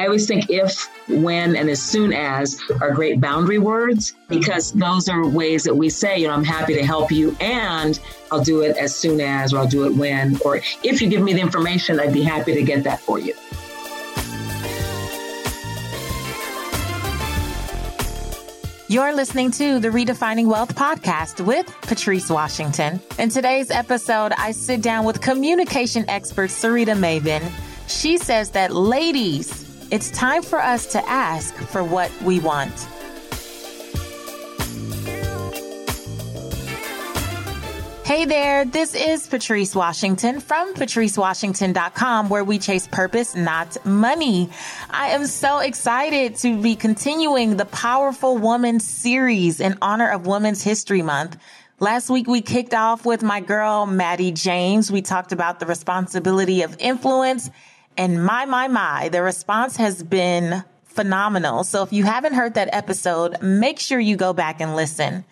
I 0.00 0.06
always 0.06 0.28
think 0.28 0.48
if, 0.48 0.88
when, 1.08 1.56
and 1.56 1.68
as 1.68 1.82
soon 1.82 2.12
as 2.12 2.60
are 2.80 2.92
great 2.92 3.20
boundary 3.20 3.58
words 3.58 4.14
because 4.28 4.70
those 4.72 5.08
are 5.08 5.26
ways 5.26 5.64
that 5.64 5.74
we 5.74 5.90
say, 5.90 6.18
you 6.18 6.28
know, 6.28 6.34
I'm 6.34 6.44
happy 6.44 6.74
to 6.74 6.86
help 6.86 7.10
you 7.10 7.36
and 7.40 7.98
I'll 8.30 8.42
do 8.42 8.60
it 8.60 8.76
as 8.76 8.94
soon 8.94 9.20
as, 9.20 9.52
or 9.52 9.58
I'll 9.58 9.66
do 9.66 9.86
it 9.86 9.94
when, 9.94 10.38
or 10.44 10.60
if 10.84 11.02
you 11.02 11.08
give 11.08 11.20
me 11.20 11.32
the 11.32 11.40
information, 11.40 11.98
I'd 11.98 12.12
be 12.12 12.22
happy 12.22 12.54
to 12.54 12.62
get 12.62 12.84
that 12.84 13.00
for 13.00 13.18
you. 13.18 13.34
You're 18.90 19.14
listening 19.14 19.50
to 19.50 19.80
the 19.80 19.88
Redefining 19.88 20.46
Wealth 20.46 20.74
podcast 20.74 21.44
with 21.44 21.66
Patrice 21.82 22.30
Washington. 22.30 23.00
In 23.18 23.28
today's 23.30 23.70
episode, 23.70 24.32
I 24.38 24.52
sit 24.52 24.80
down 24.80 25.04
with 25.04 25.20
communication 25.20 26.08
expert 26.08 26.50
Sarita 26.50 26.96
Maybin. 26.96 27.42
She 27.88 28.18
says 28.18 28.50
that 28.50 28.74
ladies, 28.74 29.64
it's 29.90 30.10
time 30.10 30.42
for 30.42 30.60
us 30.60 30.86
to 30.92 31.08
ask 31.08 31.54
for 31.54 31.82
what 31.82 32.12
we 32.22 32.38
want. 32.38 32.86
Hey 38.04 38.24
there, 38.24 38.64
this 38.64 38.94
is 38.94 39.26
Patrice 39.26 39.74
Washington 39.74 40.40
from 40.40 40.74
patricewashington.com 40.74 42.28
where 42.28 42.44
we 42.44 42.58
chase 42.58 42.86
purpose, 42.86 43.34
not 43.34 43.84
money. 43.84 44.50
I 44.90 45.08
am 45.08 45.26
so 45.26 45.58
excited 45.58 46.36
to 46.36 46.60
be 46.60 46.74
continuing 46.74 47.56
the 47.56 47.66
Powerful 47.66 48.36
Woman 48.36 48.80
series 48.80 49.60
in 49.60 49.76
honor 49.80 50.10
of 50.10 50.26
Women's 50.26 50.62
History 50.62 51.02
Month. 51.02 51.38
Last 51.80 52.10
week 52.10 52.26
we 52.26 52.40
kicked 52.40 52.74
off 52.74 53.06
with 53.06 53.22
my 53.22 53.40
girl, 53.40 53.86
Maddie 53.86 54.32
James. 54.32 54.90
We 54.90 55.00
talked 55.00 55.32
about 55.32 55.60
the 55.60 55.66
responsibility 55.66 56.62
of 56.62 56.76
influence 56.78 57.50
and 57.98 58.24
my, 58.24 58.44
my, 58.44 58.68
my, 58.68 59.08
the 59.08 59.22
response 59.22 59.76
has 59.76 60.04
been 60.04 60.62
phenomenal. 60.84 61.64
So 61.64 61.82
if 61.82 61.92
you 61.92 62.04
haven't 62.04 62.34
heard 62.34 62.54
that 62.54 62.68
episode, 62.72 63.42
make 63.42 63.80
sure 63.80 63.98
you 63.98 64.16
go 64.16 64.32
back 64.32 64.60
and 64.60 64.76
listen. 64.76 65.24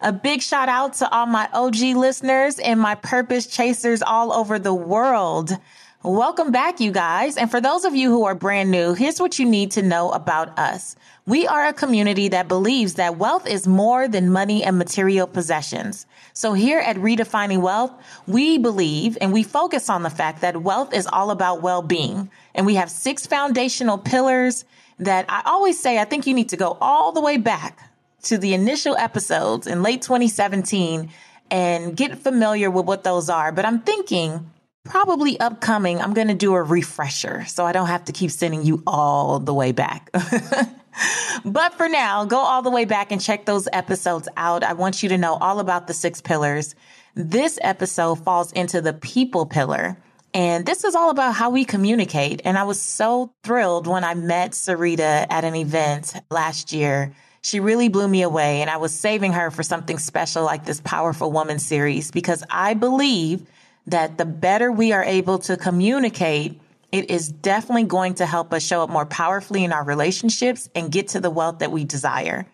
A 0.00 0.10
big 0.10 0.40
shout 0.40 0.70
out 0.70 0.94
to 0.94 1.10
all 1.10 1.26
my 1.26 1.48
OG 1.52 1.76
listeners 1.96 2.58
and 2.58 2.80
my 2.80 2.94
purpose 2.94 3.46
chasers 3.46 4.02
all 4.02 4.32
over 4.32 4.58
the 4.58 4.74
world. 4.74 5.56
Welcome 6.04 6.52
back, 6.52 6.80
you 6.80 6.92
guys. 6.92 7.38
And 7.38 7.50
for 7.50 7.62
those 7.62 7.86
of 7.86 7.96
you 7.96 8.10
who 8.10 8.24
are 8.24 8.34
brand 8.34 8.70
new, 8.70 8.92
here's 8.92 9.18
what 9.18 9.38
you 9.38 9.46
need 9.46 9.70
to 9.70 9.80
know 9.80 10.10
about 10.10 10.58
us. 10.58 10.96
We 11.24 11.46
are 11.46 11.66
a 11.66 11.72
community 11.72 12.28
that 12.28 12.46
believes 12.46 12.94
that 12.94 13.16
wealth 13.16 13.46
is 13.46 13.66
more 13.66 14.06
than 14.06 14.30
money 14.30 14.62
and 14.62 14.76
material 14.76 15.26
possessions. 15.26 16.04
So 16.34 16.52
here 16.52 16.78
at 16.78 16.96
Redefining 16.96 17.62
Wealth, 17.62 17.90
we 18.26 18.58
believe 18.58 19.16
and 19.18 19.32
we 19.32 19.42
focus 19.42 19.88
on 19.88 20.02
the 20.02 20.10
fact 20.10 20.42
that 20.42 20.60
wealth 20.60 20.92
is 20.92 21.06
all 21.06 21.30
about 21.30 21.62
well-being. 21.62 22.30
And 22.54 22.66
we 22.66 22.74
have 22.74 22.90
six 22.90 23.26
foundational 23.26 23.96
pillars 23.96 24.66
that 24.98 25.24
I 25.30 25.40
always 25.46 25.80
say, 25.80 25.98
I 25.98 26.04
think 26.04 26.26
you 26.26 26.34
need 26.34 26.50
to 26.50 26.58
go 26.58 26.76
all 26.82 27.12
the 27.12 27.22
way 27.22 27.38
back 27.38 27.78
to 28.24 28.36
the 28.36 28.52
initial 28.52 28.94
episodes 28.98 29.66
in 29.66 29.82
late 29.82 30.02
2017 30.02 31.08
and 31.50 31.96
get 31.96 32.18
familiar 32.18 32.70
with 32.70 32.84
what 32.84 33.04
those 33.04 33.30
are. 33.30 33.52
But 33.52 33.64
I'm 33.64 33.80
thinking 33.80 34.50
probably 34.84 35.40
upcoming, 35.40 36.00
I'm 36.00 36.14
going 36.14 36.28
to 36.28 36.34
do 36.34 36.54
a 36.54 36.62
refresher 36.62 37.44
so 37.46 37.64
I 37.64 37.72
don't 37.72 37.88
have 37.88 38.04
to 38.04 38.12
keep 38.12 38.30
sending 38.30 38.62
you 38.62 38.82
all 38.86 39.38
the 39.40 39.54
way 39.54 39.72
back. 39.72 40.10
but 41.44 41.74
for 41.74 41.88
now, 41.88 42.24
go 42.26 42.38
all 42.38 42.62
the 42.62 42.70
way 42.70 42.84
back 42.84 43.10
and 43.10 43.20
check 43.20 43.46
those 43.46 43.66
episodes 43.72 44.28
out. 44.36 44.62
I 44.62 44.74
want 44.74 45.02
you 45.02 45.08
to 45.08 45.18
know 45.18 45.34
all 45.34 45.58
about 45.58 45.86
the 45.86 45.94
six 45.94 46.20
pillars. 46.20 46.74
This 47.14 47.58
episode 47.62 48.16
falls 48.16 48.52
into 48.52 48.80
the 48.80 48.92
people 48.92 49.46
pillar. 49.46 49.96
And 50.34 50.66
this 50.66 50.82
is 50.82 50.96
all 50.96 51.10
about 51.10 51.34
how 51.34 51.50
we 51.50 51.64
communicate. 51.64 52.42
And 52.44 52.58
I 52.58 52.64
was 52.64 52.80
so 52.80 53.32
thrilled 53.44 53.86
when 53.86 54.02
I 54.02 54.14
met 54.14 54.50
Sarita 54.50 55.26
at 55.30 55.44
an 55.44 55.54
event 55.54 56.14
last 56.28 56.72
year. 56.72 57.14
She 57.40 57.60
really 57.60 57.88
blew 57.88 58.08
me 58.08 58.22
away. 58.22 58.60
And 58.60 58.68
I 58.68 58.78
was 58.78 58.92
saving 58.92 59.32
her 59.34 59.52
for 59.52 59.62
something 59.62 59.96
special 59.98 60.42
like 60.44 60.64
this 60.64 60.80
Powerful 60.80 61.30
Woman 61.30 61.60
series 61.60 62.10
because 62.10 62.42
I 62.50 62.74
believe 62.74 63.46
that 63.86 64.18
the 64.18 64.24
better 64.24 64.70
we 64.70 64.92
are 64.92 65.04
able 65.04 65.38
to 65.40 65.56
communicate, 65.56 66.60
it 66.92 67.10
is 67.10 67.28
definitely 67.28 67.84
going 67.84 68.14
to 68.14 68.26
help 68.26 68.52
us 68.52 68.62
show 68.64 68.82
up 68.82 68.90
more 68.90 69.06
powerfully 69.06 69.64
in 69.64 69.72
our 69.72 69.84
relationships 69.84 70.68
and 70.74 70.92
get 70.92 71.08
to 71.08 71.20
the 71.20 71.30
wealth 71.30 71.58
that 71.58 71.72
we 71.72 71.84
desire. 71.84 72.46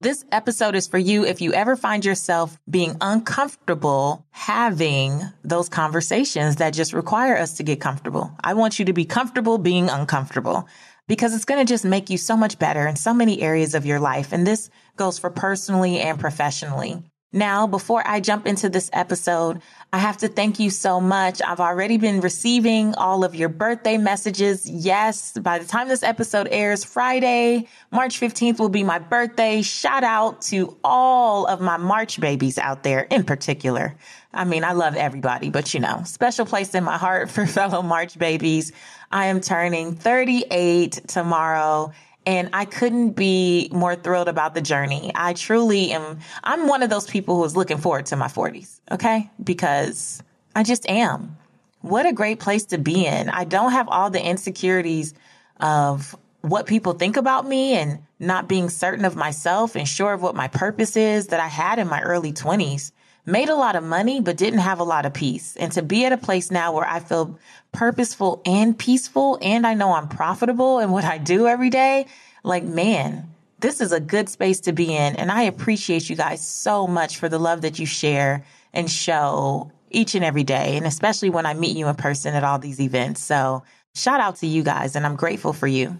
This 0.00 0.24
episode 0.30 0.76
is 0.76 0.86
for 0.86 0.98
you 0.98 1.24
if 1.24 1.40
you 1.40 1.52
ever 1.52 1.74
find 1.74 2.04
yourself 2.04 2.56
being 2.70 2.96
uncomfortable 3.00 4.24
having 4.30 5.22
those 5.42 5.68
conversations 5.68 6.56
that 6.56 6.72
just 6.72 6.92
require 6.92 7.36
us 7.36 7.56
to 7.56 7.64
get 7.64 7.80
comfortable. 7.80 8.30
I 8.44 8.54
want 8.54 8.78
you 8.78 8.84
to 8.84 8.92
be 8.92 9.04
comfortable 9.04 9.58
being 9.58 9.88
uncomfortable 9.90 10.68
because 11.08 11.34
it's 11.34 11.44
going 11.44 11.66
to 11.66 11.68
just 11.68 11.84
make 11.84 12.10
you 12.10 12.18
so 12.18 12.36
much 12.36 12.60
better 12.60 12.86
in 12.86 12.94
so 12.94 13.12
many 13.12 13.42
areas 13.42 13.74
of 13.74 13.86
your 13.86 13.98
life. 13.98 14.32
And 14.32 14.46
this 14.46 14.70
goes 14.94 15.18
for 15.18 15.30
personally 15.30 15.98
and 15.98 16.20
professionally. 16.20 17.02
Now, 17.32 17.66
before 17.66 18.02
I 18.06 18.20
jump 18.20 18.46
into 18.46 18.70
this 18.70 18.88
episode, 18.94 19.60
I 19.92 19.98
have 19.98 20.16
to 20.18 20.28
thank 20.28 20.58
you 20.58 20.70
so 20.70 20.98
much. 20.98 21.42
I've 21.46 21.60
already 21.60 21.98
been 21.98 22.22
receiving 22.22 22.94
all 22.94 23.22
of 23.22 23.34
your 23.34 23.50
birthday 23.50 23.98
messages. 23.98 24.64
Yes, 24.68 25.32
by 25.32 25.58
the 25.58 25.66
time 25.66 25.88
this 25.88 26.02
episode 26.02 26.48
airs 26.50 26.84
Friday, 26.84 27.68
March 27.92 28.18
15th 28.18 28.58
will 28.58 28.70
be 28.70 28.82
my 28.82 28.98
birthday. 28.98 29.60
Shout 29.60 30.04
out 30.04 30.40
to 30.42 30.78
all 30.82 31.44
of 31.44 31.60
my 31.60 31.76
March 31.76 32.18
babies 32.18 32.56
out 32.56 32.82
there 32.82 33.00
in 33.00 33.24
particular. 33.24 33.94
I 34.32 34.44
mean, 34.44 34.64
I 34.64 34.72
love 34.72 34.96
everybody, 34.96 35.50
but 35.50 35.74
you 35.74 35.80
know, 35.80 36.02
special 36.06 36.46
place 36.46 36.74
in 36.74 36.82
my 36.82 36.96
heart 36.96 37.30
for 37.30 37.46
fellow 37.46 37.82
March 37.82 38.18
babies. 38.18 38.72
I 39.10 39.26
am 39.26 39.42
turning 39.42 39.94
38 39.94 41.02
tomorrow 41.06 41.92
and 42.28 42.50
I 42.52 42.66
couldn't 42.66 43.12
be 43.12 43.70
more 43.72 43.96
thrilled 43.96 44.28
about 44.28 44.54
the 44.54 44.60
journey. 44.60 45.10
I 45.14 45.32
truly 45.32 45.92
am. 45.92 46.18
I'm 46.44 46.68
one 46.68 46.82
of 46.82 46.90
those 46.90 47.06
people 47.06 47.36
who 47.36 47.44
is 47.44 47.56
looking 47.56 47.78
forward 47.78 48.04
to 48.06 48.16
my 48.16 48.26
40s. 48.26 48.80
Okay. 48.90 49.30
Because 49.42 50.22
I 50.54 50.62
just 50.62 50.86
am. 50.90 51.38
What 51.80 52.04
a 52.04 52.12
great 52.12 52.38
place 52.38 52.66
to 52.66 52.76
be 52.76 53.06
in. 53.06 53.30
I 53.30 53.44
don't 53.44 53.72
have 53.72 53.88
all 53.88 54.10
the 54.10 54.22
insecurities 54.22 55.14
of 55.58 56.14
what 56.42 56.66
people 56.66 56.92
think 56.92 57.16
about 57.16 57.46
me 57.46 57.72
and 57.72 58.00
not 58.18 58.46
being 58.46 58.68
certain 58.68 59.06
of 59.06 59.16
myself 59.16 59.74
and 59.74 59.88
sure 59.88 60.12
of 60.12 60.20
what 60.20 60.34
my 60.34 60.48
purpose 60.48 60.98
is 60.98 61.28
that 61.28 61.40
I 61.40 61.48
had 61.48 61.78
in 61.78 61.88
my 61.88 62.02
early 62.02 62.34
20s 62.34 62.92
made 63.28 63.48
a 63.48 63.54
lot 63.54 63.76
of 63.76 63.84
money, 63.84 64.20
but 64.20 64.36
didn't 64.36 64.60
have 64.60 64.80
a 64.80 64.84
lot 64.84 65.06
of 65.06 65.12
peace. 65.12 65.54
And 65.56 65.70
to 65.72 65.82
be 65.82 66.04
at 66.04 66.12
a 66.12 66.16
place 66.16 66.50
now 66.50 66.72
where 66.72 66.88
I 66.88 67.00
feel 67.00 67.38
purposeful 67.72 68.40
and 68.46 68.76
peaceful, 68.76 69.38
and 69.42 69.66
I 69.66 69.74
know 69.74 69.92
I'm 69.92 70.08
profitable 70.08 70.78
in 70.78 70.90
what 70.90 71.04
I 71.04 71.18
do 71.18 71.46
every 71.46 71.70
day, 71.70 72.06
like, 72.42 72.64
man, 72.64 73.28
this 73.60 73.80
is 73.80 73.92
a 73.92 74.00
good 74.00 74.28
space 74.28 74.60
to 74.60 74.72
be 74.72 74.96
in. 74.96 75.16
And 75.16 75.30
I 75.30 75.42
appreciate 75.42 76.08
you 76.08 76.16
guys 76.16 76.46
so 76.46 76.86
much 76.86 77.18
for 77.18 77.28
the 77.28 77.38
love 77.38 77.60
that 77.62 77.78
you 77.78 77.86
share 77.86 78.44
and 78.72 78.90
show 78.90 79.72
each 79.90 80.14
and 80.14 80.24
every 80.24 80.44
day. 80.44 80.76
And 80.76 80.86
especially 80.86 81.30
when 81.30 81.46
I 81.46 81.54
meet 81.54 81.76
you 81.76 81.88
in 81.88 81.96
person 81.96 82.34
at 82.34 82.44
all 82.44 82.58
these 82.58 82.80
events. 82.80 83.22
So 83.22 83.62
shout 83.94 84.20
out 84.20 84.36
to 84.36 84.46
you 84.46 84.62
guys 84.62 84.96
and 84.96 85.04
I'm 85.04 85.16
grateful 85.16 85.52
for 85.52 85.66
you. 85.66 85.98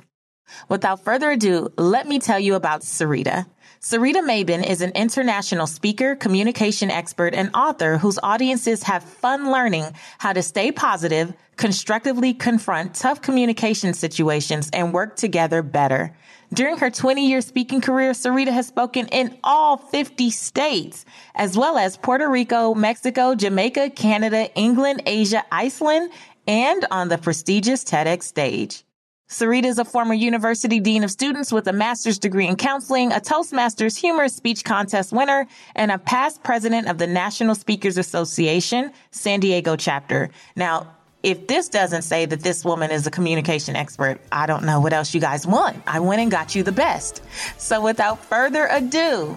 Without 0.68 1.04
further 1.04 1.30
ado, 1.30 1.70
let 1.76 2.08
me 2.08 2.18
tell 2.18 2.38
you 2.38 2.54
about 2.54 2.80
Sarita. 2.80 3.46
Sarita 3.80 4.24
Maybin 4.24 4.68
is 4.68 4.80
an 4.80 4.90
international 4.96 5.68
speaker, 5.68 6.16
communication 6.16 6.90
expert, 6.90 7.32
and 7.32 7.48
author 7.54 7.96
whose 7.96 8.18
audiences 8.24 8.82
have 8.82 9.04
fun 9.04 9.52
learning 9.52 9.86
how 10.18 10.32
to 10.32 10.42
stay 10.42 10.72
positive, 10.72 11.32
constructively 11.56 12.34
confront 12.34 12.96
tough 12.96 13.22
communication 13.22 13.94
situations, 13.94 14.68
and 14.72 14.92
work 14.92 15.14
together 15.14 15.62
better. 15.62 16.12
During 16.52 16.78
her 16.78 16.90
20 16.90 17.28
year 17.28 17.40
speaking 17.40 17.80
career, 17.80 18.12
Sarita 18.12 18.50
has 18.50 18.66
spoken 18.66 19.06
in 19.08 19.38
all 19.44 19.76
50 19.76 20.30
states, 20.30 21.04
as 21.36 21.56
well 21.56 21.78
as 21.78 21.96
Puerto 21.96 22.28
Rico, 22.28 22.74
Mexico, 22.74 23.36
Jamaica, 23.36 23.90
Canada, 23.90 24.52
England, 24.56 25.04
Asia, 25.06 25.44
Iceland, 25.52 26.10
and 26.48 26.84
on 26.90 27.10
the 27.10 27.18
prestigious 27.18 27.84
TEDx 27.84 28.24
stage. 28.24 28.82
Sarita 29.28 29.66
is 29.66 29.78
a 29.78 29.84
former 29.84 30.14
university 30.14 30.80
dean 30.80 31.04
of 31.04 31.10
students 31.10 31.52
with 31.52 31.68
a 31.68 31.72
master's 31.72 32.18
degree 32.18 32.46
in 32.46 32.56
counseling, 32.56 33.12
a 33.12 33.20
Toastmasters 33.20 33.94
humorous 33.94 34.34
speech 34.34 34.64
contest 34.64 35.12
winner, 35.12 35.46
and 35.74 35.90
a 35.90 35.98
past 35.98 36.42
president 36.42 36.88
of 36.88 36.96
the 36.96 37.06
National 37.06 37.54
Speakers 37.54 37.98
Association, 37.98 38.90
San 39.10 39.40
Diego 39.40 39.76
chapter. 39.76 40.30
Now, 40.56 40.94
if 41.22 41.46
this 41.46 41.68
doesn't 41.68 42.02
say 42.02 42.24
that 42.24 42.40
this 42.40 42.64
woman 42.64 42.90
is 42.90 43.06
a 43.06 43.10
communication 43.10 43.76
expert, 43.76 44.18
I 44.32 44.46
don't 44.46 44.64
know 44.64 44.80
what 44.80 44.94
else 44.94 45.12
you 45.12 45.20
guys 45.20 45.46
want. 45.46 45.76
I 45.86 46.00
went 46.00 46.22
and 46.22 46.30
got 46.30 46.54
you 46.54 46.62
the 46.62 46.72
best. 46.72 47.22
So 47.58 47.82
without 47.82 48.24
further 48.24 48.66
ado, 48.70 49.36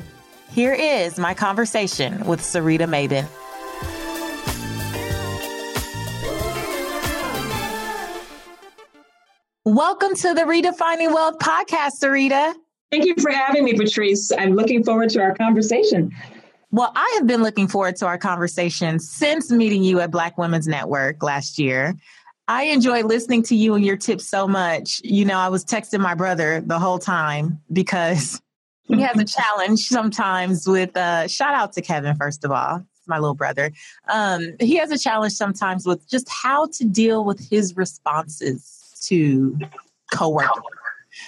here 0.52 0.74
is 0.74 1.18
my 1.18 1.34
conversation 1.34 2.26
with 2.26 2.40
Sarita 2.40 2.88
Maybin. 2.88 3.28
Welcome 9.74 10.16
to 10.16 10.34
the 10.34 10.42
Redefining 10.42 11.14
Wealth 11.14 11.38
podcast, 11.40 11.92
Sarita. 12.04 12.54
Thank 12.92 13.06
you 13.06 13.16
for 13.18 13.32
having 13.32 13.64
me, 13.64 13.74
Patrice. 13.74 14.30
I'm 14.38 14.54
looking 14.54 14.84
forward 14.84 15.12
to 15.12 15.22
our 15.22 15.34
conversation. 15.34 16.12
Well, 16.72 16.92
I 16.94 17.10
have 17.18 17.26
been 17.26 17.42
looking 17.42 17.70
forward 17.70 17.96
to 17.96 18.06
our 18.06 18.18
conversation 18.18 19.00
since 19.00 19.50
meeting 19.50 19.82
you 19.82 20.02
at 20.02 20.12
Black 20.12 20.38
Women's 20.38 20.68
Network 20.68 21.24
last 21.24 21.58
year. 21.58 21.96
I 22.50 22.64
enjoy 22.64 23.04
listening 23.04 23.44
to 23.44 23.56
you 23.56 23.74
and 23.76 23.86
your 23.86 23.96
tips 23.96 24.28
so 24.28 24.46
much. 24.46 25.00
You 25.06 25.24
know, 25.24 25.38
I 25.38 25.48
was 25.48 25.64
texting 25.64 26.02
my 26.02 26.16
brother 26.16 26.60
the 26.60 26.78
whole 26.78 27.00
time 27.00 27.62
because 27.72 28.42
he 28.84 29.00
has 29.00 29.18
a 29.18 29.24
challenge 29.24 29.88
sometimes 29.88 30.68
with 30.68 30.98
uh 30.98 31.30
shout 31.30 31.54
out 31.54 31.72
to 31.74 31.82
Kevin 31.82 32.18
first 32.18 32.44
of 32.44 32.52
all. 32.52 32.86
My 33.08 33.20
little 33.20 33.36
brother. 33.36 33.72
Um, 34.10 34.52
he 34.60 34.76
has 34.76 34.92
a 34.92 34.98
challenge 34.98 35.32
sometimes 35.32 35.86
with 35.86 36.10
just 36.10 36.28
how 36.28 36.68
to 36.74 36.84
deal 36.84 37.24
with 37.24 37.40
his 37.50 37.78
responses 37.78 38.81
to 39.02 39.58
coworkers 40.12 40.64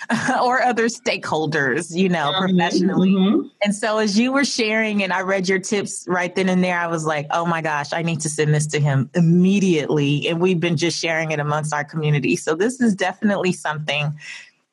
or 0.42 0.62
other 0.62 0.88
stakeholders, 0.88 1.96
you 1.96 2.10
know, 2.10 2.32
mm-hmm, 2.32 2.58
professionally. 2.58 3.12
Mm-hmm. 3.12 3.48
And 3.64 3.76
so 3.76 3.98
as 3.98 4.18
you 4.18 4.32
were 4.32 4.46
sharing 4.46 5.04
and 5.04 5.14
I 5.14 5.22
read 5.22 5.48
your 5.48 5.60
tips 5.60 6.06
right 6.08 6.34
then 6.34 6.50
and 6.50 6.64
there, 6.64 6.78
I 6.78 6.88
was 6.88 7.06
like, 7.06 7.28
oh 7.32 7.46
my 7.46 7.62
gosh, 7.62 7.94
I 7.94 8.02
need 8.02 8.22
to 8.22 8.30
send 8.30 8.54
this 8.54 8.68
to 8.68 8.80
him 8.80 9.10
immediately. 9.14 10.28
And 10.28 10.40
we've 10.40 10.60
been 10.60 10.78
just 10.78 11.00
sharing 11.00 11.32
it 11.32 11.40
amongst 11.40 11.74
our 11.74 11.84
community. 11.84 12.36
So 12.36 12.56
this 12.56 12.82
is 12.82 12.96
definitely 12.96 13.54
something 13.54 14.18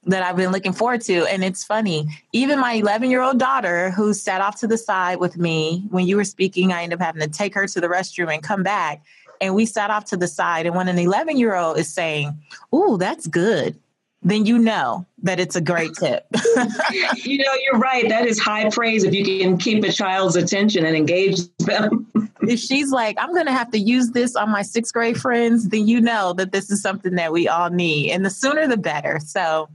that 0.06 0.23
I've 0.23 0.37
been 0.37 0.50
looking 0.50 0.73
forward 0.73 1.03
to. 1.03 1.26
And 1.26 1.44
it's 1.44 1.62
funny, 1.62 2.08
even 2.32 2.58
my 2.58 2.75
11 2.75 3.11
year 3.11 3.20
old 3.20 3.38
daughter 3.38 3.91
who 3.91 4.14
sat 4.14 4.41
off 4.41 4.58
to 4.61 4.67
the 4.67 4.79
side 4.79 5.20
with 5.20 5.37
me 5.37 5.85
when 5.91 6.06
you 6.06 6.17
were 6.17 6.25
speaking, 6.25 6.73
I 6.73 6.82
ended 6.82 7.00
up 7.00 7.05
having 7.05 7.20
to 7.20 7.29
take 7.29 7.55
her 7.55 7.67
to 7.67 7.81
the 7.81 7.88
restroom 7.88 8.32
and 8.32 8.43
come 8.43 8.62
back. 8.62 9.03
And 9.41 9.55
we 9.55 9.67
sat 9.67 9.91
off 9.91 10.05
to 10.07 10.17
the 10.17 10.29
side. 10.29 10.67
And 10.67 10.75
when 10.75 10.89
an 10.89 10.99
11 10.99 11.39
year 11.39 11.55
old 11.55 11.79
is 11.79 11.93
saying, 11.93 12.39
Ooh, 12.75 12.97
that's 12.99 13.27
good 13.27 13.79
then 14.23 14.45
you 14.45 14.59
know 14.59 15.07
that 15.23 15.41
it's 15.41 15.57
a 15.57 15.61
great 15.61 15.95
tip. 15.95 16.27
you 17.17 17.39
know, 17.39 17.55
you're 17.65 17.79
right. 17.79 18.09
That 18.09 18.27
is 18.27 18.39
high 18.39 18.69
praise 18.69 19.03
if 19.05 19.15
you 19.15 19.25
can 19.25 19.57
keep 19.57 19.83
a 19.83 19.91
child's 19.91 20.37
attention 20.37 20.85
and 20.85 20.95
engage 20.95 21.41
them. 21.59 22.07
if 22.43 22.61
she's 22.61 22.91
like, 22.91 23.17
I'm 23.19 23.33
going 23.33 23.47
to 23.47 23.53
have 23.53 23.71
to 23.71 23.79
use 23.79 24.11
this 24.11 24.37
on 24.37 24.51
my 24.51 24.63
sixth 24.63 24.93
grade 24.93 25.19
friends, 25.19 25.69
then 25.69 25.89
you 25.89 26.01
know 26.01 26.35
that 26.35 26.53
this 26.53 26.71
is 26.71 26.83
something 26.83 27.15
that 27.15 27.33
we 27.33 27.49
all 27.49 27.71
need. 27.71 28.11
And 28.11 28.25
the 28.25 28.31
sooner 28.31 28.67
the 28.67 28.77
better. 28.77 29.21
So 29.25 29.69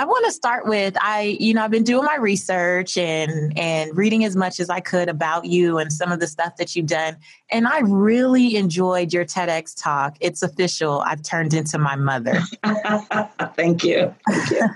I 0.00 0.04
want 0.04 0.24
to 0.26 0.32
start 0.32 0.64
with 0.64 0.96
I, 1.00 1.36
you 1.40 1.52
know, 1.52 1.64
I've 1.64 1.72
been 1.72 1.82
doing 1.82 2.04
my 2.04 2.14
research 2.14 2.96
and 2.96 3.58
and 3.58 3.96
reading 3.96 4.24
as 4.24 4.36
much 4.36 4.60
as 4.60 4.70
I 4.70 4.78
could 4.78 5.08
about 5.08 5.44
you 5.44 5.78
and 5.78 5.92
some 5.92 6.12
of 6.12 6.20
the 6.20 6.28
stuff 6.28 6.54
that 6.56 6.76
you've 6.76 6.86
done. 6.86 7.16
And 7.50 7.66
I 7.66 7.80
really 7.80 8.54
enjoyed 8.54 9.12
your 9.12 9.24
TEDx 9.24 9.74
talk. 9.82 10.16
It's 10.20 10.40
official. 10.40 11.00
I've 11.00 11.22
turned 11.22 11.52
into 11.52 11.78
my 11.78 11.96
mother. 11.96 12.40
Thank 13.56 13.82
you. 13.82 14.14
Thank 14.30 14.50
you. 14.50 14.68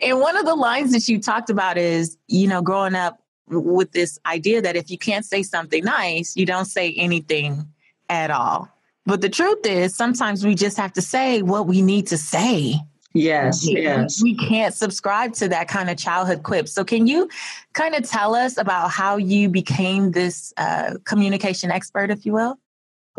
and 0.02 0.20
one 0.20 0.36
of 0.36 0.44
the 0.44 0.54
lines 0.54 0.92
that 0.92 1.08
you 1.08 1.18
talked 1.18 1.48
about 1.48 1.78
is, 1.78 2.18
you 2.28 2.46
know, 2.46 2.60
growing 2.60 2.94
up 2.94 3.22
with 3.48 3.92
this 3.92 4.18
idea 4.26 4.60
that 4.60 4.76
if 4.76 4.90
you 4.90 4.98
can't 4.98 5.24
say 5.24 5.42
something 5.42 5.82
nice, 5.84 6.36
you 6.36 6.44
don't 6.44 6.66
say 6.66 6.92
anything 6.92 7.66
at 8.10 8.30
all. 8.30 8.68
But 9.06 9.22
the 9.22 9.30
truth 9.30 9.64
is, 9.64 9.94
sometimes 9.94 10.44
we 10.44 10.54
just 10.54 10.76
have 10.76 10.92
to 10.94 11.02
say 11.02 11.40
what 11.40 11.66
we 11.66 11.80
need 11.80 12.08
to 12.08 12.18
say 12.18 12.80
Yes, 13.14 13.64
yes. 13.68 14.20
We 14.20 14.36
can't 14.36 14.74
subscribe 14.74 15.34
to 15.34 15.48
that 15.48 15.68
kind 15.68 15.88
of 15.88 15.96
childhood 15.96 16.42
quip. 16.42 16.68
So, 16.68 16.84
can 16.84 17.06
you 17.06 17.28
kind 17.72 17.94
of 17.94 18.08
tell 18.08 18.34
us 18.34 18.58
about 18.58 18.90
how 18.90 19.16
you 19.16 19.48
became 19.48 20.10
this 20.10 20.52
uh, 20.56 20.94
communication 21.04 21.70
expert, 21.70 22.10
if 22.10 22.26
you 22.26 22.32
will? 22.32 22.58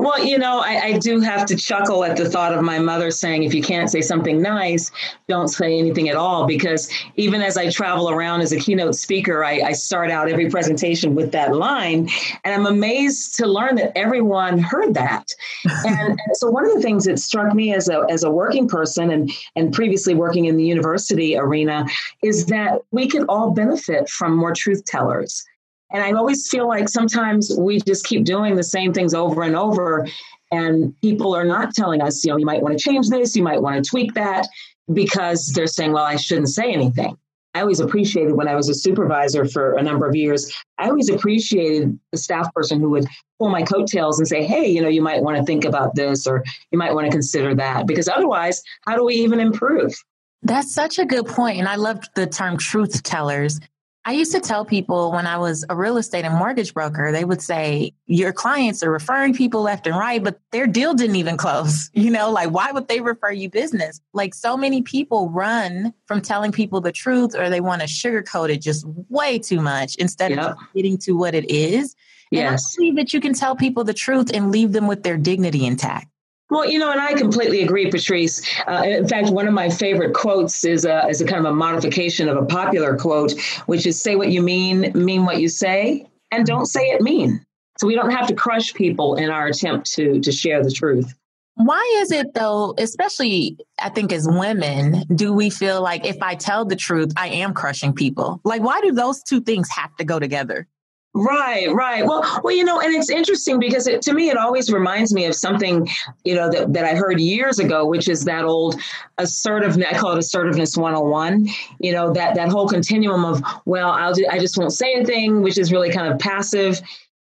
Well, 0.06 0.24
you 0.24 0.38
know, 0.38 0.60
I, 0.60 0.82
I, 0.84 1.00
do 1.00 1.20
have 1.20 1.48
to 1.48 1.56
chuckle 1.56 2.04
at 2.04 2.16
the 2.16 2.30
thought 2.30 2.54
of 2.54 2.64
my 2.64 2.78
mother 2.78 3.10
saying, 3.10 3.42
if 3.42 3.56
you 3.56 3.64
can't 3.64 3.90
say 3.90 4.02
something 4.02 4.40
nice, 4.40 4.92
don't 5.28 5.48
say 5.48 5.80
anything 5.80 6.10
at 6.10 6.16
all. 6.16 6.46
Because 6.46 6.92
even 7.16 7.42
as 7.42 7.58
I 7.58 7.72
travel 7.72 8.12
around 8.12 8.42
as 8.42 8.52
a 8.52 8.60
keynote 8.60 8.94
speaker, 8.94 9.44
I, 9.44 9.62
I 9.62 9.72
start 9.72 10.12
out 10.12 10.30
every 10.30 10.48
presentation 10.48 11.16
with 11.16 11.32
that 11.32 11.56
line. 11.56 12.08
And 12.44 12.54
I'm 12.54 12.68
amazed 12.68 13.34
to 13.38 13.48
learn 13.48 13.78
that 13.78 13.98
everyone 13.98 14.60
heard 14.60 14.94
that. 14.94 15.34
and, 15.66 16.20
so, 16.34 16.52
one 16.52 16.68
of 16.68 16.76
the 16.76 16.82
things 16.82 17.06
that 17.06 17.18
struck 17.18 17.56
me 17.56 17.74
as 17.74 17.90
a, 17.90 18.06
as 18.08 18.24
a 18.24 18.30
working 18.30 18.68
person 18.68 19.10
and, 19.10 19.32
and 19.56 19.74
previously 19.74 20.14
working 20.14 20.46
in 20.46 20.56
the 20.56 20.66
university 20.66 21.36
arena 21.36 21.88
is 22.22 22.46
that 22.46 22.80
we 22.92 23.08
could 23.08 23.26
all 23.28 23.50
benefit 23.50 24.08
from 24.08 24.38
more 24.38 24.54
truth 24.54 24.86
tellers 24.86 25.44
and 25.92 26.04
I 26.04 26.12
always 26.14 26.48
feel 26.50 26.68
like 26.68 26.90
sometimes 26.90 27.52
we 27.58 27.80
just 27.80 28.06
keep 28.06 28.26
doing 28.26 28.56
the 28.56 28.64
same 28.64 28.94
things 28.94 29.14
over 29.14 29.44
and 29.44 29.56
over. 29.56 30.08
And 30.52 31.00
people 31.02 31.36
are 31.36 31.46
not 31.46 31.74
telling 31.74 32.02
us, 32.02 32.24
you 32.24 32.32
know, 32.32 32.38
you 32.38 32.46
might 32.46 32.62
want 32.62 32.78
to 32.78 32.84
change 32.84 33.10
this, 33.10 33.36
you 33.36 33.44
might 33.44 33.62
want 33.62 33.84
to 33.84 33.90
tweak 33.90 34.14
that, 34.14 34.48
because 34.94 35.52
they're 35.56 35.68
saying, 35.68 35.92
well, 35.92 36.04
I 36.04 36.16
shouldn't 36.16 36.50
say 36.50 36.72
anything. 36.72 37.18
I 37.56 37.62
always 37.62 37.80
appreciated 37.80 38.34
when 38.34 38.50
I 38.50 38.56
was 38.56 38.68
a 38.68 38.74
supervisor 38.74 39.46
for 39.46 39.76
a 39.76 39.82
number 39.82 40.08
of 40.08 40.14
years, 40.14 40.54
I 40.78 40.90
always 40.90 41.10
appreciated 41.10 41.98
the 42.12 42.18
staff 42.18 42.54
person 42.54 42.82
who 42.82 42.90
would 42.90 43.08
pull 43.40 43.50
my 43.50 43.64
coattails 43.64 44.20
and 44.20 44.28
say, 44.28 44.44
hey, 44.44 44.68
you 44.68 44.82
know, 44.82 44.90
you 44.90 45.02
might 45.02 45.24
want 45.24 45.38
to 45.38 45.44
think 45.44 45.64
about 45.64 45.96
this 45.96 46.28
or 46.28 46.44
you 46.72 46.78
might 46.78 46.94
want 46.94 47.06
to 47.06 47.12
consider 47.12 47.56
that. 47.56 47.88
Because 47.88 48.10
otherwise, 48.10 48.62
how 48.86 48.98
do 48.98 49.06
we 49.06 49.16
even 49.16 49.40
improve? 49.40 49.94
That's 50.42 50.74
such 50.74 51.00
a 51.00 51.06
good 51.06 51.28
point. 51.28 51.58
And 51.58 51.68
I 51.68 51.76
loved 51.76 52.10
the 52.16 52.28
term 52.28 52.58
truth 52.58 53.04
tellers 53.04 53.62
I 54.08 54.12
used 54.12 54.32
to 54.34 54.40
tell 54.40 54.64
people 54.66 55.12
when 55.12 55.26
I 55.26 55.38
was 55.38 55.66
a 55.68 55.76
real 55.76 55.98
estate 55.98 56.26
and 56.26 56.36
mortgage 56.36 56.76
broker, 56.76 57.12
they 57.12 57.26
would 57.26 57.42
say, 57.42 57.92
Your 58.06 58.32
clients 58.32 58.84
are 58.84 58.92
referring 58.92 59.34
people 59.34 59.64
left 59.64 59.88
and 59.88 59.98
right, 59.98 60.24
but 60.24 60.40
their 60.52 60.68
deal 60.68 60.94
didn't 60.94 61.16
even 61.16 61.38
close. 61.38 61.90
You 62.06 62.12
know, 62.12 62.30
like, 62.30 62.52
why 62.52 62.72
would 62.72 62.88
they 62.88 63.02
refer 63.02 63.32
you 63.32 63.50
business? 63.50 64.00
Like, 64.14 64.36
so 64.36 64.56
many 64.56 64.84
people 64.84 65.30
run 65.30 65.92
from 66.06 66.22
telling 66.22 66.52
people 66.52 66.80
the 66.80 66.92
truth 66.92 67.34
or 67.36 67.50
they 67.50 67.62
want 67.62 67.82
to 67.82 67.88
sugarcoat 67.88 68.50
it 68.50 68.62
just 68.62 68.86
way 69.10 69.40
too 69.40 69.60
much 69.60 69.96
instead 69.96 70.32
yep. 70.32 70.40
of 70.40 70.58
getting 70.76 71.00
to 71.00 71.14
what 71.14 71.34
it 71.34 71.50
is. 71.50 71.96
Yes. 72.30 72.42
And 72.42 72.56
I 72.56 72.60
believe 72.76 72.96
that 72.98 73.14
you 73.14 73.22
can 73.22 73.34
tell 73.34 73.56
people 73.56 73.84
the 73.84 73.94
truth 73.94 74.30
and 74.34 74.52
leave 74.52 74.72
them 74.72 74.86
with 74.86 75.02
their 75.02 75.18
dignity 75.18 75.66
intact. 75.66 76.08
Well, 76.50 76.70
you 76.70 76.78
know, 76.78 76.92
and 76.92 77.02
I 77.02 77.14
completely 77.14 77.64
agree, 77.64 77.90
Patrice. 77.90 78.42
Uh, 78.68 78.84
in 78.86 79.08
fact, 79.08 79.32
one 79.32 79.48
of 79.48 79.54
my 79.54 79.70
favorite 79.70 80.14
quotes 80.14 80.64
is 80.64 80.86
a, 80.86 81.08
is 81.08 81.20
a 81.20 81.26
kind 81.26 81.46
of 81.46 81.52
a 81.52 81.56
modification 81.56 82.30
of 82.30 82.38
a 82.38 82.46
popular 82.46 82.96
quote, 82.96 83.34
which 83.66 83.88
is 83.88 84.00
say 84.00 84.16
what 84.16 84.30
you 84.30 84.42
mean, 84.42 84.92
mean 84.94 85.26
what 85.26 85.40
you 85.40 85.50
say, 85.50 86.06
and 86.32 86.46
don't 86.46 86.68
say 86.68 86.82
it 86.92 87.02
mean. 87.02 87.44
So 87.78 87.88
we 87.88 87.96
don't 87.96 88.12
have 88.12 88.28
to 88.28 88.36
crush 88.36 88.74
people 88.74 89.16
in 89.16 89.30
our 89.30 89.48
attempt 89.48 89.92
to, 89.94 90.20
to 90.22 90.32
share 90.32 90.64
the 90.64 90.72
truth. 90.72 91.14
Why 91.56 92.00
is 92.02 92.12
it 92.12 92.34
though, 92.34 92.76
especially 92.78 93.58
I 93.80 93.90
think 93.90 94.12
as 94.12 94.28
women, 94.30 95.04
do 95.16 95.34
we 95.34 95.50
feel 95.50 95.82
like 95.82 96.06
if 96.06 96.22
I 96.22 96.36
tell 96.36 96.66
the 96.66 96.76
truth, 96.76 97.14
I 97.16 97.30
am 97.30 97.54
crushing 97.54 97.94
people? 97.94 98.42
Like, 98.44 98.62
why 98.62 98.82
do 98.82 98.92
those 98.92 99.24
two 99.24 99.42
things 99.42 99.70
have 99.70 99.96
to 99.96 100.04
go 100.04 100.20
together? 100.20 100.68
Right, 101.18 101.74
right. 101.74 102.06
Well, 102.06 102.42
well, 102.44 102.54
you 102.54 102.66
know, 102.66 102.82
and 102.82 102.94
it's 102.94 103.10
interesting 103.10 103.58
because 103.58 103.88
it, 103.88 104.02
to 104.02 104.14
me, 104.14 104.30
it 104.30 104.36
always 104.36 104.70
reminds 104.70 105.14
me 105.14 105.24
of 105.24 105.34
something, 105.34 105.88
you 106.26 106.36
know, 106.36 106.52
that, 106.52 106.74
that 106.74 106.84
I 106.84 106.94
heard 106.94 107.22
years 107.22 107.58
ago, 107.58 107.86
which 107.86 108.10
is 108.10 108.26
that 108.26 108.44
old 108.44 108.76
assertiveness. 109.18 109.88
I 109.90 109.98
call 109.98 110.12
it 110.12 110.18
assertiveness 110.18 110.76
101. 110.76 111.48
You 111.80 111.94
know, 111.94 112.12
that 112.12 112.36
that 112.36 112.50
whole 112.50 112.68
continuum 112.68 113.24
of, 113.24 113.42
well, 113.64 113.92
I'll 113.92 114.14
do, 114.14 114.28
I 114.30 114.40
just 114.40 114.58
won't 114.58 114.74
say 114.74 114.94
anything, 114.94 115.42
which 115.42 115.58
is 115.58 115.72
really 115.72 115.90
kind 115.90 116.12
of 116.12 116.20
passive, 116.20 116.82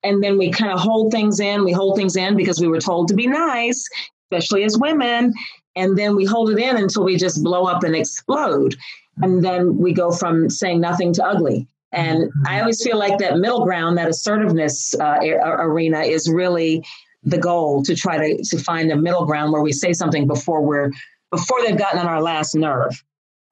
and 0.03 0.25
then 0.25 0.39
we 0.39 0.51
kind 0.51 0.73
of 0.73 0.81
hold 0.81 1.13
things 1.13 1.39
in. 1.39 1.63
We 1.63 1.73
hold 1.73 1.97
things 1.97 2.17
in 2.17 2.39
because 2.39 2.63
we 2.63 2.69
were 2.69 2.81
told 2.81 3.09
to 3.09 3.15
be 3.15 3.27
nice, 3.27 3.87
especially 4.33 4.65
as 4.65 4.79
women, 4.79 5.35
and 5.77 5.99
then 5.99 6.17
we 6.17 6.25
hold 6.25 6.49
it 6.49 6.59
in 6.59 6.79
until 6.79 7.05
we 7.05 7.19
just 7.19 7.45
blow 7.45 7.65
up 7.65 7.85
and 7.85 7.95
explode, 7.95 8.77
and 9.21 9.45
then 9.45 9.77
we 9.77 9.93
go 9.93 10.11
from 10.11 10.49
saying 10.49 10.81
nothing 10.81 11.13
to 11.13 11.23
ugly 11.23 11.69
and 11.95 12.31
I 12.47 12.61
always 12.61 12.83
feel 12.83 12.99
like 12.99 13.19
that 13.19 13.39
middle 13.39 13.65
ground, 13.65 13.99
that 13.99 14.09
assertiveness 14.09 14.95
uh, 14.95 15.19
arena 15.23 16.01
is 16.01 16.31
really 16.31 16.85
the 17.23 17.39
goal 17.39 17.83
to 17.85 17.95
try 17.95 18.19
to, 18.19 18.45
to 18.45 18.59
find 18.59 18.91
a 18.93 18.97
middle 18.97 19.25
ground 19.25 19.53
where 19.53 19.63
we 19.63 19.73
say 19.73 19.93
something 19.93 20.27
before 20.27 20.61
we're 20.63 20.91
before 21.31 21.63
they've 21.63 21.79
gotten 21.79 21.99
on 21.99 22.07
our 22.07 22.23
last 22.23 22.55
nerve. 22.55 23.03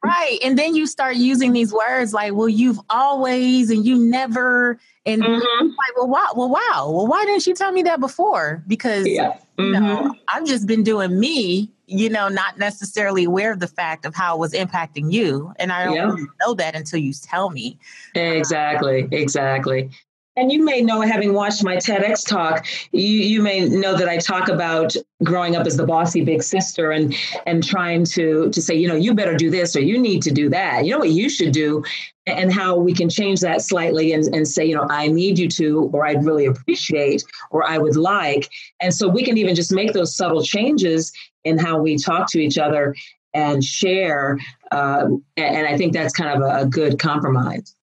Right. 0.04 0.38
And 0.42 0.58
then 0.58 0.74
you 0.74 0.86
start 0.86 1.16
using 1.16 1.52
these 1.52 1.72
words 1.72 2.12
like, 2.12 2.32
well, 2.34 2.48
you've 2.48 2.80
always 2.90 3.70
and 3.70 3.86
you 3.86 3.96
never. 3.96 4.78
And 5.06 5.22
mm-hmm. 5.22 5.66
like, 5.66 5.96
well, 5.96 6.08
wow, 6.08 6.28
well, 6.34 6.48
wow. 6.48 6.90
Well, 6.90 7.06
why 7.06 7.24
didn't 7.24 7.46
you 7.46 7.54
tell 7.54 7.70
me 7.70 7.82
that 7.84 8.00
before? 8.00 8.64
Because 8.66 9.06
yeah. 9.06 9.36
mm-hmm. 9.58 9.62
you 9.62 9.72
know, 9.72 9.96
mm-hmm. 9.98 10.10
I've 10.28 10.44
just 10.44 10.66
been 10.66 10.82
doing 10.82 11.18
me, 11.18 11.70
you 11.92 12.08
know, 12.08 12.28
not 12.28 12.58
necessarily 12.58 13.24
aware 13.24 13.52
of 13.52 13.60
the 13.60 13.68
fact 13.68 14.06
of 14.06 14.14
how 14.14 14.36
it 14.36 14.38
was 14.38 14.52
impacting 14.52 15.12
you. 15.12 15.52
And 15.58 15.70
I 15.70 15.84
don't 15.84 15.94
yeah. 15.94 16.06
really 16.06 16.26
know 16.40 16.54
that 16.54 16.74
until 16.74 16.98
you 16.98 17.12
tell 17.12 17.50
me. 17.50 17.78
Exactly. 18.14 19.08
Exactly. 19.12 19.90
And 20.34 20.50
you 20.50 20.64
may 20.64 20.80
know, 20.80 21.02
having 21.02 21.34
watched 21.34 21.62
my 21.62 21.76
TEDx 21.76 22.26
talk, 22.26 22.66
you, 22.90 23.02
you 23.02 23.42
may 23.42 23.68
know 23.68 23.94
that 23.94 24.08
I 24.08 24.16
talk 24.16 24.48
about 24.48 24.96
growing 25.22 25.56
up 25.56 25.66
as 25.66 25.76
the 25.76 25.84
bossy 25.84 26.24
big 26.24 26.42
sister 26.42 26.90
and 26.90 27.14
and 27.44 27.62
trying 27.62 28.04
to 28.06 28.48
to 28.48 28.62
say, 28.62 28.74
you 28.74 28.88
know, 28.88 28.94
you 28.94 29.12
better 29.14 29.36
do 29.36 29.50
this 29.50 29.76
or 29.76 29.80
you 29.80 29.98
need 29.98 30.22
to 30.22 30.30
do 30.30 30.48
that. 30.48 30.86
You 30.86 30.92
know 30.92 31.00
what 31.00 31.10
you 31.10 31.28
should 31.28 31.52
do, 31.52 31.84
and 32.26 32.50
how 32.50 32.76
we 32.76 32.94
can 32.94 33.10
change 33.10 33.40
that 33.40 33.60
slightly 33.60 34.14
and, 34.14 34.24
and 34.34 34.48
say, 34.48 34.64
you 34.64 34.74
know, 34.74 34.86
I 34.88 35.08
need 35.08 35.38
you 35.38 35.48
to, 35.48 35.90
or 35.92 36.06
I'd 36.06 36.24
really 36.24 36.46
appreciate, 36.46 37.24
or 37.50 37.68
I 37.68 37.76
would 37.76 37.96
like. 37.96 38.48
And 38.80 38.94
so 38.94 39.08
we 39.08 39.24
can 39.24 39.36
even 39.36 39.54
just 39.54 39.70
make 39.70 39.92
those 39.92 40.16
subtle 40.16 40.42
changes 40.42 41.12
in 41.44 41.58
how 41.58 41.78
we 41.78 41.96
talk 41.96 42.30
to 42.30 42.40
each 42.40 42.58
other 42.58 42.94
and 43.34 43.64
share. 43.64 44.38
Uh, 44.70 45.08
and 45.36 45.66
I 45.66 45.76
think 45.76 45.92
that's 45.92 46.12
kind 46.12 46.42
of 46.42 46.42
a, 46.42 46.62
a 46.62 46.66
good 46.66 46.98
compromise. 46.98 47.74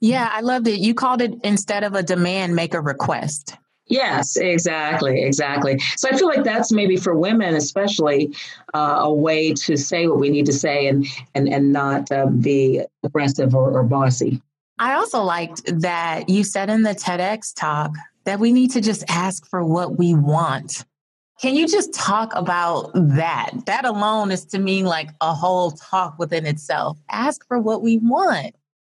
Yeah, 0.00 0.28
I 0.30 0.40
loved 0.40 0.68
it. 0.68 0.80
You 0.80 0.94
called 0.94 1.22
it 1.22 1.34
instead 1.44 1.84
of 1.84 1.94
a 1.94 2.02
demand, 2.02 2.54
make 2.54 2.74
a 2.74 2.80
request. 2.80 3.56
Yes, 3.86 4.36
exactly, 4.36 5.22
exactly. 5.22 5.78
So 5.96 6.08
I 6.08 6.16
feel 6.16 6.26
like 6.26 6.42
that's 6.42 6.72
maybe 6.72 6.96
for 6.96 7.14
women, 7.14 7.54
especially, 7.54 8.34
uh, 8.72 9.00
a 9.00 9.12
way 9.12 9.52
to 9.52 9.76
say 9.76 10.06
what 10.06 10.18
we 10.18 10.30
need 10.30 10.46
to 10.46 10.52
say 10.52 10.86
and 10.88 11.06
and 11.34 11.48
and 11.48 11.72
not 11.72 12.10
uh, 12.10 12.26
be 12.26 12.82
aggressive 13.02 13.54
or, 13.54 13.70
or 13.72 13.82
bossy. 13.82 14.40
I 14.78 14.94
also 14.94 15.22
liked 15.22 15.62
that 15.80 16.28
you 16.28 16.44
said 16.44 16.70
in 16.70 16.82
the 16.82 16.94
TEDx 16.94 17.54
talk 17.54 17.92
that 18.24 18.40
we 18.40 18.52
need 18.52 18.70
to 18.72 18.80
just 18.80 19.04
ask 19.08 19.46
for 19.46 19.64
what 19.64 19.98
we 19.98 20.14
want. 20.14 20.84
Can 21.40 21.56
you 21.56 21.66
just 21.66 21.92
talk 21.92 22.34
about 22.34 22.90
that? 22.94 23.50
That 23.66 23.84
alone 23.84 24.30
is 24.30 24.44
to 24.46 24.58
me 24.58 24.84
like 24.84 25.10
a 25.20 25.34
whole 25.34 25.72
talk 25.72 26.18
within 26.18 26.46
itself. 26.46 26.98
Ask 27.10 27.46
for 27.46 27.58
what 27.58 27.82
we 27.82 27.98
want 27.98 28.54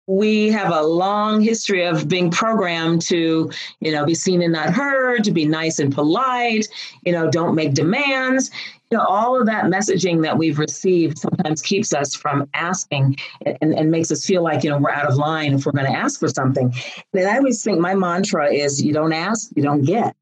we 0.07 0.49
have 0.49 0.71
a 0.71 0.83
long 0.83 1.41
history 1.41 1.83
of 1.83 2.07
being 2.07 2.29
programmed 2.29 3.01
to, 3.01 3.49
you 3.79 3.91
know, 3.91 4.05
be 4.05 4.13
seen 4.13 4.41
and 4.41 4.53
not 4.53 4.69
heard, 4.69 5.23
to 5.23 5.31
be 5.31 5.45
nice 5.45 5.79
and 5.79 5.93
polite, 5.93 6.67
you 7.03 7.11
know, 7.11 7.29
don't 7.29 7.55
make 7.55 7.73
demands. 7.73 8.51
You 8.91 8.99
know, 8.99 9.03
all 9.03 9.39
of 9.39 9.47
that 9.47 9.65
messaging 9.65 10.21
that 10.21 10.37
we've 10.37 10.59
received 10.59 11.17
sometimes 11.17 11.61
keeps 11.61 11.91
us 11.91 12.13
from 12.13 12.47
asking 12.53 13.17
and, 13.61 13.73
and 13.73 13.89
makes 13.89 14.11
us 14.11 14.23
feel 14.23 14.43
like, 14.43 14.63
you 14.63 14.69
know, 14.69 14.77
we're 14.77 14.91
out 14.91 15.09
of 15.09 15.15
line 15.15 15.55
if 15.55 15.65
we're 15.65 15.71
going 15.71 15.91
to 15.91 15.97
ask 15.97 16.19
for 16.19 16.27
something. 16.27 16.71
And 17.13 17.27
I 17.27 17.37
always 17.37 17.63
think 17.63 17.79
my 17.79 17.95
mantra 17.95 18.53
is 18.53 18.83
you 18.83 18.93
don't 18.93 19.13
ask, 19.13 19.49
you 19.55 19.63
don't 19.63 19.83
get. 19.83 20.15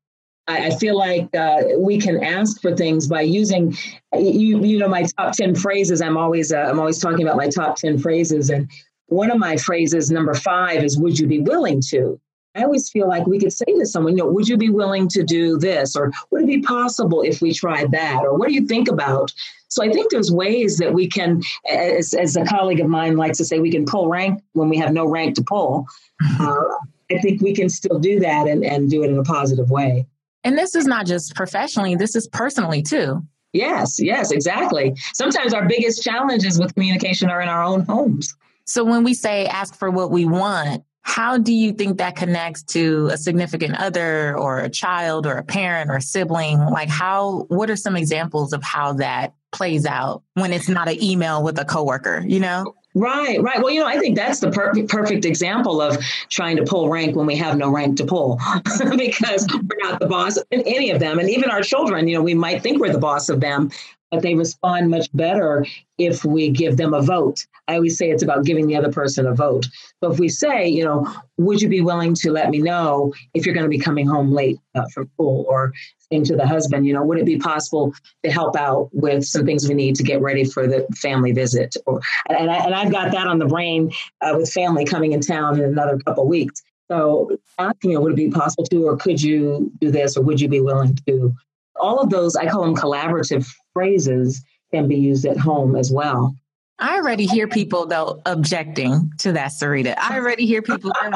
I, 0.48 0.76
feel 0.76 0.98
like 0.98 1.34
uh, 1.36 1.62
we 1.78 1.98
can 1.98 2.24
ask 2.24 2.62
for 2.62 2.76
things 2.76 3.08
by 3.08 3.22
using, 3.22 3.76
you, 4.14 4.64
you 4.64 4.78
know, 4.78 4.90
my 4.90 5.04
top 5.18 5.34
ten 5.34 5.56
phrases. 5.56 6.02
I'm 6.02 6.18
always, 6.18 6.52
uh, 6.52 6.68
I'm 6.70 6.80
always 6.80 7.00
talking 7.00 7.22
about 7.22 7.38
my 7.38 7.48
top 7.48 7.78
ten 7.78 7.98
phrases, 7.98 8.50
and 8.50 8.70
one 9.08 9.32
of 9.32 9.38
my 9.38 9.58
phrases, 9.58 10.12
number 10.12 10.34
five, 10.34 10.84
is 10.84 10.98
would 10.98 11.18
you 11.18 11.28
be 11.28 11.40
willing 11.40 11.82
to? 11.90 12.20
I 12.56 12.64
always 12.64 12.90
feel 12.90 13.08
like 13.08 13.26
we 13.26 13.40
could 13.40 13.54
say 13.54 13.66
to 13.66 13.86
someone, 13.86 14.16
you 14.16 14.24
know, 14.24 14.30
would 14.30 14.48
you 14.48 14.58
be 14.58 14.70
willing 14.70 15.08
to 15.10 15.24
do 15.24 15.58
this? 15.58 15.96
Or 15.96 16.12
would 16.30 16.44
it 16.44 16.48
be 16.48 16.62
possible 16.62 17.22
if 17.22 17.42
we 17.42 17.52
tried 17.52 17.92
that? 17.92 18.22
Or 18.24 18.38
what 18.38 18.48
do 18.48 18.54
you 18.54 18.68
think 18.68 18.88
about? 18.88 19.34
So 19.70 19.84
I 19.84 19.90
think 19.90 20.12
there's 20.12 20.32
ways 20.32 20.78
that 20.78 20.94
we 20.94 21.08
can, 21.08 21.42
as, 21.68 22.14
as 22.14 22.36
a 22.36 22.46
colleague 22.46 22.80
of 22.80 22.88
mine 22.88 23.18
likes 23.18 23.40
to 23.40 23.46
say, 23.46 23.58
we 23.58 23.72
can 23.72 23.86
pull 23.86 24.08
rank 24.08 24.40
when 24.52 24.70
we 24.70 24.78
have 24.78 24.94
no 24.94 25.06
rank 25.06 25.36
to 25.36 25.44
pull. 25.44 25.88
Uh, 26.40 26.64
I 27.12 27.20
think 27.20 27.42
we 27.42 27.54
can 27.54 27.68
still 27.68 28.00
do 28.00 28.20
that 28.22 28.48
and, 28.48 28.64
and 28.64 28.90
do 28.90 29.04
it 29.04 29.10
in 29.10 29.18
a 29.18 29.24
positive 29.24 29.70
way. 29.70 30.08
And 30.44 30.58
this 30.58 30.76
is 30.76 30.86
not 30.86 31.06
just 31.06 31.36
professionally, 31.36 31.96
this 31.96 32.16
is 32.16 32.28
personally 32.28 32.82
too. 32.82 33.22
Yes, 33.54 34.00
yes, 34.00 34.32
exactly. 34.32 34.96
Sometimes 35.14 35.54
our 35.54 35.68
biggest 35.68 36.04
challenges 36.04 36.60
with 36.60 36.74
communication 36.74 37.30
are 37.30 37.40
in 37.40 37.50
our 37.50 37.64
own 37.64 37.82
homes. 37.82 38.36
So 38.66 38.84
when 38.84 39.04
we 39.04 39.14
say 39.14 39.46
ask 39.46 39.76
for 39.76 39.92
what 39.92 40.10
we 40.10 40.26
want, 40.26 40.84
how 41.04 41.38
do 41.38 41.54
you 41.54 41.74
think 41.74 41.98
that 41.98 42.16
connects 42.16 42.64
to 42.64 43.10
a 43.12 43.18
significant 43.18 43.76
other 43.76 44.38
or 44.38 44.60
a 44.60 44.70
child 44.70 45.28
or 45.28 45.34
a 45.34 45.44
parent 45.44 45.92
or 45.92 45.98
a 45.98 46.02
sibling? 46.02 46.60
Like 46.60 46.90
how 46.90 47.46
what 47.50 47.70
are 47.70 47.76
some 47.76 47.96
examples 47.96 48.54
of 48.54 48.64
how 48.64 48.94
that 48.94 49.34
plays 49.52 49.86
out 49.86 50.24
when 50.34 50.54
it's 50.54 50.70
not 50.70 50.88
an 50.88 51.02
email 51.04 51.44
with 51.44 51.60
a 51.60 51.66
coworker, 51.66 52.24
you 52.26 52.40
know? 52.40 52.74
Right, 52.96 53.42
right. 53.42 53.60
Well, 53.62 53.72
you 53.72 53.80
know, 53.80 53.88
I 53.88 53.98
think 53.98 54.16
that's 54.16 54.40
the 54.40 54.52
per- 54.52 54.72
perfect 54.88 55.26
example 55.26 55.82
of 55.82 55.98
trying 56.30 56.58
to 56.58 56.64
pull 56.64 56.90
rank 56.90 57.16
when 57.16 57.26
we 57.26 57.36
have 57.38 57.58
no 57.58 57.70
rank 57.70 57.98
to 57.98 58.06
pull 58.06 58.40
because 58.96 59.48
we're 59.52 59.90
not 59.90 60.00
the 60.00 60.06
boss 60.06 60.38
in 60.52 60.62
any 60.62 60.92
of 60.92 61.00
them. 61.00 61.18
And 61.18 61.28
even 61.30 61.50
our 61.50 61.62
children, 61.62 62.08
you 62.08 62.16
know, 62.16 62.22
we 62.22 62.36
might 62.36 62.62
think 62.62 62.80
we're 62.80 62.94
the 62.94 63.00
boss 63.00 63.30
of 63.30 63.40
them, 63.40 63.72
but 64.14 64.22
they 64.22 64.36
respond 64.36 64.92
much 64.92 65.08
better 65.14 65.66
if 65.98 66.24
we 66.24 66.52
give 66.52 66.78
them 66.78 66.94
a 66.94 67.02
vote. 67.02 67.48
I 67.68 67.76
always 67.76 67.98
say 67.98 68.12
it's 68.12 68.22
about 68.22 68.46
giving 68.46 68.68
the 68.68 68.76
other 68.76 68.92
person 68.92 69.26
a 69.26 69.34
vote. 69.34 69.68
But 70.02 70.12
if 70.12 70.20
we 70.20 70.30
say, 70.30 70.68
you 70.68 70.86
know, 70.86 71.12
would 71.38 71.64
you 71.64 71.68
be 71.68 71.82
willing 71.82 72.14
to 72.16 72.32
let 72.32 72.52
me 72.52 72.60
know 72.60 73.12
if 73.34 73.44
you're 73.44 73.56
going 73.56 73.66
to 73.66 73.70
be 73.70 73.80
coming 73.80 74.06
home 74.06 74.32
late 74.32 74.60
uh, 74.76 74.86
from 74.94 75.10
school 75.16 75.46
or 75.50 75.74
saying 76.12 76.26
to 76.26 76.36
the 76.36 76.46
husband, 76.46 76.86
you 76.86 76.94
know, 76.94 77.04
would 77.04 77.18
it 77.18 77.26
be 77.26 77.40
possible 77.40 77.92
to 78.24 78.32
help 78.32 78.56
out 78.56 78.90
with 78.92 79.26
some 79.26 79.48
things 79.48 79.68
we 79.68 79.74
need 79.74 79.96
to 79.96 80.04
get 80.04 80.22
ready 80.22 80.44
for 80.44 80.68
the 80.68 80.86
family 80.96 81.32
visit? 81.32 81.76
Or 81.88 82.00
and, 82.30 82.52
I, 82.52 82.66
and 82.66 82.76
I've 82.76 82.92
got 82.92 83.12
that 83.14 83.26
on 83.26 83.40
the 83.40 83.48
brain 83.48 83.92
uh, 84.22 84.36
with 84.38 84.52
family 84.52 84.86
coming 84.86 85.14
in 85.14 85.22
town 85.22 85.58
in 85.58 85.66
another 85.66 85.98
couple 86.06 86.28
weeks. 86.28 86.62
So 86.92 87.36
asking, 87.58 87.92
you 87.92 87.98
know, 87.98 88.02
would 88.02 88.12
it 88.12 88.18
be 88.18 88.30
possible 88.30 88.66
to, 88.66 88.86
or 88.86 88.96
could 88.96 89.20
you 89.24 89.72
do 89.82 89.90
this, 89.90 90.16
or 90.18 90.22
would 90.22 90.40
you 90.40 90.50
be 90.50 90.62
willing 90.62 91.00
to? 91.08 91.34
All 91.84 92.00
of 92.00 92.10
those, 92.10 92.38
I 92.38 92.48
call 92.48 92.64
them 92.64 92.76
collaborative 92.76 93.46
phrases 93.74 94.42
can 94.72 94.88
be 94.88 94.96
used 94.96 95.26
at 95.26 95.36
home 95.36 95.76
as 95.76 95.92
well. 95.92 96.34
I 96.80 96.96
already 96.96 97.26
hear 97.26 97.46
people 97.46 97.86
though 97.86 98.22
objecting 98.26 99.12
to 99.20 99.34
that, 99.34 99.52
Sarita. 99.52 99.94
I 99.98 100.18
already 100.18 100.46
hear 100.46 100.62
people 100.62 100.94
I'm 101.02 101.12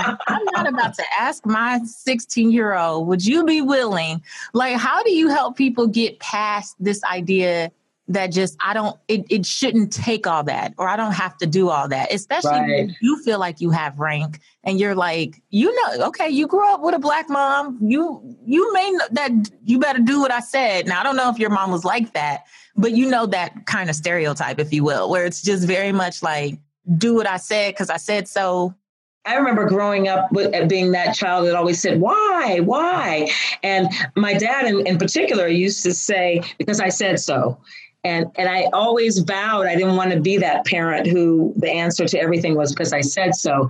not 0.53 0.67
about 0.67 0.93
to 0.95 1.03
ask 1.17 1.45
my 1.45 1.79
16 1.86 2.51
year 2.51 2.75
old, 2.75 3.07
would 3.07 3.25
you 3.25 3.45
be 3.45 3.62
willing? 3.62 4.21
Like, 4.51 4.75
how 4.75 5.03
do 5.03 5.12
you 5.12 5.29
help 5.29 5.55
people 5.55 5.88
get 5.88 6.19
past 6.19 6.75
this 6.81 7.01
idea 7.05 7.71
that 8.10 8.32
just 8.32 8.56
I 8.60 8.74
don't 8.74 8.98
it, 9.08 9.26
it 9.30 9.46
shouldn't 9.46 9.92
take 9.92 10.28
all 10.28 10.44
that 10.44 10.74
or 10.78 10.88
I 10.88 10.96
don't 10.96 11.14
have 11.14 11.38
to 11.38 11.46
do 11.46 11.70
all 11.70 11.88
that, 11.90 12.14
especially 12.14 12.52
right. 12.52 12.70
when 12.70 12.96
you 13.02 13.22
feel 13.24 13.40
like 13.40 13.60
you 13.60 13.72
have 13.72 14.00
rank 14.00 14.40
and 14.64 14.80
you're 14.80 14.96
like, 14.96 15.42
you 15.50 15.74
know, 15.76 16.08
okay, 16.08 16.30
you 16.30 16.48
grew 16.48 16.68
up 16.74 16.82
with 16.82 16.96
a 16.96 17.00
black 17.00 17.30
mom. 17.30 17.78
You 17.82 18.38
you 18.46 18.72
may 18.74 18.92
know 18.92 19.06
that 19.12 19.32
you 19.64 19.80
better 19.80 20.00
do 20.00 20.22
what 20.22 20.32
I 20.32 20.40
said. 20.40 20.88
Now 20.88 21.02
I 21.02 21.04
don't 21.04 21.16
know 21.16 21.30
if 21.30 21.40
your 21.40 21.50
mom 21.50 21.72
was 21.72 21.84
like 21.84 22.14
that, 22.14 22.46
but 22.76 22.94
you 22.94 23.10
know 23.10 23.26
that 23.26 23.66
kind 23.66 23.90
of 23.90 23.96
stereotype, 23.96 24.60
if 24.60 24.72
you 24.72 24.84
will, 24.84 25.10
where 25.10 25.26
it's 25.26 25.42
just 25.42 25.68
very 25.68 25.92
much 25.92 26.24
like, 26.24 26.60
do 26.98 27.16
what 27.16 27.28
I 27.28 27.38
said 27.38 27.74
because 27.74 27.90
I 27.90 27.98
said 27.98 28.28
so. 28.28 28.74
I 29.26 29.36
remember 29.36 29.66
growing 29.68 30.08
up 30.08 30.32
with, 30.32 30.56
uh, 30.56 30.66
being 30.68 30.92
that 30.94 31.14
child 31.14 31.48
that 31.48 31.56
always 31.56 31.82
said, 31.82 32.00
Why? 32.00 32.62
Why? 32.62 33.30
And 33.62 33.90
my 34.16 34.36
dad, 34.36 34.68
in, 34.68 34.88
in 34.88 34.98
particular, 34.98 35.48
used 35.48 35.84
to 35.84 35.94
say, 35.94 36.44
Because 36.58 36.80
I 36.80 36.88
said 36.88 37.20
so. 37.20 37.60
And, 38.04 38.27
and 38.36 38.48
I 38.48 38.70
always 38.74 39.20
vowed 39.20 39.66
I 39.66 39.75
didn't 39.75 39.96
want 39.96 40.12
to 40.12 40.20
be 40.20 40.38
that 40.38 40.66
parent 40.66 41.08
who 41.08 41.54
the 41.58 41.70
answer 41.70 42.06
to 42.06 42.20
everything 42.20 42.56
was 42.56 42.74
because 42.74 42.94
I 42.94 43.01
said 43.01 43.36
so. 43.36 43.70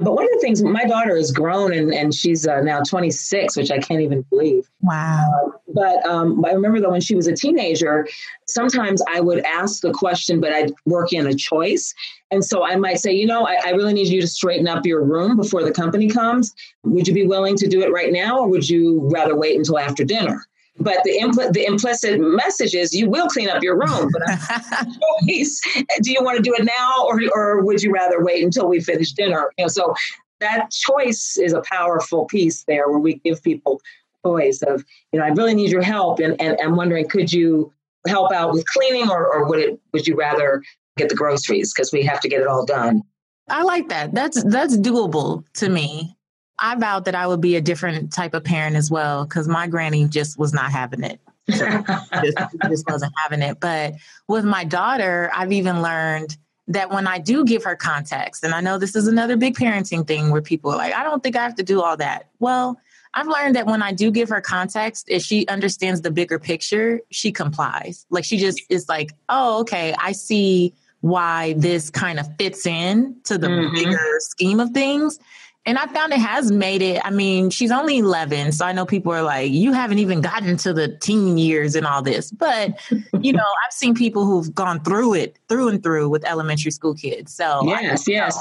But 0.00 0.14
one 0.14 0.24
of 0.24 0.30
the 0.32 0.40
things, 0.40 0.62
my 0.62 0.84
daughter 0.84 1.16
is 1.16 1.30
grown 1.30 1.72
and, 1.72 1.94
and 1.94 2.12
she's 2.12 2.48
uh, 2.48 2.60
now 2.62 2.82
26, 2.82 3.56
which 3.56 3.70
I 3.70 3.78
can't 3.78 4.00
even 4.00 4.22
believe. 4.22 4.68
Wow. 4.82 5.30
Uh, 5.46 5.50
but 5.72 6.04
um, 6.04 6.44
I 6.44 6.50
remember 6.50 6.80
that 6.80 6.90
when 6.90 7.00
she 7.00 7.14
was 7.14 7.28
a 7.28 7.34
teenager, 7.34 8.08
sometimes 8.46 9.00
I 9.08 9.20
would 9.20 9.44
ask 9.44 9.82
the 9.82 9.92
question, 9.92 10.40
but 10.40 10.52
I'd 10.52 10.72
work 10.84 11.12
in 11.12 11.28
a 11.28 11.34
choice. 11.34 11.94
And 12.32 12.44
so 12.44 12.64
I 12.64 12.74
might 12.74 12.98
say, 12.98 13.12
you 13.12 13.26
know, 13.26 13.46
I, 13.46 13.58
I 13.66 13.70
really 13.70 13.92
need 13.92 14.08
you 14.08 14.20
to 14.20 14.26
straighten 14.26 14.66
up 14.66 14.84
your 14.84 15.04
room 15.04 15.36
before 15.36 15.62
the 15.62 15.72
company 15.72 16.08
comes. 16.08 16.52
Would 16.82 17.06
you 17.06 17.14
be 17.14 17.26
willing 17.26 17.56
to 17.56 17.68
do 17.68 17.80
it 17.82 17.92
right 17.92 18.12
now, 18.12 18.40
or 18.40 18.48
would 18.48 18.68
you 18.68 19.08
rather 19.12 19.36
wait 19.36 19.56
until 19.56 19.78
after 19.78 20.02
dinner? 20.02 20.44
But 20.78 20.98
the 21.04 21.18
impl- 21.20 21.52
the 21.52 21.64
implicit 21.64 22.18
message 22.20 22.74
is 22.74 22.92
you 22.92 23.08
will 23.08 23.28
clean 23.28 23.48
up 23.48 23.62
your 23.62 23.78
room. 23.78 24.10
But 24.12 24.88
do 25.26 26.12
you 26.12 26.22
want 26.22 26.36
to 26.36 26.42
do 26.42 26.54
it 26.54 26.64
now, 26.64 27.04
or 27.06 27.20
or 27.32 27.62
would 27.62 27.82
you 27.82 27.92
rather 27.92 28.22
wait 28.22 28.42
until 28.42 28.66
we 28.66 28.80
finish 28.80 29.12
dinner? 29.12 29.50
You 29.56 29.64
know, 29.64 29.68
so 29.68 29.94
that 30.40 30.70
choice 30.70 31.38
is 31.38 31.52
a 31.52 31.62
powerful 31.62 32.24
piece 32.26 32.64
there, 32.64 32.88
where 32.88 32.98
we 32.98 33.14
give 33.24 33.42
people 33.42 33.80
choice 34.24 34.62
of 34.62 34.84
you 35.12 35.18
know 35.18 35.24
I 35.24 35.28
really 35.28 35.54
need 35.54 35.70
your 35.70 35.82
help, 35.82 36.18
and 36.18 36.40
and 36.40 36.58
I'm 36.60 36.74
wondering 36.74 37.08
could 37.08 37.32
you 37.32 37.72
help 38.06 38.32
out 38.32 38.52
with 38.52 38.66
cleaning, 38.66 39.08
or 39.08 39.26
or 39.32 39.48
would 39.48 39.60
it 39.60 39.80
would 39.92 40.08
you 40.08 40.16
rather 40.16 40.62
get 40.96 41.08
the 41.08 41.14
groceries 41.14 41.72
because 41.72 41.92
we 41.92 42.02
have 42.02 42.20
to 42.20 42.28
get 42.28 42.40
it 42.40 42.48
all 42.48 42.64
done? 42.64 43.02
I 43.48 43.62
like 43.62 43.88
that. 43.90 44.14
That's 44.14 44.42
that's 44.44 44.76
doable 44.76 45.44
to 45.54 45.68
me. 45.68 46.16
I 46.58 46.76
vowed 46.76 47.06
that 47.06 47.14
I 47.14 47.26
would 47.26 47.40
be 47.40 47.56
a 47.56 47.60
different 47.60 48.12
type 48.12 48.34
of 48.34 48.44
parent 48.44 48.76
as 48.76 48.90
well 48.90 49.24
because 49.24 49.48
my 49.48 49.66
granny 49.66 50.06
just 50.06 50.38
was 50.38 50.52
not 50.52 50.70
having 50.70 51.02
it. 51.02 51.20
just, 51.50 52.38
just 52.68 52.88
wasn't 52.88 53.12
having 53.22 53.42
it. 53.42 53.60
But 53.60 53.94
with 54.28 54.44
my 54.44 54.64
daughter, 54.64 55.30
I've 55.34 55.52
even 55.52 55.82
learned 55.82 56.36
that 56.68 56.90
when 56.90 57.06
I 57.06 57.18
do 57.18 57.44
give 57.44 57.64
her 57.64 57.76
context, 57.76 58.44
and 58.44 58.54
I 58.54 58.60
know 58.60 58.78
this 58.78 58.96
is 58.96 59.06
another 59.06 59.36
big 59.36 59.56
parenting 59.56 60.06
thing 60.06 60.30
where 60.30 60.40
people 60.40 60.70
are 60.70 60.76
like, 60.76 60.94
I 60.94 61.02
don't 61.02 61.22
think 61.22 61.36
I 61.36 61.42
have 61.42 61.56
to 61.56 61.62
do 61.62 61.82
all 61.82 61.96
that. 61.98 62.30
Well, 62.38 62.78
I've 63.12 63.28
learned 63.28 63.54
that 63.56 63.66
when 63.66 63.82
I 63.82 63.92
do 63.92 64.10
give 64.10 64.28
her 64.30 64.40
context, 64.40 65.06
if 65.08 65.22
she 65.22 65.46
understands 65.46 66.00
the 66.00 66.10
bigger 66.10 66.38
picture, 66.38 67.00
she 67.10 67.30
complies. 67.30 68.06
Like 68.10 68.24
she 68.24 68.38
just 68.38 68.62
is 68.70 68.88
like, 68.88 69.12
oh, 69.28 69.60
okay, 69.60 69.94
I 69.98 70.12
see 70.12 70.74
why 71.00 71.52
this 71.58 71.90
kind 71.90 72.18
of 72.18 72.26
fits 72.38 72.66
in 72.66 73.16
to 73.24 73.36
the 73.36 73.48
mm-hmm. 73.48 73.74
bigger 73.74 74.16
scheme 74.20 74.58
of 74.58 74.70
things 74.70 75.18
and 75.66 75.78
I 75.78 75.86
found 75.86 76.12
it 76.12 76.18
has 76.20 76.52
made 76.52 76.82
it. 76.82 77.00
I 77.04 77.10
mean, 77.10 77.48
she's 77.48 77.70
only 77.70 77.98
11, 77.98 78.52
so 78.52 78.66
I 78.66 78.72
know 78.72 78.84
people 78.84 79.12
are 79.12 79.22
like, 79.22 79.50
you 79.50 79.72
haven't 79.72 79.98
even 79.98 80.20
gotten 80.20 80.58
to 80.58 80.74
the 80.74 80.88
teen 80.88 81.38
years 81.38 81.74
and 81.74 81.86
all 81.86 82.02
this. 82.02 82.30
But, 82.30 82.78
you 83.20 83.32
know, 83.32 83.46
I've 83.64 83.72
seen 83.72 83.94
people 83.94 84.26
who've 84.26 84.54
gone 84.54 84.80
through 84.84 85.14
it 85.14 85.38
through 85.48 85.68
and 85.68 85.82
through 85.82 86.10
with 86.10 86.24
elementary 86.26 86.70
school 86.70 86.94
kids. 86.94 87.32
So, 87.32 87.62
yes, 87.66 88.06
yes. 88.06 88.38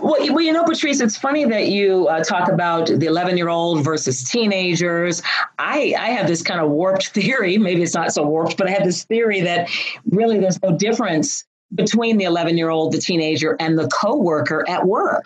Well, 0.00 0.16
well, 0.32 0.40
you 0.40 0.52
know, 0.52 0.64
Patrice, 0.64 1.00
it's 1.00 1.16
funny 1.16 1.44
that 1.46 1.68
you 1.68 2.06
uh, 2.06 2.22
talk 2.22 2.48
about 2.48 2.86
the 2.86 3.06
11 3.06 3.36
year 3.36 3.48
old 3.48 3.84
versus 3.84 4.22
teenagers. 4.22 5.22
I, 5.58 5.94
I 5.98 6.10
have 6.10 6.28
this 6.28 6.42
kind 6.42 6.60
of 6.60 6.70
warped 6.70 7.08
theory. 7.14 7.58
Maybe 7.58 7.82
it's 7.82 7.94
not 7.94 8.12
so 8.12 8.22
warped, 8.22 8.56
but 8.56 8.68
I 8.68 8.70
have 8.70 8.84
this 8.84 9.04
theory 9.04 9.40
that 9.40 9.68
really 10.10 10.38
there's 10.38 10.62
no 10.62 10.76
difference 10.76 11.44
between 11.74 12.16
the 12.16 12.24
11 12.24 12.56
year 12.56 12.70
old, 12.70 12.92
the 12.92 12.98
teenager, 12.98 13.56
and 13.58 13.76
the 13.76 13.88
coworker 13.88 14.64
at 14.68 14.86
work. 14.86 15.24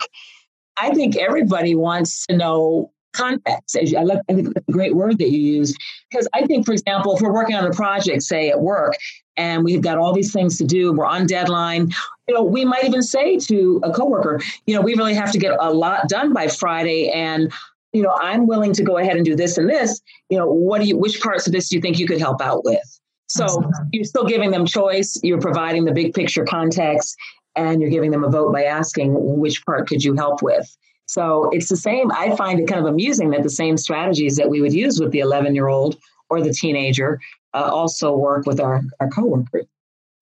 I 0.77 0.91
think 0.91 1.15
everybody 1.15 1.75
wants 1.75 2.25
to 2.27 2.35
know 2.35 2.91
context. 3.13 3.77
I 3.77 4.03
love 4.03 4.19
I 4.29 4.33
think 4.33 4.53
that's 4.53 4.67
a 4.67 4.71
great 4.71 4.95
word 4.95 5.19
that 5.19 5.29
you 5.29 5.39
use 5.39 5.75
because 6.09 6.27
I 6.33 6.45
think, 6.45 6.65
for 6.65 6.73
example, 6.73 7.15
if 7.15 7.21
we're 7.21 7.33
working 7.33 7.55
on 7.55 7.65
a 7.65 7.71
project, 7.71 8.23
say 8.23 8.49
at 8.49 8.59
work, 8.59 8.93
and 9.37 9.63
we've 9.63 9.81
got 9.81 9.97
all 9.97 10.13
these 10.13 10.33
things 10.33 10.57
to 10.57 10.63
do, 10.63 10.93
we're 10.93 11.05
on 11.05 11.25
deadline. 11.25 11.91
You 12.27 12.35
know, 12.35 12.43
we 12.43 12.65
might 12.65 12.83
even 12.83 13.01
say 13.01 13.37
to 13.37 13.81
a 13.83 13.91
coworker, 13.91 14.41
you 14.65 14.75
know, 14.75 14.81
we 14.81 14.95
really 14.95 15.13
have 15.13 15.31
to 15.31 15.37
get 15.37 15.55
a 15.59 15.71
lot 15.71 16.07
done 16.09 16.33
by 16.33 16.47
Friday, 16.47 17.09
and 17.11 17.51
you 17.93 18.01
know, 18.01 18.17
I'm 18.19 18.47
willing 18.47 18.73
to 18.73 18.83
go 18.83 18.97
ahead 18.97 19.15
and 19.15 19.23
do 19.23 19.35
this 19.35 19.57
and 19.57 19.69
this. 19.69 20.01
You 20.29 20.39
know, 20.39 20.51
what 20.51 20.81
do 20.81 20.87
you? 20.87 20.97
Which 20.97 21.21
parts 21.21 21.47
of 21.47 21.53
this 21.53 21.69
do 21.69 21.75
you 21.75 21.81
think 21.81 21.99
you 21.99 22.07
could 22.07 22.19
help 22.19 22.41
out 22.41 22.63
with? 22.65 22.99
So 23.27 23.63
you're 23.91 24.03
still 24.03 24.25
giving 24.25 24.51
them 24.51 24.65
choice. 24.65 25.19
You're 25.23 25.41
providing 25.41 25.85
the 25.85 25.91
big 25.91 26.13
picture 26.13 26.45
context, 26.45 27.15
and 27.55 27.81
you're 27.81 27.89
giving 27.89 28.11
them 28.11 28.23
a 28.23 28.29
vote 28.29 28.51
by 28.51 28.63
asking 28.63 29.13
which 29.15 29.65
part 29.65 29.87
could 29.87 30.03
you 30.03 30.13
help 30.13 30.41
with. 30.41 30.75
So 31.05 31.49
it's 31.51 31.69
the 31.69 31.77
same. 31.77 32.11
I 32.11 32.35
find 32.35 32.59
it 32.59 32.67
kind 32.67 32.79
of 32.79 32.91
amusing 32.91 33.31
that 33.31 33.43
the 33.43 33.49
same 33.49 33.77
strategies 33.77 34.37
that 34.37 34.49
we 34.49 34.61
would 34.61 34.73
use 34.73 34.99
with 34.99 35.11
the 35.11 35.19
11 35.19 35.53
year 35.53 35.67
old 35.67 35.97
or 36.29 36.41
the 36.41 36.53
teenager 36.53 37.19
uh, 37.53 37.69
also 37.71 38.15
work 38.15 38.45
with 38.45 38.59
our, 38.59 38.81
our 38.99 39.09
coworkers. 39.09 39.65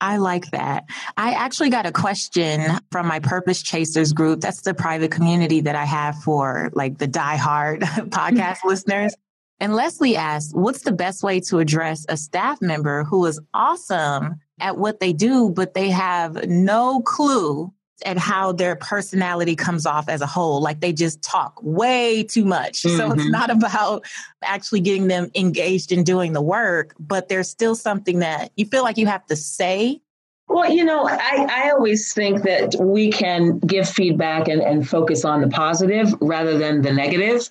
I 0.01 0.17
like 0.17 0.49
that. 0.49 0.85
I 1.15 1.33
actually 1.33 1.69
got 1.69 1.85
a 1.85 1.91
question 1.91 2.59
from 2.91 3.07
my 3.07 3.19
Purpose 3.19 3.61
Chasers 3.61 4.13
group. 4.13 4.41
That's 4.41 4.61
the 4.61 4.73
private 4.73 5.11
community 5.11 5.61
that 5.61 5.75
I 5.75 5.85
have 5.85 6.17
for 6.23 6.71
like 6.73 6.97
the 6.97 7.07
die-hard 7.07 7.81
podcast 8.09 8.57
listeners. 8.65 9.15
And 9.59 9.75
Leslie 9.75 10.15
asked, 10.15 10.55
what's 10.55 10.81
the 10.81 10.91
best 10.91 11.21
way 11.21 11.39
to 11.41 11.59
address 11.59 12.03
a 12.09 12.17
staff 12.17 12.59
member 12.63 13.03
who 13.03 13.23
is 13.27 13.39
awesome 13.53 14.39
at 14.61 14.77
what 14.77 14.99
they 14.99 15.13
do, 15.13 15.49
but 15.49 15.73
they 15.73 15.89
have 15.89 16.47
no 16.47 17.01
clue 17.01 17.73
at 18.05 18.17
how 18.17 18.51
their 18.51 18.75
personality 18.75 19.55
comes 19.55 19.85
off 19.85 20.09
as 20.09 20.21
a 20.21 20.25
whole. 20.25 20.61
Like 20.61 20.79
they 20.79 20.93
just 20.93 21.21
talk 21.21 21.59
way 21.61 22.23
too 22.23 22.45
much. 22.45 22.83
Mm-hmm. 22.83 22.91
So 23.01 23.11
it's 23.11 23.23
mm-hmm. 23.23 23.31
not 23.31 23.49
about 23.49 24.05
actually 24.43 24.81
getting 24.81 25.07
them 25.07 25.31
engaged 25.33 25.91
in 25.91 26.03
doing 26.03 26.33
the 26.33 26.41
work, 26.41 26.93
but 26.99 27.29
there's 27.29 27.49
still 27.49 27.73
something 27.73 28.19
that 28.19 28.51
you 28.55 28.65
feel 28.65 28.83
like 28.83 28.97
you 28.97 29.07
have 29.07 29.25
to 29.27 29.35
say. 29.35 30.01
Well, 30.47 30.71
you 30.71 30.83
know, 30.83 31.07
I, 31.07 31.47
I 31.49 31.71
always 31.71 32.13
think 32.13 32.43
that 32.43 32.75
we 32.79 33.11
can 33.11 33.57
give 33.59 33.89
feedback 33.89 34.49
and, 34.49 34.61
and 34.61 34.87
focus 34.87 35.25
on 35.25 35.41
the 35.41 35.47
positive 35.47 36.13
rather 36.21 36.57
than 36.57 36.81
the 36.81 36.91
negative. 36.91 37.49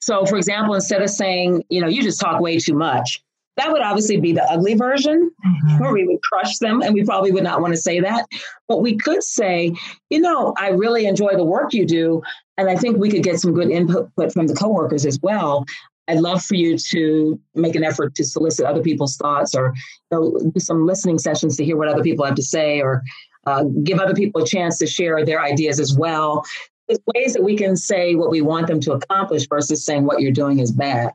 So, 0.00 0.26
for 0.26 0.36
example, 0.36 0.74
instead 0.74 1.00
of 1.00 1.10
saying, 1.10 1.64
you 1.68 1.80
know, 1.80 1.86
you 1.86 2.02
just 2.02 2.20
talk 2.20 2.40
way 2.40 2.58
too 2.58 2.74
much, 2.74 3.22
that 3.60 3.72
would 3.72 3.82
obviously 3.82 4.18
be 4.18 4.32
the 4.32 4.42
ugly 4.50 4.74
version 4.74 5.30
mm-hmm. 5.46 5.78
where 5.78 5.92
we 5.92 6.06
would 6.06 6.22
crush 6.22 6.58
them, 6.58 6.80
and 6.80 6.94
we 6.94 7.04
probably 7.04 7.30
would 7.30 7.44
not 7.44 7.60
want 7.60 7.74
to 7.74 7.80
say 7.80 8.00
that. 8.00 8.26
But 8.68 8.80
we 8.80 8.96
could 8.96 9.22
say, 9.22 9.74
you 10.08 10.18
know, 10.18 10.54
I 10.56 10.70
really 10.70 11.04
enjoy 11.04 11.36
the 11.36 11.44
work 11.44 11.74
you 11.74 11.84
do, 11.84 12.22
and 12.56 12.70
I 12.70 12.76
think 12.76 12.96
we 12.96 13.10
could 13.10 13.22
get 13.22 13.38
some 13.38 13.52
good 13.52 13.70
input 13.70 14.10
from 14.32 14.46
the 14.46 14.54
coworkers 14.54 15.04
as 15.04 15.18
well. 15.22 15.66
I'd 16.08 16.20
love 16.20 16.42
for 16.42 16.54
you 16.54 16.76
to 16.76 17.38
make 17.54 17.76
an 17.76 17.84
effort 17.84 18.14
to 18.16 18.24
solicit 18.24 18.64
other 18.64 18.82
people's 18.82 19.16
thoughts 19.16 19.54
or 19.54 19.74
you 20.10 20.18
know, 20.18 20.50
do 20.52 20.58
some 20.58 20.86
listening 20.86 21.18
sessions 21.18 21.56
to 21.58 21.64
hear 21.64 21.76
what 21.76 21.88
other 21.88 22.02
people 22.02 22.24
have 22.24 22.34
to 22.34 22.42
say 22.42 22.80
or 22.80 23.02
uh, 23.46 23.64
give 23.84 24.00
other 24.00 24.14
people 24.14 24.42
a 24.42 24.46
chance 24.46 24.78
to 24.78 24.86
share 24.86 25.24
their 25.24 25.40
ideas 25.40 25.78
as 25.78 25.94
well. 25.94 26.44
There's 26.88 27.00
ways 27.14 27.34
that 27.34 27.44
we 27.44 27.56
can 27.56 27.76
say 27.76 28.16
what 28.16 28.30
we 28.30 28.40
want 28.40 28.66
them 28.66 28.80
to 28.80 28.92
accomplish 28.92 29.46
versus 29.48 29.84
saying 29.84 30.04
what 30.04 30.20
you're 30.20 30.32
doing 30.32 30.58
is 30.58 30.72
bad. 30.72 31.12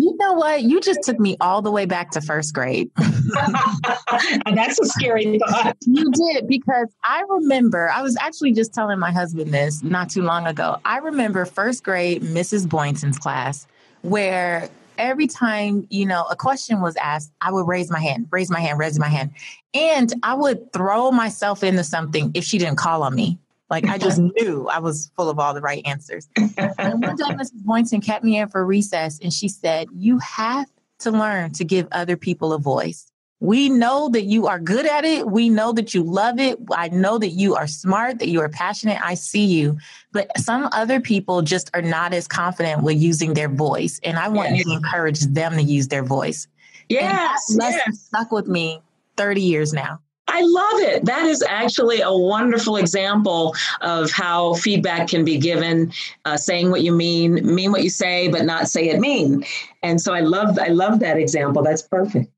You 0.00 0.16
know 0.16 0.32
what? 0.32 0.62
You 0.62 0.80
just 0.80 1.02
took 1.02 1.20
me 1.20 1.36
all 1.42 1.60
the 1.60 1.70
way 1.70 1.84
back 1.84 2.10
to 2.12 2.22
first 2.22 2.54
grade. 2.54 2.90
That's 2.96 4.80
a 4.80 4.86
scary 4.86 5.38
thought. 5.38 5.76
You 5.82 6.10
did 6.10 6.48
because 6.48 6.88
I 7.04 7.22
remember, 7.28 7.90
I 7.90 8.00
was 8.00 8.16
actually 8.18 8.52
just 8.52 8.72
telling 8.72 8.98
my 8.98 9.12
husband 9.12 9.52
this 9.52 9.82
not 9.82 10.08
too 10.08 10.22
long 10.22 10.46
ago. 10.46 10.78
I 10.86 10.98
remember 10.98 11.44
first 11.44 11.84
grade 11.84 12.22
Mrs. 12.22 12.66
Boynton's 12.66 13.18
class 13.18 13.66
where 14.00 14.70
every 14.96 15.26
time, 15.26 15.86
you 15.90 16.06
know, 16.06 16.24
a 16.30 16.36
question 16.36 16.80
was 16.80 16.96
asked, 16.96 17.30
I 17.42 17.52
would 17.52 17.68
raise 17.68 17.90
my 17.90 18.00
hand, 18.00 18.26
raise 18.30 18.50
my 18.50 18.60
hand, 18.60 18.78
raise 18.78 18.98
my 18.98 19.08
hand. 19.08 19.32
And 19.74 20.14
I 20.22 20.32
would 20.32 20.72
throw 20.72 21.10
myself 21.10 21.62
into 21.62 21.84
something 21.84 22.30
if 22.32 22.44
she 22.44 22.56
didn't 22.56 22.76
call 22.76 23.02
on 23.02 23.14
me. 23.14 23.38
Like 23.70 23.86
I 23.86 23.98
just 23.98 24.18
knew 24.36 24.68
I 24.68 24.80
was 24.80 25.10
full 25.16 25.30
of 25.30 25.38
all 25.38 25.54
the 25.54 25.60
right 25.60 25.82
answers. 25.86 26.28
and 26.36 27.02
one 27.02 27.16
day 27.16 27.24
Mrs. 27.24 27.64
Boynton 27.64 28.00
kept 28.00 28.24
me 28.24 28.38
in 28.38 28.48
for 28.48 28.64
recess 28.64 29.18
and 29.20 29.32
she 29.32 29.48
said, 29.48 29.88
You 29.94 30.18
have 30.18 30.68
to 31.00 31.10
learn 31.10 31.52
to 31.52 31.64
give 31.64 31.86
other 31.92 32.16
people 32.16 32.52
a 32.52 32.58
voice. 32.58 33.10
We 33.42 33.70
know 33.70 34.10
that 34.10 34.24
you 34.24 34.48
are 34.48 34.58
good 34.58 34.84
at 34.84 35.06
it. 35.06 35.26
We 35.26 35.48
know 35.48 35.72
that 35.72 35.94
you 35.94 36.02
love 36.02 36.38
it. 36.38 36.58
I 36.72 36.88
know 36.88 37.16
that 37.16 37.30
you 37.30 37.54
are 37.54 37.66
smart, 37.66 38.18
that 38.18 38.28
you 38.28 38.42
are 38.42 38.50
passionate. 38.50 38.98
I 39.02 39.14
see 39.14 39.46
you. 39.46 39.78
But 40.12 40.30
some 40.38 40.68
other 40.72 41.00
people 41.00 41.40
just 41.40 41.70
are 41.72 41.80
not 41.80 42.12
as 42.12 42.28
confident 42.28 42.82
with 42.82 43.00
using 43.00 43.32
their 43.32 43.48
voice. 43.48 43.98
And 44.02 44.18
I 44.18 44.28
want 44.28 44.50
yes. 44.50 44.58
you 44.58 44.64
to 44.64 44.70
encourage 44.72 45.20
them 45.20 45.54
to 45.54 45.62
use 45.62 45.88
their 45.88 46.04
voice. 46.04 46.48
Yes. 46.90 47.48
And 47.48 47.60
that 47.60 47.82
yes. 47.86 48.00
stuck 48.00 48.30
with 48.30 48.46
me 48.46 48.82
30 49.16 49.40
years 49.40 49.72
now. 49.72 50.00
I 50.32 50.42
love 50.42 50.80
it. 50.94 51.04
That 51.04 51.26
is 51.26 51.42
actually 51.42 52.00
a 52.00 52.12
wonderful 52.12 52.76
example 52.76 53.54
of 53.80 54.10
how 54.10 54.54
feedback 54.54 55.08
can 55.08 55.24
be 55.24 55.38
given, 55.38 55.92
uh, 56.24 56.36
saying 56.36 56.70
what 56.70 56.82
you 56.82 56.92
mean, 56.92 57.54
mean 57.54 57.72
what 57.72 57.82
you 57.82 57.90
say, 57.90 58.28
but 58.28 58.44
not 58.44 58.68
say 58.68 58.88
it 58.88 59.00
mean. 59.00 59.44
And 59.82 60.00
so 60.00 60.14
I 60.14 60.20
love, 60.20 60.58
I 60.58 60.68
love 60.68 61.00
that 61.00 61.18
example. 61.18 61.62
That's 61.62 61.82
perfect. 61.82 62.30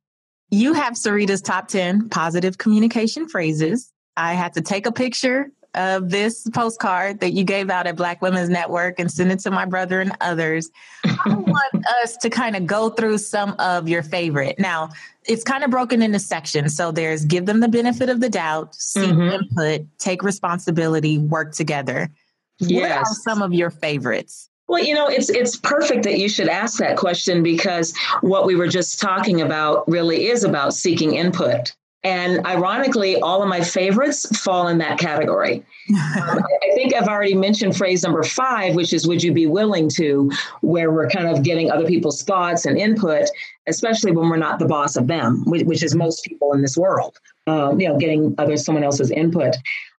You 0.51 0.73
have 0.73 0.95
Sarita's 0.95 1.43
top 1.43 1.69
10 1.69 2.09
positive 2.09 2.59
communication 2.59 3.29
phrases. 3.29 3.93
I 4.17 4.35
had 4.35 4.55
to 4.55 4.63
take 4.63 4.87
a 4.87 4.93
picture 4.93 5.51
of 5.75 6.11
this 6.11 6.49
postcard 6.51 7.21
that 7.21 7.33
you 7.33 7.45
gave 7.45 7.71
out 7.71 7.87
at 7.87 7.97
Black 7.97 8.21
Women's 8.21 8.49
Network 8.49 8.99
and 8.99 9.11
send 9.11 9.33
it 9.33 9.39
to 9.41 9.51
my 9.51 9.65
brother 9.65 10.01
and 10.01 10.13
others. 10.21 10.71
I 11.05 11.21
want 11.27 11.87
us 12.03 12.17
to 12.19 12.31
kind 12.31 12.57
of 12.57 12.67
go 12.67 12.91
through 12.91 13.19
some 13.19 13.55
of 13.59 13.89
your 13.89 14.03
favorite. 14.03 14.59
Now, 14.59 14.91
it's 15.25 15.45
kind 15.45 15.65
of 15.65 15.71
broken 15.71 16.03
into 16.03 16.19
sections. 16.19 16.77
So 16.77 16.93
there's 16.93 17.25
give 17.25 17.47
them 17.47 17.61
the 17.61 17.69
benefit 17.69 18.09
of 18.09 18.21
the 18.21 18.29
doubt, 18.29 18.75
seek 18.75 19.11
mm-hmm. 19.11 19.43
input, 19.43 19.87
take 19.99 20.23
responsibility, 20.23 21.19
work 21.19 21.53
together. 21.55 22.11
Yes. 22.59 22.83
What 22.83 22.93
are 22.93 23.15
some 23.23 23.43
of 23.43 23.53
your 23.53 23.71
favorites? 23.71 24.49
Well, 24.69 24.83
you 24.83 24.95
know, 24.95 25.09
it's 25.09 25.29
it's 25.29 25.57
perfect 25.57 26.05
that 26.05 26.19
you 26.19 26.29
should 26.29 26.49
ask 26.49 26.79
that 26.79 26.97
question 26.97 27.43
because 27.43 27.95
what 28.21 28.47
we 28.47 28.55
were 28.55 28.69
just 28.69 29.01
talking 29.01 29.41
about 29.41 29.87
really 29.89 30.29
is 30.29 30.45
about 30.45 30.73
seeking 30.73 31.15
input. 31.15 31.75
And 32.05 32.45
ironically, 32.47 33.21
all 33.21 33.43
of 33.43 33.49
my 33.49 33.61
favorites 33.61 34.27
fall 34.41 34.67
in 34.67 34.79
that 34.79 34.99
category. 34.99 35.65
um, 35.91 36.41
I 36.41 36.75
think 36.75 36.95
I've 36.95 37.07
already 37.07 37.35
mentioned 37.35 37.77
phrase 37.77 38.03
number 38.03 38.25
five, 38.25 38.75
which 38.75 38.93
is 38.93 39.07
would 39.07 39.23
you 39.23 39.33
be 39.33 39.47
willing 39.47 39.89
to, 39.91 40.31
where 40.63 40.91
we're 40.91 41.09
kind 41.09 41.29
of 41.29 41.45
getting 41.45 41.71
other 41.71 41.87
people's 41.87 42.23
thoughts 42.23 42.67
and 42.67 42.77
input, 42.77 43.29
especially 43.69 44.11
when 44.11 44.29
we're 44.29 44.37
not 44.37 44.59
the 44.59 44.67
boss 44.67 44.97
of 44.97 45.07
them, 45.07 45.45
which, 45.47 45.63
which 45.65 45.83
is 45.83 45.95
most 45.95 46.25
people 46.25 46.53
in 46.53 46.63
this 46.63 46.77
world, 46.77 47.19
um, 47.47 47.81
you 47.81 47.89
know, 47.89 47.97
getting 47.99 48.35
other 48.39 48.57
someone 48.57 48.83
else's 48.83 49.11
input. 49.13 49.55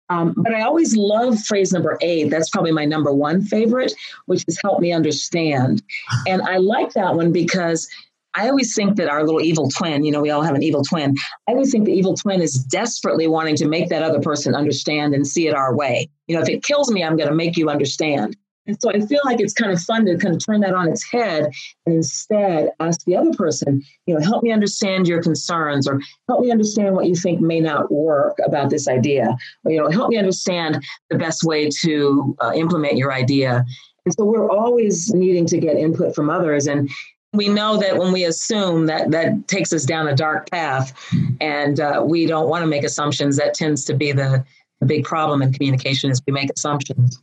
Um, 0.09 0.35
but 0.37 0.55
I 0.55 0.63
always 0.63 0.97
love 0.97 1.41
phrase 1.41 1.73
number 1.73 1.97
eight. 2.03 2.31
That's 2.31 2.51
probably 2.51 2.73
my 2.73 2.85
number 2.85 3.15
one 3.15 3.43
favorite, 3.43 3.95
which 4.27 4.45
is 4.47 4.59
help 4.63 4.81
me 4.81 4.93
understand. 4.93 5.83
And 6.29 6.43
I 6.43 6.59
like 6.59 6.93
that 6.93 7.15
one 7.15 7.33
because 7.33 7.89
I 8.35 8.49
always 8.49 8.75
think 8.75 8.97
that 8.97 9.09
our 9.09 9.25
little 9.25 9.41
evil 9.41 9.69
twin, 9.69 10.05
you 10.05 10.13
know, 10.13 10.21
we 10.21 10.31
all 10.31 10.43
have 10.43 10.55
an 10.55 10.63
evil 10.63 10.83
twin. 10.83 11.15
I 11.49 11.53
always 11.53 11.71
think 11.71 11.85
the 11.85 11.93
evil 11.93 12.15
twin 12.15 12.41
is 12.41 12.55
desperately 12.55 13.27
wanting 13.27 13.57
to 13.57 13.69
make 13.69 13.89
that 13.91 14.03
other 14.03 14.21
person 14.21 14.55
understand 14.55 15.15
and 15.15 15.27
see 15.27 15.47
it 15.49 15.55
our 15.55 15.75
way. 15.75 16.09
You 16.27 16.37
know, 16.37 16.43
if 16.43 16.49
it 16.49 16.63
kills 16.63 16.91
me, 16.91 17.05
I'm 17.05 17.17
going 17.17 17.29
to 17.29 17.35
make 17.35 17.57
you 17.57 17.69
understand. 17.69 18.37
And 18.67 18.81
so 18.81 18.91
I 18.91 19.01
feel 19.01 19.21
like 19.25 19.41
it's 19.41 19.53
kind 19.53 19.73
of 19.73 19.81
fun 19.81 20.07
to 20.07 20.17
kind 20.17 20.35
of 20.35 20.45
turn 20.45 20.61
that 20.61 20.75
on 20.75 20.89
its 20.89 21.05
head 21.11 21.51
and 21.85 21.97
instead 21.97 22.71
ask 22.79 23.05
the 23.05 23.17
other 23.17 23.33
person, 23.33 23.83
you 24.07 24.15
know, 24.15 24.21
help 24.21 24.45
me 24.45 24.53
understand 24.53 25.09
your 25.09 25.21
concerns 25.21 25.89
or 25.89 26.01
help 26.29 26.41
me 26.41 26.51
understand 26.51 26.95
what 26.95 27.07
you 27.07 27.17
think 27.17 27.41
may 27.41 27.59
not 27.59 27.91
work 27.91 28.39
about 28.45 28.71
this 28.71 28.87
idea 28.87 29.37
or, 29.65 29.73
you 29.73 29.79
know, 29.79 29.91
help 29.91 30.11
me 30.11 30.17
understand 30.17 30.83
the 31.11 31.19
best 31.19 31.43
way 31.43 31.69
to 31.83 32.37
uh, 32.41 32.53
implement 32.55 32.97
your 32.97 33.13
idea. 33.13 33.65
And 34.05 34.15
so 34.15 34.25
we're 34.25 34.51
always 34.51 35.13
needing 35.13 35.47
to 35.47 35.59
get 35.59 35.77
input 35.77 36.15
from 36.15 36.31
others. 36.31 36.69
And 36.69 36.89
we 37.33 37.49
know 37.49 37.79
that 37.79 37.97
when 37.97 38.13
we 38.13 38.25
assume 38.25 38.87
that 38.87 39.11
that 39.11 39.49
takes 39.49 39.73
us 39.73 39.85
down 39.85 40.07
a 40.09 40.15
dark 40.15 40.51
path 40.51 40.93
and 41.41 41.81
uh, 41.81 42.03
we 42.05 42.27
don't 42.27 42.49
want 42.49 42.63
to 42.63 42.67
make 42.67 42.85
assumptions 42.85 43.37
that 43.37 43.55
tends 43.55 43.85
to 43.87 43.95
be 43.95 44.13
the, 44.13 44.45
the 44.81 44.87
big 44.87 45.05
problem 45.05 45.43
in 45.43 45.53
communication 45.53 46.11
is 46.11 46.21
we 46.27 46.33
make 46.33 46.51
assumptions 46.51 47.21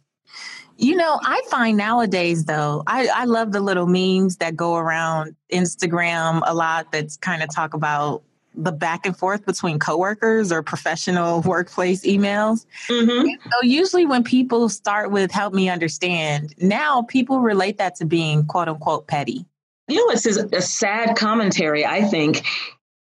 you 0.78 0.95
know 0.95 1.19
i 1.24 1.41
find 1.50 1.78
nowadays 1.78 2.45
though 2.45 2.84
I, 2.88 3.08
I 3.13 3.26
love 3.26 3.52
the 3.52 3.60
little 3.60 3.88
memes 3.88 4.38
that 4.38 4.56
go 4.56 4.76
around 4.76 5.36
instagram 5.52 6.41
a 6.45 6.54
lot 6.54 6.91
that's 6.91 7.17
kind 7.17 7.43
of 7.43 7.54
talk 7.54 7.74
about 7.74 8.24
the 8.56 8.72
back 8.72 9.06
and 9.06 9.15
forth 9.15 9.45
between 9.45 9.78
coworkers 9.78 10.52
or 10.52 10.62
professional 10.63 11.41
workplace 11.45 12.06
emails. 12.06 12.65
Mm-hmm. 12.89 13.28
So 13.52 13.62
usually 13.62 14.06
when 14.06 14.24
people 14.24 14.67
start 14.69 15.12
with 15.12 15.32
help 15.32 15.54
me 15.54 15.69
understand, 15.69 16.56
now 16.58 17.04
people 17.04 17.39
relate 17.39 17.78
that 17.78 17.95
to 17.98 18.06
being 18.06 18.45
quote 18.48 18.67
unquote 18.67 19.08
petty 19.08 19.45
you 19.89 20.06
know, 20.06 20.13
it's 20.13 20.25
a 20.25 20.62
sad 20.62 21.15
commentary, 21.15 21.86
I 21.86 22.04
think. 22.04 22.43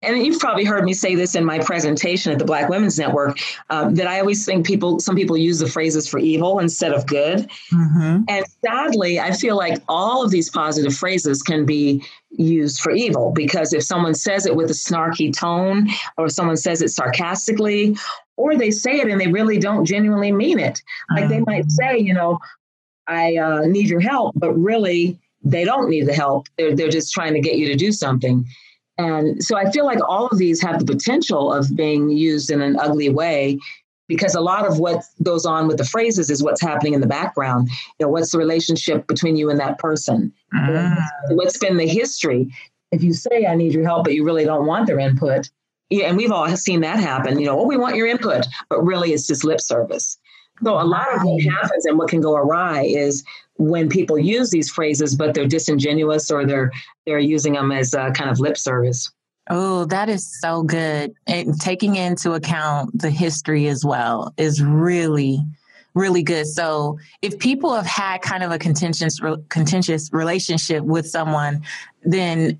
and 0.06 0.26
you've 0.26 0.39
probably 0.39 0.65
heard 0.65 0.84
me 0.84 0.93
say 0.93 1.15
this 1.15 1.36
in 1.36 1.43
my 1.43 1.60
presentation 1.60 2.32
at 2.32 2.39
the 2.39 2.45
Black 2.45 2.69
Women's 2.69 3.00
Network, 3.00 3.39
um, 3.69 3.95
that 3.95 4.08
I 4.08 4.19
always 4.19 4.45
think 4.45 4.65
people, 4.65 5.00
some 5.00 5.15
people 5.15 5.38
use 5.38 5.60
the 5.60 5.67
phrases 5.67 6.08
for 6.08 6.19
evil 6.19 6.60
instead 6.60 6.93
of 6.93 7.06
good. 7.08 7.50
Mm-hmm. 7.74 8.24
And 8.28 8.45
sadly, 8.63 9.19
I 9.19 9.32
feel 9.32 9.56
like 9.56 9.82
all 9.88 10.24
of 10.24 10.32
these 10.32 10.50
positive 10.50 10.95
phrases 10.95 11.41
can 11.41 11.65
be 11.65 12.04
used 12.32 12.82
for 12.82 12.91
evil 12.91 13.32
because 13.32 13.74
if 13.74 13.84
someone 13.84 14.13
says 14.13 14.45
it 14.45 14.56
with 14.56 14.69
a 14.69 14.74
snarky 14.74 15.36
tone, 15.36 15.89
or 16.17 16.30
someone 16.30 16.58
says 16.58 16.82
it 16.82 16.89
sarcastically, 16.89 17.98
or 18.38 18.56
they 18.56 18.71
say 18.71 19.00
it 19.00 19.08
and 19.08 19.19
they 19.19 19.32
really 19.32 19.58
don't 19.58 19.86
genuinely 19.86 20.32
mean 20.32 20.60
it, 20.60 20.82
like 21.15 21.30
they 21.30 21.39
might 21.39 21.71
say, 21.71 21.98
you 21.98 22.13
know, 22.13 22.38
I 23.08 23.38
uh, 23.38 23.62
need 23.62 23.88
your 23.88 24.02
help, 24.02 24.34
but 24.36 24.54
really 24.54 25.19
they 25.46 25.64
don't 25.64 25.90
need 25.90 26.08
the 26.08 26.14
help. 26.14 26.48
They're, 26.58 26.76
they're 26.76 26.90
just 26.90 27.14
trying 27.14 27.34
to 27.34 27.40
get 27.40 27.56
you 27.56 27.68
to 27.68 27.76
do 27.76 27.92
something. 27.92 28.46
And 28.98 29.44
so 29.44 29.56
I 29.58 29.70
feel 29.72 29.86
like 29.86 30.00
all 30.08 30.28
of 30.28 30.38
these 30.38 30.62
have 30.62 30.80
the 30.80 30.86
potential 30.86 31.54
of 31.54 31.76
being 31.76 32.10
used 32.10 32.50
in 32.50 32.62
an 32.62 32.78
ugly 32.80 33.10
way 33.10 33.60
because 34.08 34.36
a 34.36 34.42
lot 34.42 34.66
of 34.68 34.80
what 34.80 35.04
goes 35.24 35.46
on 35.46 35.68
with 35.68 35.78
the 35.78 35.86
phrases 35.86 36.30
is 36.30 36.44
what's 36.44 36.62
happening 36.62 36.94
in 36.94 37.02
the 37.02 37.08
background. 37.08 37.70
You 38.00 38.06
know, 38.06 38.10
what's 38.10 38.32
the 38.32 38.38
relationship 38.38 39.08
between 39.08 39.36
you 39.36 39.50
and 39.50 39.60
that 39.60 39.80
person? 39.80 40.32
Mm. 40.54 40.96
What's 41.32 41.58
been 41.58 41.78
the 41.78 41.88
history? 41.88 42.54
If 42.92 43.04
you 43.04 43.14
say, 43.14 43.46
I 43.46 43.56
need 43.56 43.74
your 43.74 43.84
help, 43.84 44.06
but 44.06 44.14
you 44.14 44.24
really 44.24 44.46
don't 44.46 44.68
want 44.68 44.88
their 44.88 45.00
input, 45.00 45.50
yeah, 45.90 46.08
and 46.08 46.18
we've 46.18 46.32
all 46.32 46.48
seen 46.58 46.82
that 46.82 47.00
happen, 47.00 47.40
you 47.40 47.46
know, 47.46 47.60
oh, 47.60 47.68
we 47.68 47.78
want 47.78 47.96
your 47.96 48.08
input, 48.08 48.46
but 48.70 48.84
really 48.84 49.14
it's 49.14 49.28
just 49.28 49.44
lip 49.44 49.62
service. 49.62 50.18
So 50.63 50.80
a 50.80 50.84
lot 50.84 51.13
of 51.13 51.22
what 51.24 51.44
happens 51.44 51.86
and 51.86 51.98
what 51.98 52.10
can 52.10 52.22
go 52.22 52.36
awry 52.36 52.84
is 52.84 53.24
when 53.58 53.89
people 53.89 54.18
use 54.18 54.52
these 54.52 54.70
phrases, 54.70 55.15
but 55.15 55.34
they're 55.34 55.48
disingenuous 55.48 56.32
or 56.32 56.46
they're 56.46 56.72
they're 57.06 57.20
using 57.20 57.54
them 57.54 57.72
as 57.72 57.94
a 57.94 58.12
kind 58.12 58.30
of 58.30 58.39
lip 58.39 58.58
service. 58.58 59.12
Oh, 59.50 59.86
that 59.86 60.10
is 60.10 60.39
so 60.41 60.63
good. 60.63 61.13
And 61.28 61.60
taking 61.60 61.98
into 61.98 62.34
account 62.34 62.98
the 63.00 63.12
history 63.12 63.68
as 63.68 63.86
well 63.86 64.34
is 64.38 64.63
really, 64.63 65.39
really 65.94 66.24
good. 66.24 66.48
So 66.48 66.98
if 67.22 67.38
people 67.38 67.76
have 67.76 67.86
had 67.86 68.22
kind 68.22 68.44
of 68.44 68.52
a 68.52 68.58
contentious, 68.58 69.20
contentious 69.50 70.12
relationship 70.12 70.84
with 70.84 71.08
someone, 71.08 71.62
then 72.04 72.60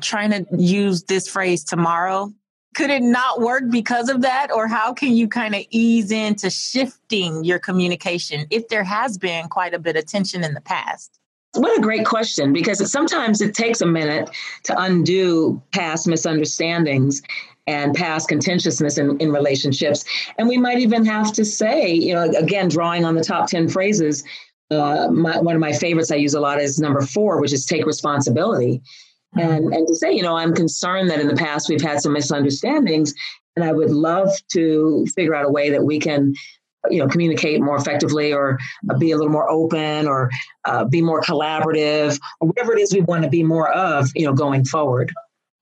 trying 0.00 0.30
to 0.30 0.46
use 0.54 1.04
this 1.04 1.26
phrase 1.26 1.64
tomorrow 1.64 2.32
could 2.76 2.90
it 2.90 3.02
not 3.02 3.40
work 3.40 3.64
because 3.70 4.10
of 4.10 4.20
that? 4.20 4.52
Or 4.52 4.68
how 4.68 4.92
can 4.92 5.16
you 5.16 5.26
kind 5.28 5.54
of 5.54 5.64
ease 5.70 6.12
into 6.12 6.50
shifting 6.50 7.42
your 7.42 7.58
communication 7.58 8.46
if 8.50 8.68
there 8.68 8.84
has 8.84 9.16
been 9.16 9.48
quite 9.48 9.72
a 9.72 9.78
bit 9.78 9.96
of 9.96 10.04
tension 10.04 10.44
in 10.44 10.52
the 10.52 10.60
past? 10.60 11.18
What 11.54 11.76
a 11.78 11.80
great 11.80 12.04
question 12.04 12.52
because 12.52 12.92
sometimes 12.92 13.40
it 13.40 13.54
takes 13.54 13.80
a 13.80 13.86
minute 13.86 14.28
to 14.64 14.78
undo 14.78 15.62
past 15.72 16.06
misunderstandings 16.06 17.22
and 17.66 17.94
past 17.94 18.28
contentiousness 18.28 18.98
in, 18.98 19.18
in 19.20 19.32
relationships. 19.32 20.04
And 20.36 20.46
we 20.46 20.58
might 20.58 20.78
even 20.78 21.06
have 21.06 21.32
to 21.32 21.46
say 21.46 21.90
you 21.94 22.12
know 22.12 22.24
again 22.38 22.68
drawing 22.68 23.06
on 23.06 23.14
the 23.14 23.24
top 23.24 23.48
10 23.48 23.68
phrases 23.70 24.22
uh, 24.70 25.08
my, 25.10 25.38
one 25.38 25.54
of 25.54 25.60
my 25.60 25.72
favorites 25.72 26.10
i 26.10 26.16
use 26.16 26.34
a 26.34 26.40
lot 26.40 26.60
is 26.60 26.80
number 26.80 27.00
four 27.00 27.40
which 27.40 27.52
is 27.52 27.64
take 27.64 27.86
responsibility 27.86 28.82
and 29.34 29.72
and 29.72 29.86
to 29.86 29.94
say 29.94 30.12
you 30.12 30.22
know 30.22 30.36
i'm 30.36 30.54
concerned 30.54 31.10
that 31.10 31.20
in 31.20 31.28
the 31.28 31.36
past 31.36 31.68
we've 31.68 31.82
had 31.82 32.00
some 32.00 32.12
misunderstandings 32.12 33.14
and 33.54 33.64
i 33.64 33.72
would 33.72 33.90
love 33.90 34.30
to 34.48 35.06
figure 35.14 35.34
out 35.34 35.44
a 35.44 35.50
way 35.50 35.70
that 35.70 35.84
we 35.84 35.98
can 35.98 36.32
you 36.90 36.98
know 36.98 37.08
communicate 37.08 37.60
more 37.60 37.76
effectively 37.76 38.32
or 38.32 38.58
uh, 38.90 38.96
be 38.98 39.10
a 39.10 39.16
little 39.16 39.32
more 39.32 39.50
open 39.50 40.06
or 40.06 40.30
uh, 40.64 40.84
be 40.84 41.02
more 41.02 41.20
collaborative 41.20 42.18
or 42.40 42.48
whatever 42.48 42.72
it 42.72 42.80
is 42.80 42.94
we 42.94 43.00
want 43.02 43.24
to 43.24 43.28
be 43.28 43.42
more 43.42 43.72
of 43.72 44.08
you 44.14 44.24
know 44.24 44.32
going 44.32 44.64
forward. 44.64 45.12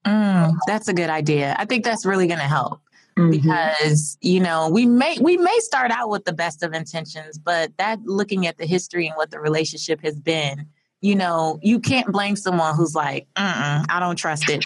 Mm, 0.05 0.53
that's 0.67 0.87
a 0.87 0.93
good 0.93 1.09
idea. 1.09 1.55
I 1.57 1.65
think 1.65 1.83
that's 1.83 2.05
really 2.05 2.27
going 2.27 2.39
to 2.39 2.45
help 2.45 2.79
mm-hmm. 3.17 3.31
because 3.31 4.17
you 4.21 4.39
know 4.39 4.69
we 4.69 4.85
may 4.85 5.17
we 5.21 5.37
may 5.37 5.57
start 5.59 5.91
out 5.91 6.09
with 6.09 6.25
the 6.25 6.33
best 6.33 6.63
of 6.63 6.73
intentions 6.73 7.37
but 7.37 7.71
that 7.77 7.99
looking 8.03 8.47
at 8.47 8.57
the 8.57 8.65
history 8.65 9.07
and 9.07 9.15
what 9.15 9.31
the 9.31 9.39
relationship 9.39 10.01
has 10.01 10.19
been 10.19 10.67
you 11.01 11.15
know, 11.15 11.59
you 11.61 11.79
can't 11.79 12.11
blame 12.11 12.35
someone 12.35 12.75
who's 12.75 12.95
like, 12.95 13.27
I 13.35 13.97
don't 13.99 14.15
trust 14.15 14.49
it. 14.49 14.65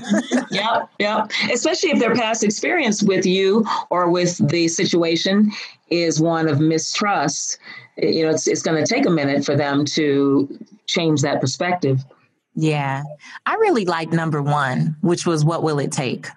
yeah, 0.50 0.86
yeah. 0.98 1.26
Especially 1.52 1.90
if 1.90 2.00
their 2.00 2.14
past 2.14 2.42
experience 2.42 3.02
with 3.02 3.24
you 3.24 3.64
or 3.90 4.10
with 4.10 4.36
the 4.48 4.68
situation 4.68 5.52
is 5.88 6.20
one 6.20 6.48
of 6.48 6.60
mistrust. 6.60 7.58
Eh, 7.98 8.08
you 8.08 8.24
know, 8.24 8.30
it's 8.30 8.48
it's 8.48 8.62
going 8.62 8.82
to 8.82 8.94
take 8.94 9.06
a 9.06 9.10
minute 9.10 9.44
for 9.44 9.56
them 9.56 9.84
to 9.84 10.58
change 10.86 11.22
that 11.22 11.40
perspective. 11.40 12.04
Yeah. 12.54 13.02
I 13.44 13.54
really 13.54 13.84
like 13.84 14.10
number 14.10 14.42
one, 14.42 14.96
which 15.02 15.26
was 15.26 15.44
what 15.44 15.62
will 15.62 15.78
it 15.78 15.92
take? 15.92 16.28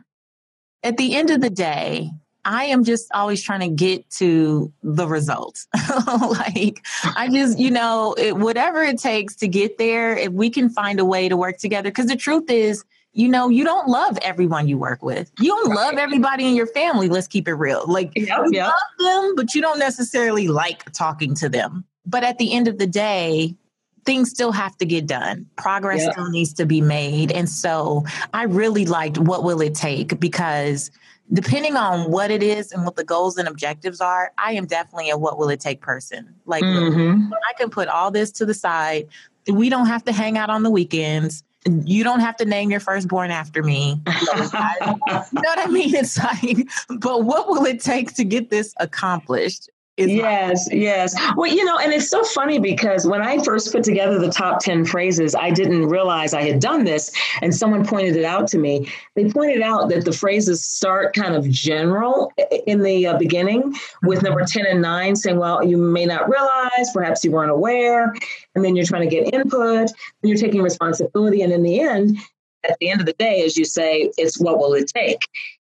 At 0.84 0.98
the 0.98 1.16
end 1.16 1.30
of 1.30 1.42
the 1.42 1.50
day, 1.50 2.12
I 2.50 2.64
am 2.64 2.84
just 2.84 3.12
always 3.14 3.44
trying 3.44 3.60
to 3.60 3.70
get 3.70 4.10
to 4.14 4.74
the 4.82 5.08
results. 5.08 5.68
like, 6.08 6.84
I 7.16 7.30
just, 7.32 7.60
you 7.60 7.70
know, 7.70 8.16
it, 8.18 8.38
whatever 8.38 8.82
it 8.82 8.98
takes 8.98 9.36
to 9.36 9.48
get 9.48 9.78
there, 9.78 10.18
if 10.18 10.32
we 10.32 10.50
can 10.50 10.68
find 10.68 11.00
a 11.00 11.06
way 11.06 11.30
to 11.30 11.38
work 11.38 11.60
together. 11.60 11.92
Because 11.92 12.08
the 12.08 12.16
truth 12.16 12.50
is, 12.50 12.84
you 13.14 13.28
know, 13.28 13.50
you 13.50 13.64
don't 13.64 13.88
love 13.88 14.18
everyone 14.24 14.68
you 14.68 14.80
work 14.80 15.04
with. 15.04 15.32
You 15.40 15.50
don't 15.50 15.76
love 15.76 15.94
everybody 16.00 16.48
in 16.48 16.56
your 16.56 16.66
family. 16.66 17.08
Let's 17.08 17.28
keep 17.28 17.48
it 17.48 17.54
real. 17.54 17.84
Like, 17.86 18.14
yep, 18.16 18.40
you 18.46 18.54
yep. 18.54 18.74
love 18.74 19.24
them, 19.24 19.36
but 19.36 19.54
you 19.54 19.62
don't 19.62 19.78
necessarily 19.78 20.48
like 20.48 20.92
talking 20.92 21.36
to 21.36 21.50
them. 21.50 21.86
But 22.08 22.24
at 22.24 22.40
the 22.40 22.52
end 22.52 22.68
of 22.68 22.80
the 22.80 22.88
day, 22.88 23.54
things 24.06 24.32
still 24.32 24.52
have 24.52 24.76
to 24.78 24.88
get 24.88 25.06
done. 25.06 25.46
Progress 25.56 26.02
yep. 26.02 26.14
still 26.14 26.32
needs 26.32 26.54
to 26.54 26.66
be 26.66 26.82
made. 26.82 27.32
And 27.32 27.48
so 27.48 28.06
I 28.34 28.44
really 28.46 28.88
liked 28.88 29.20
What 29.20 29.44
Will 29.44 29.62
It 29.62 29.76
Take 29.76 30.20
because 30.20 30.90
depending 31.32 31.76
on 31.76 32.12
what 32.12 32.32
it 32.32 32.42
is 32.42 32.72
and 32.72 32.84
what 32.86 32.96
the 32.96 33.04
goals 33.04 33.38
and 33.38 33.48
objectives 33.48 34.02
are, 34.02 34.32
I 34.38 34.54
am 34.54 34.66
definitely 34.66 35.10
a 35.10 35.18
what 35.18 35.38
will 35.38 35.50
it 35.50 35.60
take 35.60 35.82
person. 35.82 36.34
Like 36.46 36.64
mm-hmm. 36.64 37.32
I 37.34 37.54
can 37.58 37.70
put 37.70 37.88
all 37.88 38.12
this 38.12 38.32
to 38.34 38.46
the 38.46 38.54
side. 38.54 39.08
We 39.48 39.70
don't 39.70 39.88
have 39.88 40.04
to 40.06 40.12
hang 40.12 40.38
out 40.38 40.50
on 40.50 40.64
the 40.64 40.70
weekends. 40.70 41.44
You 41.66 42.04
don't 42.04 42.22
have 42.22 42.38
to 42.38 42.46
name 42.46 42.72
your 42.72 42.80
firstborn 42.80 43.32
after 43.32 43.62
me. 43.62 44.02
you 44.08 44.14
know 44.34 45.28
what 45.32 45.60
I 45.60 45.68
mean? 45.68 45.94
It's 45.94 46.18
like, 46.18 46.68
but 47.00 47.26
what 47.26 47.48
will 47.48 47.66
it 47.66 47.82
take 47.82 48.16
to 48.16 48.24
get 48.24 48.50
this 48.50 48.74
accomplished? 48.78 49.70
Yes, 50.08 50.68
yes. 50.72 51.16
Well, 51.36 51.52
you 51.52 51.64
know, 51.64 51.78
and 51.78 51.94
it's 51.94 52.10
so 52.10 52.24
funny 52.24 52.60
because 52.60 53.06
when 53.06 53.22
I 53.22 53.44
first 53.44 53.72
put 53.72 53.84
together 53.84 54.20
the 54.20 54.30
top 54.30 54.60
10 54.60 54.86
phrases, 54.86 55.36
I 55.36 55.50
didn't 55.52 55.88
realize 55.88 56.34
I 56.34 56.44
had 56.44 56.60
done 56.60 56.86
this. 56.86 57.12
And 57.42 57.54
someone 57.54 57.86
pointed 57.86 58.16
it 58.16 58.26
out 58.26 58.48
to 58.50 58.58
me. 58.58 58.90
They 59.16 59.30
pointed 59.30 59.62
out 59.62 59.90
that 59.90 60.06
the 60.06 60.14
phrases 60.14 60.64
start 60.64 61.14
kind 61.14 61.36
of 61.36 61.50
general 61.50 62.32
in 62.68 62.82
the 62.82 63.08
uh, 63.08 63.18
beginning 63.18 63.76
with 64.04 64.24
number 64.24 64.44
10 64.46 64.66
and 64.66 64.82
9 64.82 65.16
saying, 65.16 65.38
well, 65.38 65.64
you 65.64 65.78
may 65.78 66.06
not 66.06 66.30
realize, 66.30 66.90
perhaps 66.94 67.24
you 67.24 67.32
weren't 67.32 67.52
aware. 67.52 68.14
And 68.56 68.64
then 68.64 68.76
you're 68.76 68.86
trying 68.86 69.08
to 69.08 69.16
get 69.16 69.34
input, 69.34 69.90
and 69.90 69.90
you're 70.24 70.38
taking 70.38 70.62
responsibility. 70.62 71.42
And 71.42 71.52
in 71.52 71.64
the 71.64 71.80
end, 71.80 72.18
at 72.68 72.78
the 72.80 72.90
end 72.90 73.00
of 73.00 73.06
the 73.06 73.14
day, 73.14 73.44
as 73.44 73.58
you 73.58 73.66
say, 73.66 74.12
it's 74.18 74.40
what 74.40 74.60
will 74.60 74.74
it 74.74 74.92
take? 74.94 75.22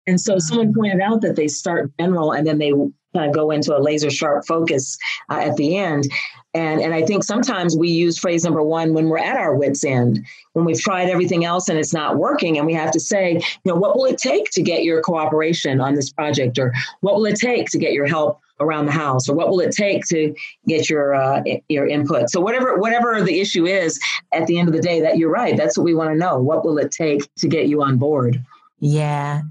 And 0.06 0.20
so 0.20 0.38
someone 0.38 0.74
pointed 0.74 1.00
out 1.00 1.22
that 1.22 1.36
they 1.36 1.48
start 1.48 1.90
general 1.98 2.32
and 2.32 2.46
then 2.46 2.58
they 2.58 2.72
kind 3.14 3.28
of 3.28 3.32
go 3.32 3.50
into 3.50 3.76
a 3.76 3.80
laser 3.80 4.10
sharp 4.10 4.44
focus 4.46 4.98
uh, 5.30 5.38
at 5.38 5.56
the 5.56 5.76
end. 5.76 6.04
And, 6.52 6.80
and 6.80 6.94
I 6.94 7.02
think 7.02 7.24
sometimes 7.24 7.76
we 7.76 7.88
use 7.88 8.18
phrase 8.18 8.44
number 8.44 8.62
one 8.62 8.92
when 8.92 9.08
we're 9.08 9.18
at 9.18 9.36
our 9.36 9.54
wits' 9.54 9.84
end, 9.84 10.24
when 10.52 10.64
we've 10.64 10.80
tried 10.80 11.08
everything 11.08 11.44
else 11.44 11.68
and 11.68 11.78
it's 11.78 11.92
not 11.92 12.16
working, 12.16 12.58
and 12.58 12.66
we 12.66 12.74
have 12.74 12.90
to 12.92 13.00
say, 13.00 13.32
you 13.32 13.72
know, 13.72 13.74
what 13.74 13.96
will 13.96 14.04
it 14.04 14.18
take 14.18 14.50
to 14.50 14.62
get 14.62 14.84
your 14.84 15.00
cooperation 15.00 15.80
on 15.80 15.94
this 15.94 16.12
project, 16.12 16.58
or 16.58 16.72
what 17.00 17.16
will 17.16 17.26
it 17.26 17.36
take 17.36 17.70
to 17.70 17.78
get 17.78 17.92
your 17.92 18.06
help 18.06 18.40
around 18.60 18.86
the 18.86 18.92
house, 18.92 19.28
or 19.28 19.34
what 19.34 19.48
will 19.48 19.58
it 19.58 19.72
take 19.72 20.04
to 20.06 20.32
get 20.68 20.88
your 20.88 21.14
uh, 21.14 21.42
your 21.68 21.88
input? 21.88 22.30
So 22.30 22.40
whatever 22.40 22.78
whatever 22.78 23.20
the 23.20 23.40
issue 23.40 23.66
is, 23.66 23.98
at 24.32 24.46
the 24.46 24.58
end 24.58 24.68
of 24.68 24.74
the 24.74 24.80
day, 24.82 25.00
that 25.00 25.18
you're 25.18 25.30
right. 25.30 25.56
That's 25.56 25.76
what 25.76 25.84
we 25.84 25.94
want 25.94 26.10
to 26.10 26.16
know. 26.16 26.38
What 26.38 26.64
will 26.64 26.78
it 26.78 26.92
take 26.92 27.28
to 27.36 27.48
get 27.48 27.66
you 27.66 27.82
on 27.82 27.96
board? 27.96 28.40
Yeah. 28.78 29.42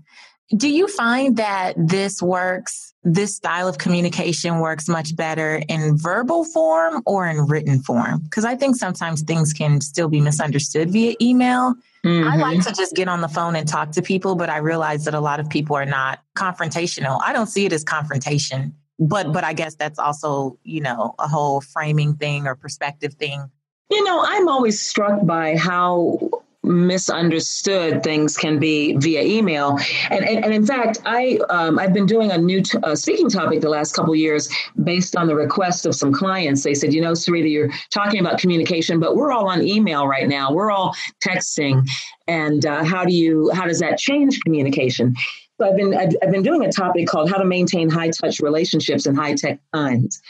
Do 0.49 0.69
you 0.69 0.87
find 0.87 1.37
that 1.37 1.73
this 1.77 2.21
works, 2.21 2.93
this 3.03 3.35
style 3.35 3.67
of 3.67 3.77
communication 3.77 4.59
works 4.59 4.87
much 4.87 5.15
better 5.15 5.61
in 5.67 5.97
verbal 5.97 6.43
form 6.45 7.01
or 7.05 7.27
in 7.27 7.47
written 7.47 7.81
form? 7.81 8.19
Because 8.19 8.45
I 8.45 8.55
think 8.55 8.75
sometimes 8.75 9.21
things 9.21 9.53
can 9.53 9.81
still 9.81 10.09
be 10.09 10.21
misunderstood 10.21 10.91
via 10.91 11.15
email. 11.21 11.75
Mm-hmm. 12.05 12.27
I 12.27 12.35
like 12.35 12.61
to 12.65 12.73
just 12.73 12.93
get 12.95 13.07
on 13.07 13.21
the 13.21 13.29
phone 13.29 13.55
and 13.55 13.67
talk 13.67 13.91
to 13.93 14.01
people, 14.01 14.35
but 14.35 14.49
I 14.49 14.57
realize 14.57 15.05
that 15.05 15.13
a 15.13 15.21
lot 15.21 15.39
of 15.39 15.49
people 15.49 15.75
are 15.75 15.85
not 15.85 16.19
confrontational. 16.35 17.21
I 17.23 17.31
don't 17.31 17.47
see 17.47 17.65
it 17.65 17.73
as 17.73 17.83
confrontation, 17.83 18.75
but 18.99 19.31
but 19.31 19.45
I 19.45 19.53
guess 19.53 19.75
that's 19.75 19.97
also, 19.97 20.59
you 20.63 20.81
know, 20.81 21.15
a 21.17 21.27
whole 21.27 21.61
framing 21.61 22.15
thing 22.15 22.45
or 22.45 22.55
perspective 22.55 23.13
thing. 23.13 23.49
You 23.89 24.03
know, 24.03 24.21
I'm 24.25 24.49
always 24.49 24.81
struck 24.81 25.25
by 25.25 25.55
how 25.55 26.29
misunderstood 26.63 28.03
things 28.03 28.37
can 28.37 28.57
be 28.57 28.95
via 28.97 29.21
email. 29.21 29.77
And, 30.09 30.25
and, 30.25 30.45
and 30.45 30.53
in 30.53 30.65
fact, 30.65 30.99
I, 31.05 31.39
um, 31.49 31.77
I've 31.77 31.93
been 31.93 32.05
doing 32.05 32.31
a 32.31 32.37
new 32.37 32.61
t- 32.61 32.77
uh, 32.83 32.95
speaking 32.95 33.29
topic 33.29 33.61
the 33.61 33.69
last 33.69 33.93
couple 33.93 34.15
years 34.15 34.49
based 34.83 35.15
on 35.15 35.27
the 35.27 35.35
request 35.35 35.85
of 35.85 35.93
some 35.93 36.13
clients. 36.13 36.63
They 36.63 36.73
said, 36.73 36.93
you 36.93 37.01
know, 37.01 37.11
Sarita, 37.11 37.51
you're 37.51 37.69
talking 37.91 38.19
about 38.19 38.39
communication, 38.39 38.99
but 38.99 39.15
we're 39.15 39.31
all 39.31 39.49
on 39.49 39.61
email 39.61 40.07
right 40.07 40.27
now. 40.27 40.53
We're 40.53 40.71
all 40.71 40.95
texting. 41.25 41.87
and 42.27 42.65
uh, 42.65 42.83
how 42.83 43.03
do 43.03 43.13
you 43.13 43.51
how 43.53 43.65
does 43.65 43.79
that 43.79 43.97
change 43.97 44.39
communication? 44.41 45.15
So 45.59 45.69
I've 45.69 45.75
been 45.75 45.93
I've, 45.95 46.15
I've 46.21 46.31
been 46.31 46.43
doing 46.43 46.63
a 46.63 46.71
topic 46.71 47.07
called 47.07 47.29
how 47.29 47.37
to 47.37 47.45
maintain 47.45 47.89
high 47.89 48.09
touch 48.09 48.39
relationships 48.39 49.05
in 49.05 49.15
high 49.15 49.35
tech 49.35 49.59
times. 49.73 50.21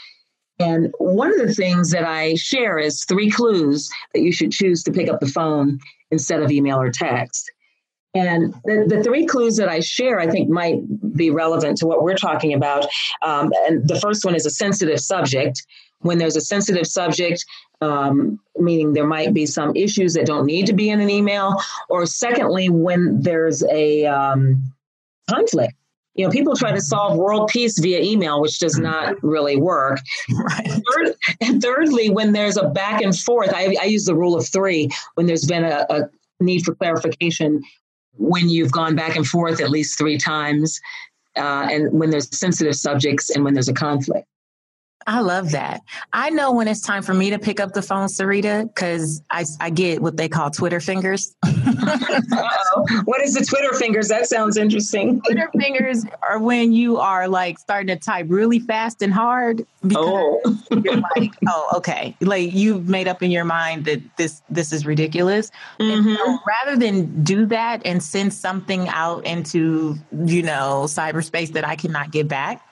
And 0.58 0.92
one 0.98 1.32
of 1.32 1.46
the 1.46 1.52
things 1.52 1.90
that 1.90 2.04
I 2.04 2.34
share 2.34 2.78
is 2.78 3.04
three 3.04 3.30
clues 3.30 3.90
that 4.12 4.20
you 4.20 4.32
should 4.32 4.52
choose 4.52 4.84
to 4.84 4.92
pick 4.92 5.08
up 5.08 5.18
the 5.18 5.26
phone 5.26 5.80
instead 6.14 6.40
of 6.42 6.50
email 6.50 6.78
or 6.80 6.90
text. 6.90 7.50
And 8.14 8.54
the, 8.64 8.84
the 8.86 9.02
three 9.02 9.26
clues 9.26 9.56
that 9.56 9.68
I 9.68 9.80
share, 9.80 10.20
I 10.20 10.28
think, 10.28 10.48
might 10.48 10.78
be 11.16 11.30
relevant 11.30 11.78
to 11.78 11.86
what 11.86 12.02
we're 12.04 12.14
talking 12.14 12.54
about. 12.54 12.86
Um, 13.22 13.50
and 13.66 13.86
the 13.88 13.98
first 13.98 14.24
one 14.24 14.36
is 14.36 14.46
a 14.46 14.50
sensitive 14.50 15.00
subject. 15.00 15.56
When 16.00 16.18
there's 16.18 16.36
a 16.36 16.40
sensitive 16.40 16.86
subject, 16.86 17.44
um, 17.80 18.38
meaning 18.56 18.92
there 18.92 19.06
might 19.06 19.34
be 19.34 19.46
some 19.46 19.74
issues 19.74 20.14
that 20.14 20.26
don't 20.26 20.46
need 20.46 20.66
to 20.66 20.72
be 20.72 20.90
in 20.90 21.00
an 21.00 21.10
email, 21.10 21.60
or 21.88 22.06
secondly, 22.06 22.68
when 22.68 23.20
there's 23.20 23.64
a 23.64 24.06
um, 24.06 24.62
conflict. 25.28 25.74
You 26.14 26.24
know, 26.24 26.30
people 26.30 26.54
try 26.54 26.72
to 26.72 26.80
solve 26.80 27.18
world 27.18 27.48
peace 27.48 27.78
via 27.78 28.00
email, 28.00 28.40
which 28.40 28.58
does 28.58 28.78
not 28.78 29.20
really 29.22 29.56
work. 29.56 29.98
Right. 30.32 30.68
Third, 30.68 31.14
and 31.40 31.60
thirdly, 31.60 32.08
when 32.10 32.32
there's 32.32 32.56
a 32.56 32.68
back 32.68 33.02
and 33.02 33.16
forth, 33.16 33.52
I, 33.52 33.76
I 33.80 33.84
use 33.86 34.04
the 34.04 34.14
rule 34.14 34.36
of 34.36 34.46
three. 34.46 34.88
When 35.14 35.26
there's 35.26 35.44
been 35.44 35.64
a, 35.64 35.86
a 35.90 36.02
need 36.40 36.64
for 36.64 36.74
clarification, 36.74 37.62
when 38.16 38.48
you've 38.48 38.72
gone 38.72 38.94
back 38.94 39.16
and 39.16 39.26
forth 39.26 39.60
at 39.60 39.70
least 39.70 39.98
three 39.98 40.18
times, 40.18 40.80
uh, 41.36 41.66
and 41.70 41.92
when 41.92 42.10
there's 42.10 42.36
sensitive 42.36 42.76
subjects 42.76 43.30
and 43.30 43.44
when 43.44 43.54
there's 43.54 43.68
a 43.68 43.74
conflict. 43.74 44.28
I 45.06 45.20
love 45.20 45.50
that. 45.50 45.82
I 46.12 46.30
know 46.30 46.52
when 46.52 46.68
it's 46.68 46.80
time 46.80 47.02
for 47.02 47.14
me 47.14 47.30
to 47.30 47.38
pick 47.38 47.60
up 47.60 47.72
the 47.72 47.82
phone, 47.82 48.06
Sarita, 48.06 48.66
because 48.66 49.22
I, 49.30 49.44
I 49.60 49.70
get 49.70 50.00
what 50.00 50.16
they 50.16 50.28
call 50.28 50.50
Twitter 50.50 50.80
fingers. 50.80 51.34
what 53.04 53.22
is 53.22 53.34
the 53.34 53.44
Twitter 53.46 53.74
fingers? 53.74 54.08
That 54.08 54.26
sounds 54.26 54.56
interesting. 54.56 55.20
Twitter 55.22 55.50
fingers 55.58 56.04
are 56.26 56.38
when 56.38 56.72
you 56.72 56.96
are 56.98 57.28
like 57.28 57.58
starting 57.58 57.88
to 57.88 57.96
type 57.96 58.26
really 58.28 58.60
fast 58.60 59.02
and 59.02 59.12
hard. 59.12 59.66
oh. 59.94 60.40
you're 60.70 61.02
like, 61.16 61.32
oh, 61.48 61.68
okay. 61.76 62.16
Like 62.20 62.54
you've 62.54 62.88
made 62.88 63.06
up 63.06 63.22
in 63.22 63.30
your 63.30 63.44
mind 63.44 63.84
that 63.84 64.00
this 64.16 64.42
this 64.48 64.72
is 64.72 64.86
ridiculous. 64.86 65.50
Mm-hmm. 65.78 66.14
So 66.14 66.38
rather 66.46 66.78
than 66.78 67.22
do 67.22 67.46
that 67.46 67.82
and 67.84 68.02
send 68.02 68.32
something 68.32 68.88
out 68.88 69.26
into, 69.26 69.96
you 70.24 70.42
know, 70.42 70.84
cyberspace 70.86 71.52
that 71.52 71.66
I 71.66 71.76
cannot 71.76 72.10
get 72.10 72.28
back, 72.28 72.66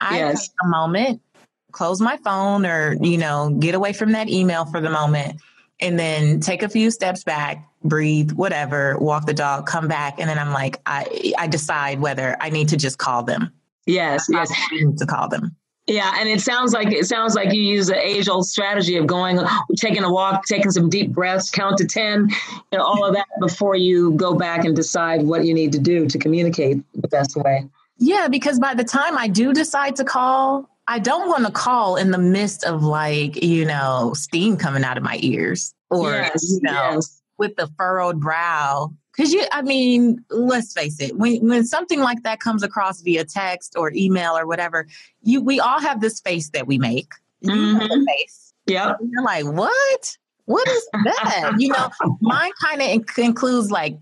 I 0.00 0.18
yes. 0.18 0.48
take 0.48 0.56
a 0.62 0.68
moment 0.68 1.22
close 1.72 2.00
my 2.00 2.16
phone 2.18 2.66
or, 2.66 2.96
you 3.00 3.18
know, 3.18 3.50
get 3.58 3.74
away 3.74 3.92
from 3.92 4.12
that 4.12 4.28
email 4.28 4.64
for 4.64 4.80
the 4.80 4.90
moment 4.90 5.40
and 5.80 5.98
then 5.98 6.40
take 6.40 6.62
a 6.62 6.68
few 6.68 6.90
steps 6.90 7.24
back, 7.24 7.66
breathe, 7.82 8.32
whatever, 8.32 8.98
walk 8.98 9.26
the 9.26 9.34
dog, 9.34 9.66
come 9.66 9.88
back. 9.88 10.18
And 10.18 10.28
then 10.28 10.38
I'm 10.38 10.52
like, 10.52 10.80
I, 10.86 11.32
I 11.38 11.46
decide 11.46 12.00
whether 12.00 12.36
I 12.40 12.50
need 12.50 12.68
to 12.68 12.76
just 12.76 12.98
call 12.98 13.22
them. 13.22 13.52
Yes, 13.86 14.26
yes. 14.30 14.50
to 14.98 15.06
call 15.06 15.28
them. 15.28 15.56
Yeah, 15.86 16.14
and 16.20 16.28
it 16.28 16.40
sounds 16.40 16.72
like 16.72 16.92
it 16.92 17.06
sounds 17.06 17.34
like 17.34 17.52
you 17.52 17.60
use 17.60 17.88
the 17.88 17.98
age 17.98 18.28
old 18.28 18.46
strategy 18.46 18.96
of 18.96 19.08
going, 19.08 19.40
taking 19.76 20.04
a 20.04 20.12
walk, 20.12 20.44
taking 20.44 20.70
some 20.70 20.88
deep 20.88 21.10
breaths, 21.10 21.50
count 21.50 21.78
to 21.78 21.84
ten, 21.84 22.28
you 22.70 22.78
know, 22.78 22.84
all 22.84 23.04
of 23.04 23.14
that 23.14 23.26
before 23.40 23.74
you 23.74 24.12
go 24.12 24.34
back 24.34 24.64
and 24.64 24.76
decide 24.76 25.22
what 25.22 25.44
you 25.46 25.52
need 25.52 25.72
to 25.72 25.80
do 25.80 26.06
to 26.06 26.16
communicate 26.16 26.78
the 26.94 27.08
best 27.08 27.34
way. 27.34 27.68
Yeah, 27.98 28.28
because 28.28 28.60
by 28.60 28.74
the 28.74 28.84
time 28.84 29.18
I 29.18 29.26
do 29.26 29.52
decide 29.52 29.96
to 29.96 30.04
call, 30.04 30.69
I 30.90 30.98
don't 30.98 31.28
want 31.28 31.46
to 31.46 31.52
call 31.52 31.94
in 31.94 32.10
the 32.10 32.18
midst 32.18 32.64
of 32.64 32.82
like, 32.82 33.44
you 33.44 33.64
know, 33.64 34.12
steam 34.16 34.56
coming 34.56 34.82
out 34.82 34.96
of 34.96 35.04
my 35.04 35.20
ears 35.22 35.72
or, 35.88 36.10
yes, 36.10 36.50
you 36.50 36.58
know, 36.62 36.94
yes. 36.94 37.22
with 37.38 37.54
the 37.54 37.68
furrowed 37.78 38.18
brow. 38.18 38.92
Cause 39.16 39.32
you, 39.32 39.44
I 39.52 39.62
mean, 39.62 40.24
let's 40.30 40.72
face 40.72 41.00
it, 41.00 41.16
when, 41.16 41.48
when 41.48 41.64
something 41.64 42.00
like 42.00 42.24
that 42.24 42.40
comes 42.40 42.64
across 42.64 43.02
via 43.02 43.24
text 43.24 43.74
or 43.76 43.92
email 43.94 44.36
or 44.36 44.48
whatever, 44.48 44.88
you, 45.22 45.40
we 45.40 45.60
all 45.60 45.78
have 45.78 46.00
this 46.00 46.18
face 46.18 46.50
that 46.50 46.66
we 46.66 46.76
make. 46.76 47.12
Mm-hmm. 47.44 48.04
face. 48.06 48.52
Yeah. 48.66 48.94
You're 49.00 49.22
like, 49.22 49.44
what? 49.44 50.16
What 50.46 50.66
is 50.66 50.88
that? 51.04 51.54
you 51.58 51.68
know, 51.68 51.88
mine 52.20 52.50
kind 52.60 52.82
of 52.82 52.88
inc- 52.88 53.24
includes 53.24 53.70
like 53.70 53.96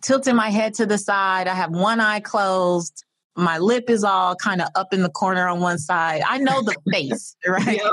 tilting 0.00 0.34
my 0.34 0.50
head 0.50 0.74
to 0.74 0.86
the 0.86 0.98
side. 0.98 1.46
I 1.46 1.54
have 1.54 1.70
one 1.70 2.00
eye 2.00 2.18
closed 2.18 3.04
my 3.36 3.58
lip 3.58 3.90
is 3.90 4.04
all 4.04 4.36
kind 4.36 4.60
of 4.60 4.68
up 4.74 4.92
in 4.92 5.02
the 5.02 5.10
corner 5.10 5.48
on 5.48 5.60
one 5.60 5.78
side. 5.78 6.22
I 6.26 6.38
know 6.38 6.62
the 6.62 6.76
face, 6.92 7.36
right? 7.46 7.80
Yep. 7.82 7.92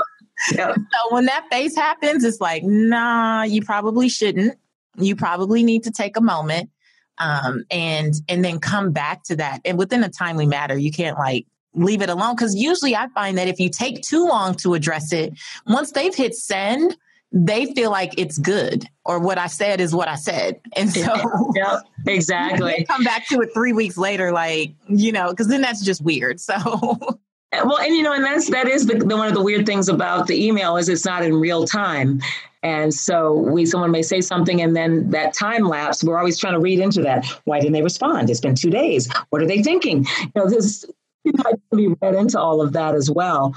Yep. 0.54 0.76
So 0.76 1.14
when 1.14 1.26
that 1.26 1.46
face 1.50 1.76
happens, 1.76 2.24
it's 2.24 2.40
like, 2.40 2.62
nah, 2.64 3.42
you 3.42 3.62
probably 3.62 4.08
shouldn't. 4.08 4.58
You 4.96 5.16
probably 5.16 5.62
need 5.62 5.84
to 5.84 5.90
take 5.90 6.16
a 6.16 6.20
moment 6.20 6.70
um, 7.18 7.64
and 7.70 8.14
and 8.28 8.44
then 8.44 8.58
come 8.58 8.92
back 8.92 9.22
to 9.24 9.36
that. 9.36 9.60
And 9.64 9.78
within 9.78 10.02
a 10.04 10.08
timely 10.08 10.46
matter, 10.46 10.76
you 10.76 10.90
can't 10.90 11.18
like 11.18 11.46
leave 11.74 12.02
it 12.02 12.10
alone 12.10 12.34
because 12.34 12.54
usually 12.54 12.94
I 12.94 13.08
find 13.08 13.38
that 13.38 13.48
if 13.48 13.58
you 13.58 13.70
take 13.70 14.02
too 14.02 14.26
long 14.26 14.54
to 14.56 14.74
address 14.74 15.12
it, 15.12 15.32
once 15.66 15.92
they've 15.92 16.14
hit 16.14 16.34
send, 16.34 16.96
they 17.32 17.72
feel 17.72 17.90
like 17.90 18.18
it's 18.18 18.38
good 18.38 18.86
or 19.04 19.18
what 19.18 19.38
I 19.38 19.46
said 19.46 19.80
is 19.80 19.94
what 19.94 20.08
I 20.08 20.16
said. 20.16 20.60
And 20.76 20.90
so 20.92 21.14
yeah, 21.54 21.80
exactly. 22.06 22.84
come 22.88 23.04
back 23.04 23.26
to 23.28 23.40
it 23.40 23.50
three 23.54 23.72
weeks 23.72 23.96
later, 23.96 24.32
like, 24.32 24.74
you 24.88 25.12
know, 25.12 25.30
because 25.30 25.48
then 25.48 25.62
that's 25.62 25.82
just 25.82 26.02
weird. 26.02 26.40
So 26.40 26.54
well, 27.52 27.78
and 27.78 27.94
you 27.94 28.02
know, 28.02 28.12
and 28.12 28.24
that's 28.24 28.50
that 28.50 28.68
is 28.68 28.86
the, 28.86 28.98
the, 28.98 29.16
one 29.16 29.28
of 29.28 29.34
the 29.34 29.42
weird 29.42 29.64
things 29.64 29.88
about 29.88 30.26
the 30.26 30.46
email 30.46 30.76
is 30.76 30.88
it's 30.88 31.06
not 31.06 31.24
in 31.24 31.34
real 31.34 31.66
time. 31.66 32.20
And 32.62 32.92
so 32.94 33.32
we 33.32 33.66
someone 33.66 33.90
may 33.90 34.02
say 34.02 34.20
something 34.20 34.60
and 34.60 34.76
then 34.76 35.10
that 35.10 35.32
time 35.34 35.64
lapse, 35.64 36.04
we're 36.04 36.18
always 36.18 36.38
trying 36.38 36.52
to 36.52 36.60
read 36.60 36.78
into 36.78 37.02
that. 37.02 37.26
Why 37.44 37.58
didn't 37.58 37.72
they 37.72 37.82
respond? 37.82 38.30
It's 38.30 38.40
been 38.40 38.54
two 38.54 38.70
days. 38.70 39.10
What 39.30 39.42
are 39.42 39.46
they 39.46 39.62
thinking? 39.62 40.06
You 40.20 40.32
know, 40.36 40.48
this 40.48 40.84
you 41.24 41.32
know, 41.32 41.44
can 41.44 41.76
be 41.76 41.88
read 42.00 42.14
into 42.14 42.38
all 42.38 42.60
of 42.60 42.74
that 42.74 42.94
as 42.94 43.10
well. 43.10 43.54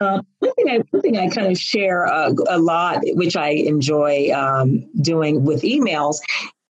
Uh, 0.00 0.20
one 0.40 0.52
thing 0.54 0.68
I 0.68 0.78
one 0.90 1.02
thing 1.02 1.16
I 1.16 1.28
kind 1.28 1.50
of 1.50 1.58
share 1.58 2.06
uh, 2.06 2.32
a 2.48 2.58
lot, 2.58 3.00
which 3.14 3.36
I 3.36 3.50
enjoy 3.50 4.30
um, 4.32 4.88
doing 5.00 5.44
with 5.44 5.62
emails. 5.62 6.16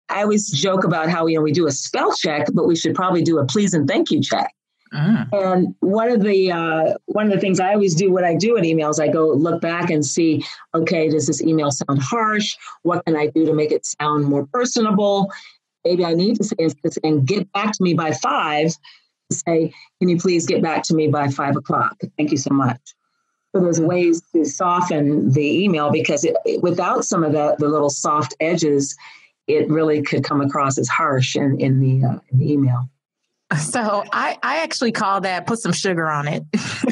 I 0.10 0.24
always 0.24 0.50
joke 0.50 0.84
about 0.84 1.10
how 1.10 1.28
you 1.28 1.38
know 1.38 1.42
we 1.42 1.52
do 1.52 1.68
a 1.68 1.72
spell 1.72 2.14
check, 2.14 2.48
but 2.54 2.68
we 2.68 2.76
should 2.76 2.96
probably 2.96 3.24
do 3.24 3.40
a 3.40 3.46
please 3.46 3.74
and 3.74 3.88
thank 3.88 4.12
you 4.12 4.22
check. 4.22 4.54
Mm. 4.94 5.28
And 5.32 5.76
one 5.80 6.10
of 6.10 6.22
the 6.22 6.52
uh, 6.52 6.94
one 7.06 7.26
of 7.26 7.32
the 7.32 7.40
things 7.40 7.60
I 7.60 7.74
always 7.74 7.96
do 7.96 8.12
when 8.12 8.24
I 8.24 8.36
do 8.36 8.58
an 8.58 8.66
email 8.66 8.90
is 8.90 9.00
I 9.00 9.08
go 9.08 9.30
look 9.30 9.62
back 9.62 9.90
and 9.90 10.06
see, 10.06 10.46
okay, 10.76 11.10
does 11.10 11.26
this 11.26 11.42
email 11.42 11.72
sound 11.72 12.02
harsh? 12.02 12.56
What 12.84 13.04
can 13.06 13.16
I 13.16 13.28
do 13.28 13.46
to 13.46 13.54
make 13.54 13.72
it 13.72 13.86
sound 13.86 14.26
more 14.26 14.46
personable? 14.48 15.32
Maybe 15.84 16.06
I 16.06 16.14
need 16.14 16.38
to 16.38 16.44
say 16.44 16.56
and 17.04 17.26
get 17.26 17.52
back 17.54 17.72
to 17.74 17.84
me 17.84 17.94
by 17.94 18.12
five. 18.12 18.76
Say, 19.32 19.74
can 20.00 20.10
you 20.10 20.18
please 20.18 20.46
get 20.46 20.62
back 20.62 20.84
to 20.84 20.94
me 20.94 21.08
by 21.08 21.30
five 21.30 21.56
o'clock? 21.56 21.98
Thank 22.18 22.32
you 22.32 22.38
so 22.38 22.54
much. 22.54 22.80
So 23.54 23.62
there's 23.62 23.80
ways 23.80 24.22
to 24.34 24.46
soften 24.46 25.32
the 25.32 25.64
email 25.64 25.92
because 25.92 26.26
it, 26.26 26.36
without 26.62 27.06
some 27.06 27.24
of 27.24 27.34
the, 27.34 27.56
the 27.60 27.68
little 27.68 27.92
soft 27.92 28.36
edges, 28.40 28.96
it 29.48 29.70
really 29.70 30.02
could 30.02 30.24
come 30.24 30.42
across 30.42 30.80
as 30.80 30.88
harsh 30.88 31.36
in, 31.36 31.60
in, 31.60 31.80
the, 31.80 32.08
uh, 32.08 32.20
in 32.32 32.40
the 32.40 32.52
email. 32.52 32.90
So 33.60 34.04
I, 34.12 34.40
I 34.42 34.64
actually 34.64 34.92
call 34.92 35.22
that 35.22 35.46
put 35.46 35.60
some 35.60 35.74
sugar 35.74 36.10
on 36.10 36.28
it. 36.28 36.44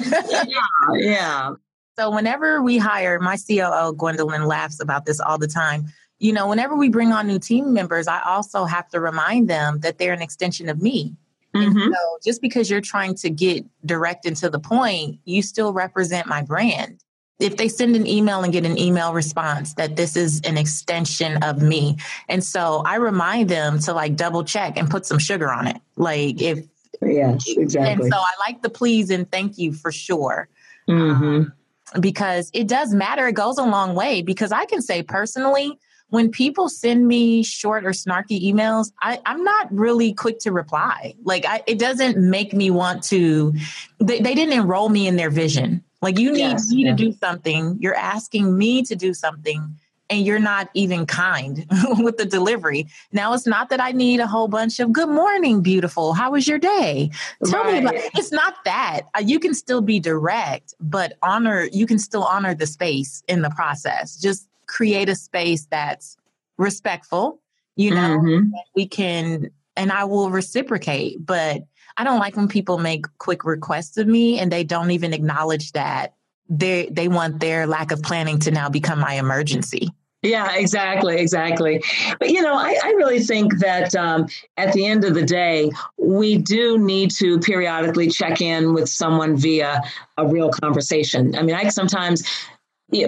yeah, 0.48 0.62
yeah. 0.94 1.52
So 1.98 2.12
whenever 2.12 2.62
we 2.62 2.78
hire, 2.78 3.20
my 3.20 3.38
COO 3.38 3.94
Gwendolyn 3.94 4.46
laughs 4.46 4.80
about 4.80 5.06
this 5.06 5.20
all 5.20 5.40
the 5.40 5.48
time. 5.48 5.88
You 6.20 6.34
know, 6.34 6.48
whenever 6.48 6.76
we 6.76 6.90
bring 6.90 7.12
on 7.12 7.26
new 7.26 7.40
team 7.40 7.74
members, 7.74 8.08
I 8.08 8.22
also 8.22 8.66
have 8.66 8.88
to 8.90 9.00
remind 9.00 9.50
them 9.50 9.80
that 9.80 9.98
they're 9.98 10.14
an 10.14 10.22
extension 10.22 10.70
of 10.70 10.80
me. 10.80 11.16
Mm-hmm. 11.56 11.92
so 11.94 12.18
just 12.24 12.42
because 12.42 12.70
you're 12.70 12.82
trying 12.82 13.16
to 13.16 13.30
get 13.30 13.66
direct 13.86 14.26
into 14.26 14.50
the 14.50 14.60
point, 14.60 15.20
you 15.26 15.42
still 15.42 15.74
represent 15.74 16.28
my 16.28 16.42
brand. 16.42 17.04
If 17.40 17.58
they 17.58 17.68
send 17.68 17.96
an 17.96 18.06
email 18.06 18.44
and 18.44 18.54
get 18.54 18.66
an 18.66 18.78
email 18.78 19.14
response 19.14 19.74
that 19.74 19.96
this 19.96 20.16
is 20.16 20.42
an 20.42 20.58
extension 20.58 21.42
of 21.44 21.62
me. 21.62 21.98
And 22.30 22.44
so 22.44 22.84
I 22.86 22.96
remind 22.96 23.50
them 23.50 23.80
to 23.80 23.94
like 23.94 24.16
double 24.16 24.44
check 24.44 24.78
and 24.78 24.90
put 24.90 25.08
some 25.08 25.18
sugar 25.18 25.52
on 25.52 25.68
it. 25.68 25.82
Like 25.98 26.40
if 26.42 26.66
Yes, 27.02 27.46
exactly. 27.58 28.06
And 28.06 28.14
so 28.14 28.20
I 28.20 28.32
like 28.40 28.62
the 28.62 28.70
please 28.70 29.10
and 29.10 29.30
thank 29.32 29.58
you 29.58 29.74
for 29.74 29.92
sure. 29.92 30.50
Mm-hmm. 30.90 31.24
Um, 31.24 31.54
because 32.00 32.50
it 32.54 32.68
does 32.68 32.94
matter. 32.94 33.28
It 33.28 33.36
goes 33.36 33.58
a 33.58 33.64
long 33.64 33.96
way 33.96 34.22
because 34.22 34.52
I 34.52 34.66
can 34.66 34.82
say 34.82 35.04
personally, 35.04 35.78
when 36.12 36.30
people 36.30 36.68
send 36.68 37.08
me 37.08 37.42
short 37.42 37.86
or 37.86 37.92
snarky 37.92 38.40
emails, 38.44 38.92
I, 39.02 39.20
am 39.26 39.44
not 39.44 39.72
really 39.72 40.14
quick 40.14 40.40
to 40.40 40.52
reply. 40.52 41.16
Like, 41.24 41.46
I, 41.46 41.64
it 41.66 41.80
doesn't 41.80 42.18
make 42.18 42.54
me 42.54 42.70
want 42.70 43.02
to, 43.06 43.54
they, 44.00 44.20
they, 44.20 44.36
didn't 44.36 44.54
enroll 44.54 44.90
me 44.90 45.08
in 45.08 45.16
their 45.16 45.30
vision. 45.30 45.82
Like, 46.02 46.20
you 46.20 46.34
need 46.34 46.40
yes, 46.40 46.70
me 46.70 46.84
yeah. 46.84 46.92
to 46.92 46.96
do 46.98 47.14
something. 47.14 47.78
You're 47.80 47.96
asking 47.96 48.58
me 48.58 48.84
to 48.84 48.96
do 48.96 49.14
something, 49.14 49.78
and 50.10 50.26
you're 50.26 50.40
not 50.40 50.70
even 50.74 51.06
kind 51.06 51.66
with 52.00 52.18
the 52.18 52.26
delivery. 52.26 52.88
Now, 53.14 53.34
it's 53.34 53.48
not 53.48 53.70
that 53.70 53.80
I 53.80 53.94
need 53.94 54.20
a 54.20 54.28
whole 54.28 54.50
bunch 54.50 54.82
of 54.82 54.92
good 54.92 55.08
morning, 55.08 55.62
beautiful. 55.62 56.12
How 56.14 56.32
was 56.32 56.46
your 56.46 56.60
day? 56.60 57.10
Tell 57.46 57.64
right. 57.64 57.74
me 57.76 57.80
about 57.80 57.96
it's 57.96 58.34
not 58.34 58.56
that. 58.66 59.04
Uh, 59.16 59.22
you 59.22 59.40
can 59.40 59.54
still 59.54 59.82
be 59.82 60.02
direct, 60.02 60.74
but 60.82 61.14
honor, 61.24 61.70
you 61.72 61.86
can 61.86 62.00
still 62.00 62.24
honor 62.24 62.54
the 62.54 62.68
space 62.68 63.24
in 63.30 63.44
the 63.44 63.50
process. 63.52 64.18
Just 64.18 64.50
create 64.72 65.10
a 65.10 65.16
space 65.16 65.68
that's 65.70 66.18
respectful 66.58 67.42
You 67.76 67.92
know, 67.92 68.20
mm-hmm. 68.20 68.52
we 68.76 68.88
can, 68.88 69.52
and 69.76 69.92
I 69.92 70.06
will 70.06 70.30
reciprocate, 70.30 71.26
but 71.26 71.64
I 71.98 72.04
don't 72.04 72.20
like 72.20 72.38
when 72.38 72.48
people 72.48 72.78
make 72.78 73.06
quick 73.18 73.44
requests 73.44 73.98
of 73.98 74.08
me 74.08 74.40
and 74.40 74.52
they 74.52 74.64
don't 74.64 74.92
even 74.92 75.14
acknowledge 75.14 75.74
that 75.74 76.14
they 76.50 76.90
they 76.92 77.08
want 77.08 77.40
their 77.40 77.66
lack 77.66 77.92
of 77.92 78.02
planning 78.02 78.40
to 78.40 78.52
now 78.52 78.70
become 78.70 79.00
my 79.00 79.14
emergency. 79.14 79.90
Yeah, 80.22 80.54
exactly, 80.56 81.18
exactly. 81.18 81.82
But 82.20 82.30
you 82.30 82.42
know, 82.42 82.54
I, 82.54 82.78
I 82.84 82.90
really 82.92 83.22
think 83.22 83.58
that 83.60 83.96
um, 83.96 84.28
at 84.58 84.74
the 84.74 84.86
end 84.86 85.04
of 85.04 85.16
the 85.16 85.26
day, 85.26 85.72
we 85.98 86.38
do 86.38 86.78
need 86.78 87.12
to 87.12 87.40
periodically 87.40 88.10
check 88.10 88.42
in 88.42 88.74
with 88.74 88.88
someone 88.88 89.36
via 89.36 89.82
a 90.18 90.28
real 90.28 90.52
conversation. 90.52 91.36
I 91.36 91.42
mean, 91.42 91.56
I 91.56 91.70
sometimes 91.70 92.24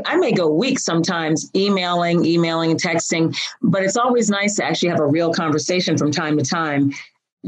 I 0.05 0.15
may 0.15 0.31
go 0.31 0.47
weeks 0.47 0.83
sometimes 0.83 1.49
emailing, 1.55 2.25
emailing, 2.25 2.77
texting, 2.77 3.37
but 3.61 3.83
it's 3.83 3.97
always 3.97 4.29
nice 4.29 4.55
to 4.55 4.65
actually 4.65 4.89
have 4.89 4.99
a 4.99 5.05
real 5.05 5.33
conversation 5.33 5.97
from 5.97 6.11
time 6.11 6.37
to 6.37 6.43
time. 6.43 6.91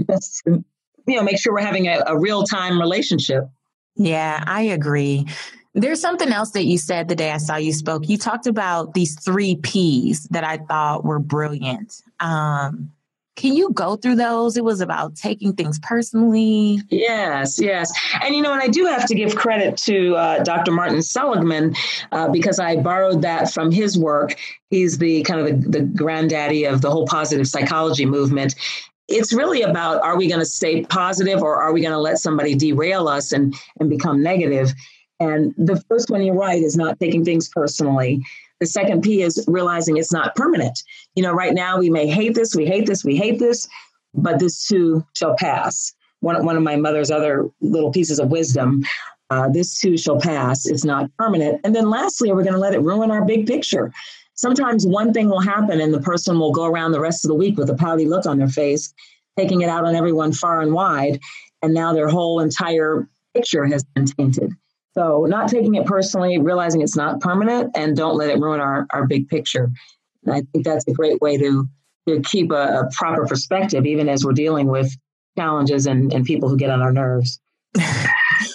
Just 0.09 0.43
you 0.45 1.15
know, 1.15 1.23
make 1.23 1.39
sure 1.39 1.53
we're 1.53 1.61
having 1.61 1.87
a, 1.87 2.03
a 2.07 2.17
real 2.17 2.43
time 2.43 2.79
relationship. 2.79 3.45
Yeah, 3.95 4.43
I 4.45 4.61
agree. 4.63 5.25
There's 5.73 5.99
something 5.99 6.29
else 6.29 6.51
that 6.51 6.65
you 6.65 6.77
said 6.77 7.07
the 7.07 7.15
day 7.15 7.31
I 7.31 7.37
saw 7.37 7.57
you 7.57 7.73
spoke. 7.73 8.07
You 8.07 8.17
talked 8.17 8.47
about 8.47 8.93
these 8.93 9.19
three 9.19 9.57
P's 9.57 10.23
that 10.31 10.43
I 10.43 10.57
thought 10.57 11.03
were 11.03 11.19
brilliant. 11.19 12.01
Um, 12.19 12.91
can 13.35 13.55
you 13.55 13.71
go 13.73 13.95
through 13.95 14.15
those? 14.15 14.55
It 14.55 14.63
was 14.63 14.81
about 14.81 15.15
taking 15.15 15.53
things 15.53 15.79
personally. 15.79 16.81
Yes, 16.89 17.59
yes. 17.59 17.91
And 18.21 18.33
you 18.35 18.41
know, 18.41 18.53
and 18.53 18.61
I 18.61 18.67
do 18.67 18.85
have 18.85 19.05
to 19.07 19.15
give 19.15 19.35
credit 19.35 19.77
to 19.77 20.15
uh, 20.15 20.43
Dr. 20.43 20.71
Martin 20.71 21.01
Seligman 21.01 21.75
uh, 22.11 22.29
because 22.29 22.59
I 22.59 22.77
borrowed 22.77 23.21
that 23.23 23.51
from 23.51 23.71
his 23.71 23.97
work. 23.97 24.35
He's 24.69 24.97
the 24.97 25.23
kind 25.23 25.41
of 25.41 25.63
the, 25.63 25.79
the 25.79 25.85
granddaddy 25.85 26.65
of 26.65 26.81
the 26.81 26.89
whole 26.89 27.05
positive 27.07 27.47
psychology 27.47 28.05
movement 28.05 28.55
it's 29.07 29.31
really 29.31 29.61
about 29.61 30.01
are 30.01 30.17
we 30.17 30.27
going 30.27 30.39
to 30.39 30.47
stay 30.47 30.83
positive 30.83 31.43
or 31.43 31.61
are 31.61 31.71
we 31.71 31.79
going 31.79 31.93
to 31.93 31.99
let 31.99 32.17
somebody 32.17 32.55
derail 32.55 33.07
us 33.07 33.31
and 33.31 33.53
and 33.79 33.87
become 33.87 34.23
negative? 34.23 34.73
and 35.19 35.53
the 35.57 35.81
first 35.87 36.09
one, 36.09 36.23
you're 36.23 36.35
right, 36.35 36.61
is 36.61 36.75
not 36.75 36.99
taking 36.99 37.23
things 37.23 37.47
personally. 37.49 38.21
The 38.59 38.67
second 38.67 39.01
P 39.01 39.21
is 39.21 39.43
realizing 39.47 39.97
it's 39.97 40.13
not 40.13 40.35
permanent. 40.35 40.81
You 41.15 41.23
know, 41.23 41.33
right 41.33 41.53
now 41.53 41.77
we 41.77 41.89
may 41.89 42.07
hate 42.07 42.35
this, 42.35 42.55
we 42.55 42.65
hate 42.65 42.85
this, 42.85 43.03
we 43.03 43.15
hate 43.15 43.39
this, 43.39 43.67
but 44.13 44.39
this 44.39 44.67
too 44.67 45.05
shall 45.13 45.35
pass. 45.37 45.93
One, 46.21 46.45
one 46.45 46.55
of 46.55 46.63
my 46.63 46.75
mother's 46.75 47.11
other 47.11 47.49
little 47.61 47.91
pieces 47.91 48.19
of 48.19 48.29
wisdom 48.31 48.83
uh, 49.29 49.49
this 49.49 49.79
too 49.79 49.97
shall 49.97 50.19
pass. 50.19 50.65
It's 50.65 50.85
not 50.85 51.09
permanent. 51.17 51.61
And 51.63 51.75
then 51.75 51.89
lastly, 51.89 52.29
are 52.29 52.35
we 52.35 52.43
going 52.43 52.53
to 52.53 52.59
let 52.59 52.75
it 52.75 52.81
ruin 52.81 53.11
our 53.11 53.25
big 53.25 53.47
picture? 53.47 53.91
Sometimes 54.35 54.85
one 54.85 55.13
thing 55.13 55.29
will 55.29 55.39
happen 55.39 55.81
and 55.81 55.93
the 55.93 56.01
person 56.01 56.39
will 56.39 56.51
go 56.51 56.65
around 56.65 56.91
the 56.91 56.99
rest 56.99 57.25
of 57.25 57.29
the 57.29 57.35
week 57.35 57.57
with 57.57 57.69
a 57.69 57.75
pouty 57.75 58.05
look 58.05 58.25
on 58.25 58.37
their 58.37 58.49
face, 58.49 58.93
taking 59.37 59.61
it 59.61 59.69
out 59.69 59.85
on 59.85 59.95
everyone 59.95 60.33
far 60.33 60.61
and 60.61 60.73
wide. 60.73 61.19
And 61.61 61.73
now 61.73 61.93
their 61.93 62.09
whole 62.09 62.39
entire 62.39 63.07
picture 63.33 63.65
has 63.65 63.83
been 63.83 64.05
tainted. 64.05 64.53
So, 64.97 65.25
not 65.25 65.49
taking 65.49 65.75
it 65.75 65.85
personally, 65.85 66.39
realizing 66.39 66.81
it's 66.81 66.95
not 66.95 67.19
permanent, 67.19 67.75
and 67.75 67.97
don't 67.97 68.15
let 68.15 68.29
it 68.29 68.39
ruin 68.39 68.61
our, 68.61 68.87
our 68.91 69.05
big 69.05 69.27
picture. 69.27 69.69
And 70.23 70.33
I 70.33 70.41
think 70.51 70.63
that's 70.63 70.87
a 70.87 70.93
great 70.93 71.21
way 71.21 71.37
to, 71.37 71.67
to 72.07 72.21
keep 72.21 72.51
a, 72.51 72.79
a 72.79 72.89
proper 72.93 73.25
perspective, 73.27 73.85
even 73.85 74.07
as 74.07 74.23
we're 74.23 74.33
dealing 74.33 74.67
with 74.67 74.95
challenges 75.37 75.85
and, 75.85 76.13
and 76.13 76.25
people 76.25 76.47
who 76.47 76.57
get 76.57 76.69
on 76.69 76.81
our 76.81 76.93
nerves. 76.93 77.39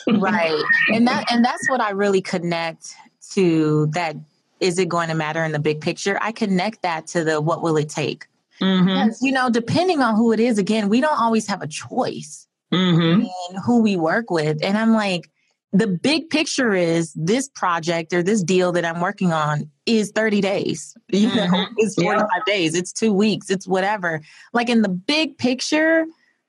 right. 0.09 0.65
And 0.89 1.07
that 1.07 1.31
and 1.31 1.45
that's 1.45 1.69
what 1.69 1.83
I 1.83 1.91
really 1.91 2.23
connect 2.23 2.95
to 3.33 3.87
that 3.89 4.17
is 4.61 4.79
it 4.79 4.89
going 4.89 5.09
to 5.09 5.15
matter 5.15 5.45
in 5.45 5.53
the 5.53 5.59
big 5.59 5.81
picture? 5.81 6.19
I 6.21 6.33
connect 6.33 6.83
that 6.83 7.07
to 7.09 7.25
the 7.25 7.41
what 7.41 7.63
will 7.63 7.77
it 7.77 7.89
take? 7.89 8.27
Mm-hmm. 8.61 8.87
Because, 8.87 9.23
you 9.23 9.33
know, 9.33 9.51
depending 9.51 10.01
on 10.01 10.17
who 10.17 10.33
it 10.33 10.41
is, 10.41 10.59
again, 10.59 10.89
we 10.89 11.01
don't 11.01 11.19
always 11.19 11.47
have 11.47 11.63
a 11.63 11.67
choice 11.67 12.47
mm-hmm. 12.73 13.23
in 13.23 13.63
who 13.65 13.81
we 13.83 13.97
work 13.97 14.31
with. 14.31 14.63
And 14.63 14.77
I'm 14.77 14.93
like, 14.93 15.31
the 15.73 15.87
big 15.87 16.31
picture 16.31 16.75
is 16.75 17.13
this 17.15 17.49
project 17.49 18.13
or 18.13 18.23
this 18.23 18.43
deal 18.43 18.73
that 18.73 18.85
I'm 18.85 19.01
working 19.01 19.33
on 19.33 19.71
is 19.87 20.11
30 20.15 20.41
days. 20.41 20.97
You 21.09 21.29
know, 21.29 21.47
mm-hmm. 21.47 21.75
it's 21.79 21.95
45 21.95 22.27
yeah. 22.29 22.53
days, 22.53 22.75
it's 22.75 22.93
two 22.93 23.13
weeks, 23.13 23.51
it's 23.51 23.67
whatever. 23.67 24.21
Like 24.53 24.69
in 24.69 24.83
the 24.83 24.89
big 24.89 25.39
picture, 25.39 26.07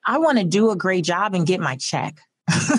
I 0.08 0.18
want 0.18 0.40
to 0.40 0.44
do 0.44 0.72
a 0.72 0.76
great 0.76 1.04
job 1.04 1.36
and 1.36 1.46
get 1.46 1.60
my 1.60 1.76
check. 1.76 2.20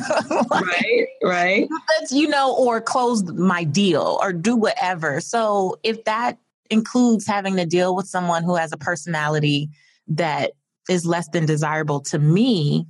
like, 0.50 0.50
right, 0.50 1.06
right. 1.22 1.68
That's, 1.98 2.12
you 2.12 2.28
know, 2.28 2.54
or 2.56 2.80
close 2.80 3.22
my 3.24 3.64
deal 3.64 4.18
or 4.20 4.32
do 4.32 4.56
whatever. 4.56 5.20
So 5.20 5.78
if 5.82 6.04
that 6.04 6.38
includes 6.70 7.26
having 7.26 7.56
to 7.56 7.66
deal 7.66 7.94
with 7.94 8.06
someone 8.06 8.42
who 8.42 8.56
has 8.56 8.72
a 8.72 8.76
personality 8.76 9.70
that 10.08 10.52
is 10.90 11.06
less 11.06 11.28
than 11.28 11.46
desirable 11.46 12.00
to 12.00 12.18
me, 12.18 12.86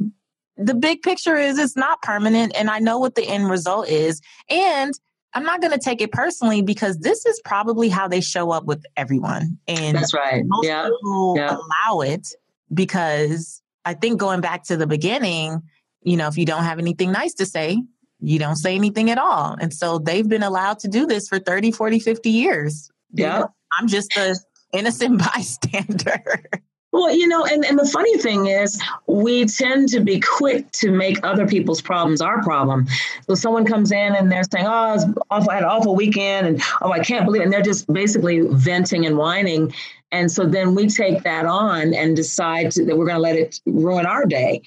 the 0.57 0.75
big 0.75 1.03
picture 1.03 1.37
is 1.37 1.59
it's 1.59 1.77
not 1.77 2.03
permanent 2.03 2.53
and 2.57 2.71
I 2.71 2.79
know 2.79 2.99
what 2.99 3.15
the 3.15 3.27
end 3.27 3.49
result 3.49 3.88
is. 3.88 4.21
And 4.49 4.93
I'm 5.35 5.45
not 5.45 5.61
going 5.61 5.73
to 5.73 5.79
take 5.79 6.03
it 6.03 6.12
personally 6.12 6.62
because 6.62 6.99
this 6.99 7.25
is 7.25 7.41
probably 7.45 7.88
how 7.88 8.07
they 8.07 8.21
show 8.21 8.51
up 8.51 8.65
with 8.65 8.85
everyone. 8.97 9.59
And 9.67 9.97
that's 9.97 10.12
right. 10.12 10.43
Most 10.45 10.67
yeah. 10.67 10.85
people 10.85 11.35
yeah. 11.37 11.57
allow 11.57 12.01
it 12.01 12.29
because 12.73 13.62
I 13.85 13.95
think 13.95 14.21
going 14.21 14.41
back 14.41 14.65
to 14.65 14.77
the 14.77 14.87
beginning, 14.87 15.62
you 16.03 16.17
know, 16.17 16.29
if 16.29 16.37
you 16.37 16.45
don't 16.45 16.65
have 16.65 16.79
anything 16.79 17.12
nice 17.12 17.35
to 17.35 17.47
say, 17.47 17.83
you 18.21 18.38
don't 18.38 18.57
say 18.57 18.75
anything 18.75 19.11
at 19.11 19.19
all. 19.19 19.57
And 19.59 19.73
so 19.73 19.99
they've 19.99 20.29
been 20.29 20.43
allowed 20.43 20.79
to 20.81 20.88
do 20.88 21.07
this 21.07 21.29
for 21.29 21.38
30, 21.38 21.73
40, 21.73 21.99
50 21.99 22.31
years. 22.31 22.91
Yeah. 23.12 23.25
You 23.25 23.41
know, 23.41 23.49
I'm 23.79 23.88
just 23.88 24.17
a 24.17 24.37
innocent 24.73 25.19
bystander. 25.35 26.45
Well, 26.93 27.11
you 27.11 27.27
know, 27.27 27.45
and, 27.45 27.65
and 27.65 27.79
the 27.79 27.87
funny 27.87 28.19
thing 28.19 28.47
is, 28.47 28.81
we 29.07 29.47
tend 29.47 29.89
to 29.91 30.01
be 30.01 30.21
quick 30.21 30.71
to 30.73 30.91
make 30.91 31.25
other 31.25 31.47
people's 31.47 31.81
problems 31.81 32.21
our 32.21 32.43
problem. 32.43 32.87
So 33.27 33.35
someone 33.35 33.65
comes 33.65 33.91
in 33.93 34.15
and 34.15 34.31
they're 34.31 34.45
saying, 34.45 34.67
"Oh, 34.67 35.15
awful, 35.31 35.51
I 35.51 35.55
had 35.55 35.63
an 35.63 35.71
awful 35.71 35.97
weekend," 35.97 36.47
and 36.47 36.63
"Oh, 36.83 36.93
I 36.93 37.01
can't 37.01 37.25
believe," 37.25 37.41
it. 37.41 37.45
and 37.45 37.53
they're 37.53 37.63
just 37.63 37.91
basically 37.91 38.43
venting 38.43 39.07
and 39.07 39.17
whining. 39.17 39.73
And 40.11 40.31
so 40.31 40.45
then 40.45 40.75
we 40.75 40.87
take 40.89 41.23
that 41.23 41.47
on 41.47 41.95
and 41.95 42.15
decide 42.15 42.73
that 42.73 42.97
we're 42.99 43.07
going 43.07 43.17
to 43.17 43.23
let 43.23 43.37
it 43.37 43.59
ruin 43.65 44.05
our 44.05 44.27
day. 44.27 44.61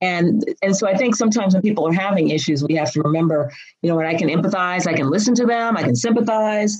And 0.00 0.44
and 0.62 0.76
so 0.76 0.86
I 0.86 0.96
think 0.96 1.16
sometimes 1.16 1.54
when 1.54 1.62
people 1.62 1.86
are 1.88 1.92
having 1.92 2.30
issues, 2.30 2.62
we 2.62 2.74
have 2.76 2.92
to 2.92 3.02
remember, 3.02 3.52
you 3.82 3.90
know, 3.90 3.96
when 3.96 4.06
I 4.06 4.14
can 4.14 4.28
empathize, 4.28 4.86
I 4.86 4.94
can 4.94 5.10
listen 5.10 5.34
to 5.34 5.46
them, 5.46 5.76
I 5.76 5.82
can 5.82 5.96
sympathize. 5.96 6.78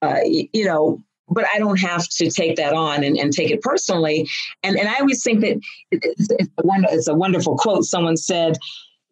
Uh, 0.00 0.20
you 0.24 0.66
know, 0.66 1.02
but 1.28 1.44
I 1.52 1.58
don't 1.58 1.80
have 1.80 2.08
to 2.08 2.30
take 2.30 2.56
that 2.56 2.72
on 2.72 3.02
and, 3.02 3.16
and 3.16 3.32
take 3.32 3.50
it 3.50 3.60
personally. 3.60 4.28
And 4.62 4.78
and 4.78 4.88
I 4.88 4.98
always 4.98 5.22
think 5.22 5.40
that 5.40 5.60
it's, 5.90 6.28
it's, 6.30 7.08
a 7.08 7.14
wonderful 7.14 7.56
quote. 7.56 7.84
Someone 7.84 8.16
said 8.16 8.56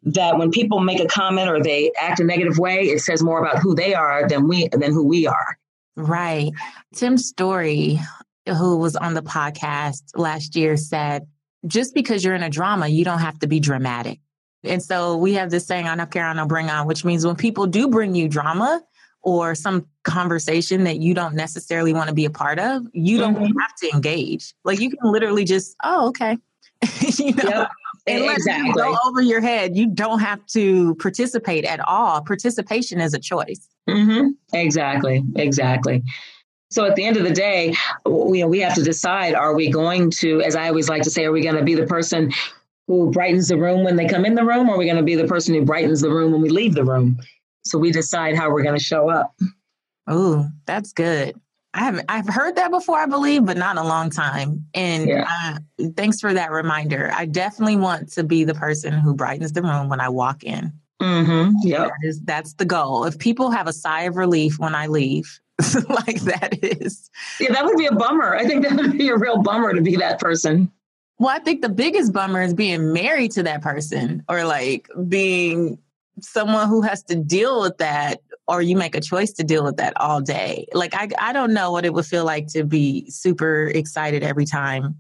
that 0.05 0.39
when 0.39 0.51
people 0.51 0.81
make 0.81 1.01
a 1.01 1.07
comment 1.07 1.49
or 1.49 1.63
they 1.63 1.93
act 1.99 2.21
a 2.21 2.25
negative 2.25 2.59
way, 2.59 2.83
it 2.83 3.01
says 3.01 3.23
more 3.23 3.41
about 3.41 3.59
who 3.59 3.75
they 3.75 3.95
are 3.95 4.29
than 4.29 4.49
we 4.49 4.69
than 4.69 4.93
who 4.93 5.05
we 5.05 5.27
are. 5.27 5.59
Right. 5.97 6.51
Tim 6.95 7.19
Storey, 7.19 7.99
who 8.47 8.79
was 8.79 8.97
on 8.97 9.15
the 9.15 9.23
podcast 9.23 10.03
last 10.15 10.57
year, 10.57 10.77
said, 10.77 11.27
just 11.67 11.95
because 11.95 12.25
you're 12.25 12.35
in 12.35 12.43
a 12.43 12.51
drama, 12.51 12.89
you 12.89 13.05
don't 13.05 13.21
have 13.21 13.39
to 13.41 13.47
be 13.47 13.61
dramatic. 13.61 14.21
And 14.65 14.83
so 14.83 15.17
we 15.17 15.35
have 15.35 15.51
this 15.51 15.67
saying, 15.67 15.85
care, 16.11 16.27
I 16.27 16.35
don't 16.35 16.49
bring 16.49 16.71
on, 16.71 16.87
which 16.87 17.05
means 17.05 17.27
when 17.27 17.37
people 17.37 17.67
do 17.67 17.89
bring 17.89 18.15
you 18.15 18.29
drama, 18.29 18.81
or 19.23 19.55
some 19.55 19.87
conversation 20.03 20.85
that 20.85 20.99
you 20.99 21.15
don't 21.15 21.35
necessarily 21.35 21.93
want 21.93 22.09
to 22.09 22.15
be 22.15 22.25
a 22.25 22.31
part 22.31 22.59
of, 22.59 22.87
you 22.93 23.19
don't 23.19 23.35
mm-hmm. 23.35 23.59
have 23.59 23.75
to 23.77 23.91
engage. 23.93 24.55
Like 24.65 24.81
you 24.81 24.91
can 24.91 25.11
literally 25.11 25.45
just, 25.45 25.77
oh, 25.85 26.09
okay. 26.09 26.39
you 27.19 27.33
know, 27.35 27.45
yep. 27.45 27.71
unless 28.07 28.39
exactly. 28.39 28.69
you 28.69 28.75
go 28.75 28.97
over 29.07 29.21
your 29.21 29.41
head, 29.41 29.77
you 29.77 29.87
don't 29.87 30.19
have 30.19 30.45
to 30.47 30.97
participate 30.97 31.65
at 31.65 31.81
all. 31.81 32.21
Participation 32.23 33.01
is 33.01 33.15
a 33.15 33.21
choice. 33.21 33.69
Mm-hmm. 33.89 34.31
Exactly. 34.53 35.23
Exactly. 35.37 36.03
So 36.73 36.87
at 36.87 36.97
the 36.97 37.05
end 37.05 37.19
of 37.19 37.25
the 37.25 37.33
day, 37.33 37.75
we, 38.07 38.43
we 38.45 38.61
have 38.61 38.75
to 38.77 38.83
decide: 38.83 39.35
Are 39.35 39.55
we 39.55 39.71
going 39.71 40.11
to, 40.13 40.41
as 40.41 40.57
I 40.57 40.69
always 40.69 40.89
like 40.89 41.03
to 41.03 41.11
say, 41.11 41.27
are 41.27 41.33
we 41.33 41.43
going 41.43 41.57
to 41.57 41.63
be 41.63 41.75
the 41.75 41.87
person 41.87 42.33
who 42.87 43.11
brightens 43.11 43.49
the 43.49 43.59
room 43.59 43.85
when 43.85 43.97
they 43.97 44.09
come 44.09 44.25
in 44.25 44.35
the 44.35 44.45
room, 44.45 44.71
or 44.71 44.75
are 44.75 44.79
we 44.79 44.87
going 44.87 44.97
to 44.97 45.03
be 45.03 45.15
the 45.15 45.27
person 45.27 45.55
who 45.55 45.67
brightens 45.67 46.01
the 46.01 46.11
room 46.11 46.33
when 46.33 46.41
we 46.41 46.49
leave 46.49 46.75
the 46.75 46.85
room? 46.85 47.19
So 47.65 47.79
we 47.79 47.91
decide 47.93 48.37
how 48.37 48.51
we're 48.51 48.63
going 48.63 48.79
to 48.79 48.85
show 48.85 49.09
up. 49.09 49.35
Oh, 50.07 50.49
that's 50.67 50.93
good. 50.93 51.41
I 51.75 51.81
haven't 51.81 52.05
I've 52.09 52.29
heard 52.29 52.57
that 52.57 52.71
before, 52.71 52.99
I 52.99 53.07
believe, 53.07 53.47
but 53.47 53.57
not 53.57 53.77
in 53.77 53.83
a 53.83 53.87
long 53.87 54.11
time. 54.11 54.67
And 54.75 55.09
yeah. 55.09 55.27
uh, 55.29 55.89
thanks 55.97 56.21
for 56.21 56.35
that 56.35 56.51
reminder. 56.51 57.11
I 57.15 57.25
definitely 57.25 57.77
want 57.77 58.13
to 58.13 58.25
be 58.25 58.45
the 58.45 58.55
person 58.55 58.93
who 58.93 59.15
brightens 59.15 59.53
the 59.53 59.63
room 59.63 59.89
when 59.89 60.01
I 60.01 60.11
walk 60.11 60.45
in. 60.45 60.73
Mm-hmm. 61.01 61.55
Yeah, 61.63 61.85
that 61.85 61.93
is 62.03 62.21
that's 62.21 62.55
the 62.55 62.65
goal. 62.65 63.05
If 63.05 63.19
people 63.19 63.51
have 63.51 63.67
a 63.67 63.73
sigh 63.73 64.03
of 64.03 64.17
relief 64.17 64.59
when 64.59 64.75
I 64.75 64.87
leave, 64.87 65.41
like 65.89 66.21
that 66.23 66.59
is, 66.63 67.11
yeah, 67.41 67.53
that 67.53 67.65
would 67.65 67.79
be 67.79 67.87
a 67.87 67.93
bummer. 67.93 68.37
I 68.37 68.45
think 68.45 68.63
that 68.69 68.77
would 68.77 68.93
be 68.93 69.09
a 69.09 69.17
real 69.17 69.43
bummer 69.43 69.73
to 69.73 69.81
be 69.81 69.97
that 69.97 70.21
person. 70.21 70.71
Well, 71.19 71.31
I 71.31 71.39
think 71.39 71.63
the 71.63 71.69
biggest 71.69 72.13
bummer 72.13 72.43
is 72.43 72.55
being 72.55 72.93
married 72.93 73.33
to 73.33 73.43
that 73.45 73.63
person 73.63 74.25
or 74.29 74.45
like 74.45 74.89
being 75.09 75.79
someone 76.21 76.69
who 76.69 76.83
has 76.83 77.03
to 77.05 77.17
deal 77.17 77.61
with 77.61 77.79
that 77.79 78.21
or 78.49 78.61
you 78.61 78.77
make 78.77 78.95
a 78.95 79.01
choice 79.01 79.33
to 79.33 79.45
deal 79.45 79.65
with 79.65 79.77
that 79.77 79.99
all 80.01 80.21
day. 80.21 80.67
Like 80.73 80.95
I 80.95 81.09
I 81.19 81.33
don't 81.33 81.55
know 81.55 81.71
what 81.73 81.85
it 81.85 81.95
would 81.95 82.07
feel 82.07 82.25
like 82.25 82.49
to 82.49 82.65
be 82.65 83.09
super 83.11 83.69
excited 83.69 84.23
every 84.23 84.45
time 84.45 84.97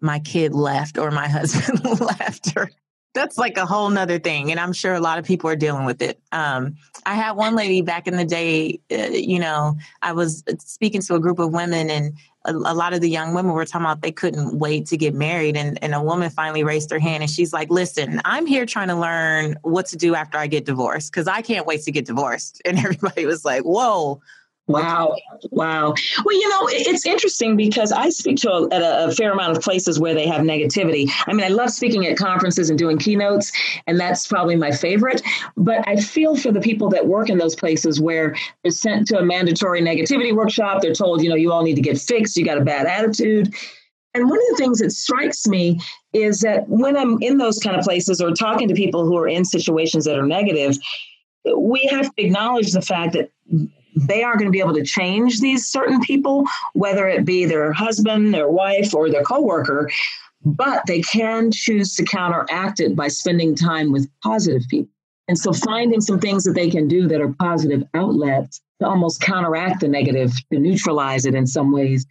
my 0.00 0.18
kid 0.20 0.54
left 0.54 0.98
or 0.98 1.10
my 1.10 1.28
husband 1.38 1.82
left 2.00 2.56
or 2.56 2.70
that's 3.14 3.38
like 3.38 3.56
a 3.56 3.64
whole 3.64 3.88
nother 3.90 4.18
thing 4.18 4.50
and 4.50 4.60
i'm 4.60 4.72
sure 4.72 4.92
a 4.92 5.00
lot 5.00 5.18
of 5.18 5.24
people 5.24 5.48
are 5.48 5.56
dealing 5.56 5.84
with 5.84 6.02
it 6.02 6.20
um, 6.32 6.74
i 7.06 7.14
had 7.14 7.32
one 7.32 7.54
lady 7.54 7.80
back 7.80 8.06
in 8.06 8.16
the 8.16 8.24
day 8.24 8.78
uh, 8.90 9.06
you 9.12 9.38
know 9.38 9.76
i 10.02 10.12
was 10.12 10.42
speaking 10.58 11.00
to 11.00 11.14
a 11.14 11.20
group 11.20 11.38
of 11.38 11.52
women 11.52 11.90
and 11.90 12.18
a, 12.44 12.52
a, 12.52 12.74
lot 12.74 12.92
of 12.92 13.00
the 13.00 13.08
young 13.08 13.34
women 13.34 13.52
were 13.52 13.64
talking 13.64 13.84
about 13.84 14.02
they 14.02 14.12
couldn't 14.12 14.58
wait 14.58 14.86
to 14.86 14.96
get 14.96 15.14
married 15.14 15.56
and, 15.56 15.82
and 15.82 15.94
a 15.94 16.02
woman 16.02 16.30
finally 16.30 16.62
raised 16.62 16.90
her 16.90 16.98
hand 16.98 17.22
and 17.22 17.30
she's 17.30 17.52
like 17.52 17.70
listen 17.70 18.20
i'm 18.24 18.46
here 18.46 18.66
trying 18.66 18.88
to 18.88 18.94
learn 18.94 19.56
what 19.62 19.86
to 19.86 19.96
do 19.96 20.14
after 20.14 20.38
i 20.38 20.46
get 20.46 20.64
divorced 20.64 21.10
because 21.12 21.26
i 21.26 21.40
can't 21.42 21.66
wait 21.66 21.82
to 21.82 21.92
get 21.92 22.04
divorced. 22.06 22.60
And 22.74 22.78
everybody 22.78 23.26
was 23.26 23.44
like 23.44 23.62
whoa 23.62 24.20
Wow. 24.66 25.14
Wow. 25.50 25.94
Well, 26.24 26.34
you 26.34 26.48
know, 26.48 26.68
it's 26.70 27.04
interesting 27.04 27.54
because 27.54 27.92
I 27.92 28.08
speak 28.08 28.38
to 28.38 28.50
a, 28.50 28.64
at 28.70 28.80
a, 28.80 29.06
a, 29.08 29.10
fair 29.12 29.32
amount 29.32 29.54
of 29.54 29.62
places 29.62 30.00
where 30.00 30.14
they 30.14 30.26
have 30.26 30.40
negativity. 30.40 31.10
I 31.26 31.34
mean, 31.34 31.44
I 31.44 31.48
love 31.48 31.68
speaking 31.68 32.06
at 32.06 32.16
conferences 32.16 32.70
and 32.70 32.78
doing 32.78 32.96
keynotes, 32.96 33.52
and 33.86 34.00
that's 34.00 34.26
probably 34.26 34.56
my 34.56 34.70
favorite. 34.70 35.20
But 35.58 35.86
I 35.86 35.96
feel 35.96 36.34
for 36.34 36.50
the 36.50 36.62
people 36.62 36.88
that 36.90 37.06
work 37.06 37.28
in 37.28 37.36
those 37.36 37.54
places 37.54 38.00
where 38.00 38.34
they're 38.62 38.72
sent 38.72 39.06
to 39.08 39.18
a 39.18 39.22
mandatory 39.22 39.82
negativity 39.82 40.34
workshop. 40.34 40.80
They're 40.80 40.94
told, 40.94 41.22
you 41.22 41.28
know, 41.28 41.36
you 41.36 41.52
all 41.52 41.62
need 41.62 41.76
to 41.76 41.82
get 41.82 41.98
fixed. 41.98 42.34
You 42.36 42.46
got 42.46 42.56
a 42.56 42.64
bad 42.64 42.86
attitude. 42.86 43.54
And 44.14 44.30
one 44.30 44.38
of 44.38 44.44
the 44.50 44.56
things 44.56 44.78
that 44.78 44.92
strikes 44.92 45.46
me 45.46 45.78
is 46.14 46.40
that 46.40 46.68
when 46.68 46.96
I'm 46.96 47.20
in 47.20 47.36
those 47.36 47.58
kind 47.58 47.76
of 47.76 47.84
places 47.84 48.20
or 48.22 48.30
talking 48.30 48.68
to 48.68 48.74
people 48.74 49.04
who 49.04 49.18
are 49.18 49.28
in 49.28 49.44
situations 49.44 50.06
that 50.06 50.16
are 50.16 50.26
negative, 50.26 50.78
we 51.56 51.86
have 51.90 52.14
to 52.14 52.22
acknowledge 52.22 52.72
the 52.72 52.80
fact 52.80 53.12
that 53.14 53.30
they 53.94 54.22
aren't 54.22 54.38
going 54.38 54.50
to 54.50 54.52
be 54.52 54.60
able 54.60 54.74
to 54.74 54.84
change 54.84 55.40
these 55.40 55.68
certain 55.68 56.00
people, 56.00 56.44
whether 56.72 57.08
it 57.08 57.24
be 57.24 57.44
their 57.44 57.72
husband, 57.72 58.34
their 58.34 58.48
wife, 58.48 58.94
or 58.94 59.10
their 59.10 59.22
coworker, 59.22 59.90
but 60.44 60.82
they 60.86 61.00
can 61.00 61.50
choose 61.50 61.94
to 61.96 62.04
counteract 62.04 62.80
it 62.80 62.94
by 62.94 63.08
spending 63.08 63.54
time 63.54 63.92
with 63.92 64.08
positive 64.22 64.62
people. 64.68 64.90
And 65.26 65.38
so 65.38 65.52
finding 65.52 66.00
some 66.00 66.20
things 66.20 66.44
that 66.44 66.52
they 66.52 66.68
can 66.68 66.86
do 66.86 67.08
that 67.08 67.20
are 67.20 67.32
positive 67.38 67.82
outlets 67.94 68.60
to 68.80 68.86
almost 68.86 69.22
counteract 69.22 69.80
the 69.80 69.88
negative, 69.88 70.32
to 70.52 70.58
neutralize 70.58 71.24
it 71.24 71.34
in 71.34 71.46
some 71.46 71.72
ways, 71.72 72.06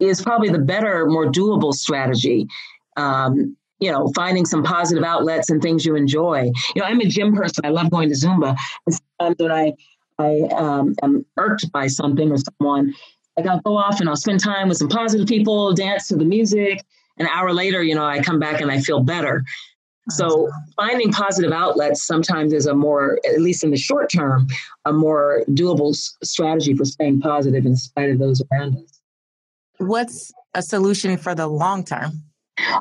is 0.00 0.20
probably 0.20 0.48
the 0.48 0.58
better, 0.58 1.06
more 1.06 1.26
doable 1.26 1.72
strategy. 1.72 2.48
Um, 2.96 3.56
you 3.78 3.92
know, 3.92 4.10
finding 4.14 4.46
some 4.46 4.62
positive 4.62 5.04
outlets 5.04 5.50
and 5.50 5.60
things 5.60 5.84
you 5.84 5.96
enjoy. 5.96 6.50
You 6.74 6.80
know, 6.80 6.84
I'm 6.84 7.00
a 7.00 7.04
gym 7.04 7.36
person. 7.36 7.64
I 7.64 7.68
love 7.68 7.90
going 7.90 8.08
to 8.08 8.14
Zumba. 8.14 8.56
And 8.86 9.00
sometimes 9.18 9.36
when 9.38 9.52
I 9.52 9.74
I 10.18 10.48
um, 10.54 10.94
am 11.02 11.24
irked 11.36 11.70
by 11.72 11.86
something 11.88 12.30
or 12.30 12.36
someone, 12.36 12.94
like 13.36 13.46
I'll 13.46 13.60
go 13.60 13.76
off 13.76 14.00
and 14.00 14.08
I'll 14.08 14.16
spend 14.16 14.40
time 14.40 14.68
with 14.68 14.78
some 14.78 14.88
positive 14.88 15.26
people, 15.26 15.74
dance 15.74 16.08
to 16.08 16.16
the 16.16 16.24
music. 16.24 16.82
An 17.18 17.26
hour 17.26 17.52
later, 17.52 17.82
you 17.82 17.94
know, 17.94 18.04
I 18.04 18.20
come 18.20 18.38
back 18.38 18.60
and 18.60 18.70
I 18.70 18.80
feel 18.80 19.02
better. 19.02 19.44
So 20.10 20.48
finding 20.76 21.12
positive 21.12 21.52
outlets 21.52 22.06
sometimes 22.06 22.52
is 22.52 22.66
a 22.66 22.74
more, 22.74 23.18
at 23.26 23.40
least 23.40 23.64
in 23.64 23.70
the 23.70 23.76
short 23.76 24.10
term, 24.10 24.46
a 24.84 24.92
more 24.92 25.42
doable 25.48 25.96
strategy 26.22 26.74
for 26.74 26.84
staying 26.84 27.20
positive 27.20 27.66
in 27.66 27.76
spite 27.76 28.10
of 28.10 28.18
those 28.18 28.40
around 28.52 28.76
us. 28.76 29.00
What's 29.78 30.32
a 30.54 30.62
solution 30.62 31.16
for 31.16 31.34
the 31.34 31.48
long 31.48 31.84
term? 31.84 32.22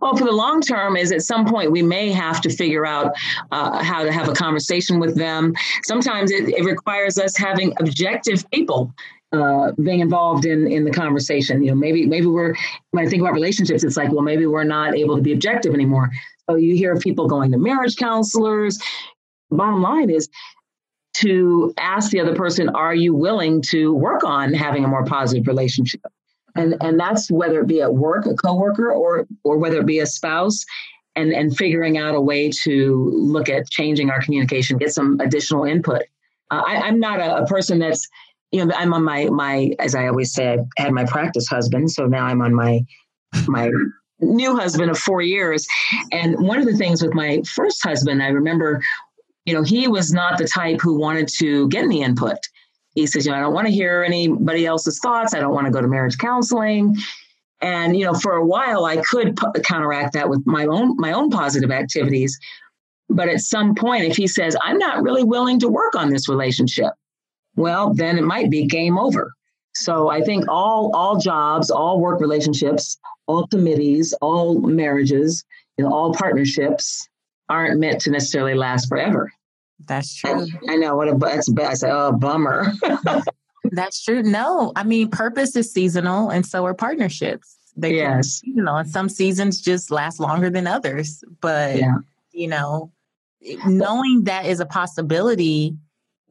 Well, 0.01 0.15
for 0.15 0.23
the 0.23 0.31
long 0.31 0.61
term, 0.61 0.95
is 0.95 1.11
at 1.11 1.21
some 1.21 1.45
point 1.45 1.71
we 1.71 1.81
may 1.81 2.11
have 2.11 2.41
to 2.41 2.49
figure 2.49 2.85
out 2.85 3.13
uh, 3.51 3.83
how 3.83 4.03
to 4.03 4.11
have 4.11 4.29
a 4.29 4.33
conversation 4.33 4.99
with 4.99 5.15
them. 5.15 5.53
Sometimes 5.85 6.31
it, 6.31 6.49
it 6.49 6.63
requires 6.63 7.17
us 7.17 7.35
having 7.35 7.73
objective 7.79 8.49
people 8.51 8.93
uh, 9.31 9.71
being 9.83 9.99
involved 9.99 10.45
in 10.45 10.67
in 10.67 10.85
the 10.85 10.91
conversation. 10.91 11.63
You 11.63 11.71
know, 11.71 11.75
maybe 11.75 12.05
maybe 12.05 12.27
we're 12.27 12.55
when 12.91 13.05
I 13.05 13.09
think 13.09 13.21
about 13.21 13.33
relationships, 13.33 13.83
it's 13.83 13.97
like, 13.97 14.11
well, 14.11 14.21
maybe 14.21 14.45
we're 14.45 14.63
not 14.63 14.95
able 14.95 15.15
to 15.15 15.21
be 15.21 15.33
objective 15.33 15.73
anymore. 15.73 16.09
So 16.49 16.55
you 16.55 16.75
hear 16.75 16.95
people 16.97 17.27
going 17.27 17.51
to 17.51 17.57
marriage 17.57 17.95
counselors. 17.97 18.79
Bottom 19.51 19.81
line 19.81 20.09
is 20.09 20.29
to 21.15 21.73
ask 21.77 22.11
the 22.11 22.19
other 22.19 22.35
person, 22.35 22.69
are 22.69 22.93
you 22.93 23.15
willing 23.15 23.61
to 23.61 23.93
work 23.93 24.23
on 24.23 24.53
having 24.53 24.83
a 24.83 24.87
more 24.87 25.05
positive 25.05 25.47
relationship? 25.47 26.01
And 26.55 26.75
and 26.81 26.99
that's 26.99 27.29
whether 27.29 27.61
it 27.61 27.67
be 27.67 27.81
at 27.81 27.93
work, 27.93 28.25
a 28.25 28.33
coworker, 28.33 28.91
or 28.91 29.27
or 29.43 29.57
whether 29.57 29.79
it 29.79 29.85
be 29.85 29.99
a 29.99 30.05
spouse, 30.05 30.65
and 31.15 31.31
and 31.31 31.55
figuring 31.55 31.97
out 31.97 32.15
a 32.15 32.21
way 32.21 32.49
to 32.63 33.11
look 33.13 33.49
at 33.49 33.69
changing 33.69 34.09
our 34.09 34.21
communication, 34.21 34.77
get 34.77 34.93
some 34.93 35.19
additional 35.19 35.65
input. 35.65 36.03
Uh, 36.51 36.61
I, 36.65 36.87
am 36.87 36.99
not 36.99 37.19
a, 37.19 37.37
a, 37.37 37.45
person 37.47 37.79
that's 37.79 38.07
you 38.51 38.63
know 38.63 38.73
I'm 38.75 38.93
on 38.93 39.03
my 39.03 39.25
my 39.25 39.71
as 39.79 39.95
I 39.95 40.07
always 40.07 40.33
say 40.33 40.53
I 40.53 40.81
had 40.81 40.93
my 40.93 41.05
practice 41.05 41.47
husband, 41.47 41.91
so 41.91 42.05
now 42.05 42.25
I'm 42.25 42.41
on 42.41 42.53
my 42.53 42.81
my 43.47 43.69
new 44.19 44.55
husband 44.55 44.89
of 44.89 44.97
four 44.97 45.21
years. 45.21 45.67
And 46.11 46.39
one 46.39 46.59
of 46.59 46.65
the 46.65 46.77
things 46.77 47.01
with 47.01 47.13
my 47.13 47.41
first 47.53 47.83
husband, 47.83 48.23
I 48.23 48.27
remember, 48.27 48.81
you 49.45 49.53
know, 49.53 49.61
he 49.61 49.87
was 49.87 50.13
not 50.13 50.37
the 50.37 50.47
type 50.47 50.79
who 50.81 50.97
wanted 50.97 51.27
to 51.39 51.67
get 51.67 51.83
any 51.83 52.01
input 52.01 52.37
he 52.95 53.05
says, 53.05 53.25
you 53.25 53.31
know, 53.31 53.37
I 53.37 53.41
don't 53.41 53.53
want 53.53 53.67
to 53.67 53.73
hear 53.73 54.03
anybody 54.03 54.65
else's 54.65 54.99
thoughts. 54.99 55.33
I 55.33 55.39
don't 55.39 55.53
want 55.53 55.67
to 55.67 55.71
go 55.71 55.81
to 55.81 55.87
marriage 55.87 56.17
counseling. 56.17 56.95
And 57.61 57.97
you 57.97 58.05
know, 58.05 58.13
for 58.13 58.33
a 58.33 58.45
while, 58.45 58.85
I 58.85 58.97
could 58.97 59.37
p- 59.37 59.61
counteract 59.61 60.13
that 60.13 60.29
with 60.29 60.41
my 60.45 60.65
own 60.65 60.95
my 60.97 61.11
own 61.11 61.29
positive 61.29 61.71
activities. 61.71 62.37
But 63.09 63.29
at 63.29 63.41
some 63.41 63.75
point, 63.75 64.03
if 64.03 64.17
he 64.17 64.27
says, 64.27 64.55
"I'm 64.61 64.77
not 64.77 65.03
really 65.03 65.23
willing 65.23 65.59
to 65.59 65.69
work 65.69 65.95
on 65.95 66.09
this 66.09 66.27
relationship," 66.27 66.93
well, 67.55 67.93
then 67.93 68.17
it 68.17 68.23
might 68.23 68.49
be 68.49 68.65
game 68.65 68.97
over. 68.97 69.33
So 69.73 70.09
I 70.09 70.21
think 70.21 70.45
all 70.49 70.91
all 70.93 71.17
jobs, 71.17 71.71
all 71.71 71.99
work 71.99 72.19
relationships, 72.19 72.97
all 73.27 73.47
committees, 73.47 74.13
all 74.21 74.59
marriages, 74.59 75.43
you 75.77 75.85
know, 75.85 75.93
all 75.93 76.13
partnerships 76.13 77.07
aren't 77.49 77.79
meant 77.79 78.01
to 78.01 78.11
necessarily 78.11 78.55
last 78.55 78.87
forever. 78.87 79.31
That's 79.79 80.15
true. 80.15 80.47
I, 80.69 80.73
I 80.73 80.75
know 80.77 80.95
what 80.95 81.07
a 81.07 81.15
that's 81.17 81.49
bad. 81.49 81.83
I 81.83 81.89
oh, 81.89 82.11
bummer. 82.11 82.71
that's 83.71 84.03
true. 84.03 84.23
No, 84.23 84.71
I 84.75 84.83
mean, 84.83 85.09
purpose 85.09 85.55
is 85.55 85.71
seasonal, 85.71 86.29
and 86.29 86.45
so 86.45 86.65
are 86.65 86.73
partnerships. 86.73 87.57
They 87.75 87.95
yes, 87.95 88.41
you 88.43 88.63
know, 88.63 88.77
and 88.77 88.89
some 88.89 89.09
seasons 89.09 89.61
just 89.61 89.91
last 89.91 90.19
longer 90.19 90.49
than 90.49 90.65
others. 90.65 91.23
But 91.41 91.77
yeah. 91.77 91.97
you 92.31 92.47
know, 92.47 92.91
knowing 93.65 94.23
that 94.23 94.45
is 94.45 94.59
a 94.59 94.65
possibility, 94.65 95.75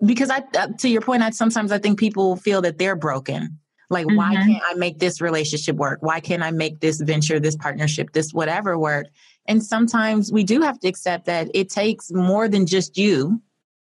because 0.05 0.31
I, 0.31 0.43
uh, 0.59 0.69
to 0.79 0.89
your 0.89 1.03
point, 1.03 1.23
I 1.23 1.31
sometimes 1.31 1.71
I 1.71 1.79
think 1.79 1.99
people 1.99 2.37
feel 2.37 2.63
that 2.63 2.79
they're 2.79 2.97
broken. 2.97 3.59
Like, 3.91 4.07
mm-hmm. 4.07 4.17
why 4.17 4.35
can't 4.35 4.63
I 4.67 4.75
make 4.75 4.99
this 4.99 5.21
relationship 5.21 5.77
work? 5.77 5.99
Why 6.01 6.21
can't 6.21 6.43
I 6.43 6.51
make 6.51 6.81
this 6.81 7.01
venture, 7.01 7.39
this 7.39 7.57
partnership, 7.57 8.13
this 8.13 8.33
whatever 8.33 8.79
work? 8.79 9.09
And 9.47 9.63
sometimes 9.63 10.33
we 10.33 10.45
do 10.45 10.63
have 10.63 10.79
to 10.81 10.89
accept 10.89 11.27
that 11.27 11.51
it 11.55 11.69
takes 11.69 12.11
more 12.11 12.49
than 12.49 12.67
just 12.67 12.97
you 12.97 13.43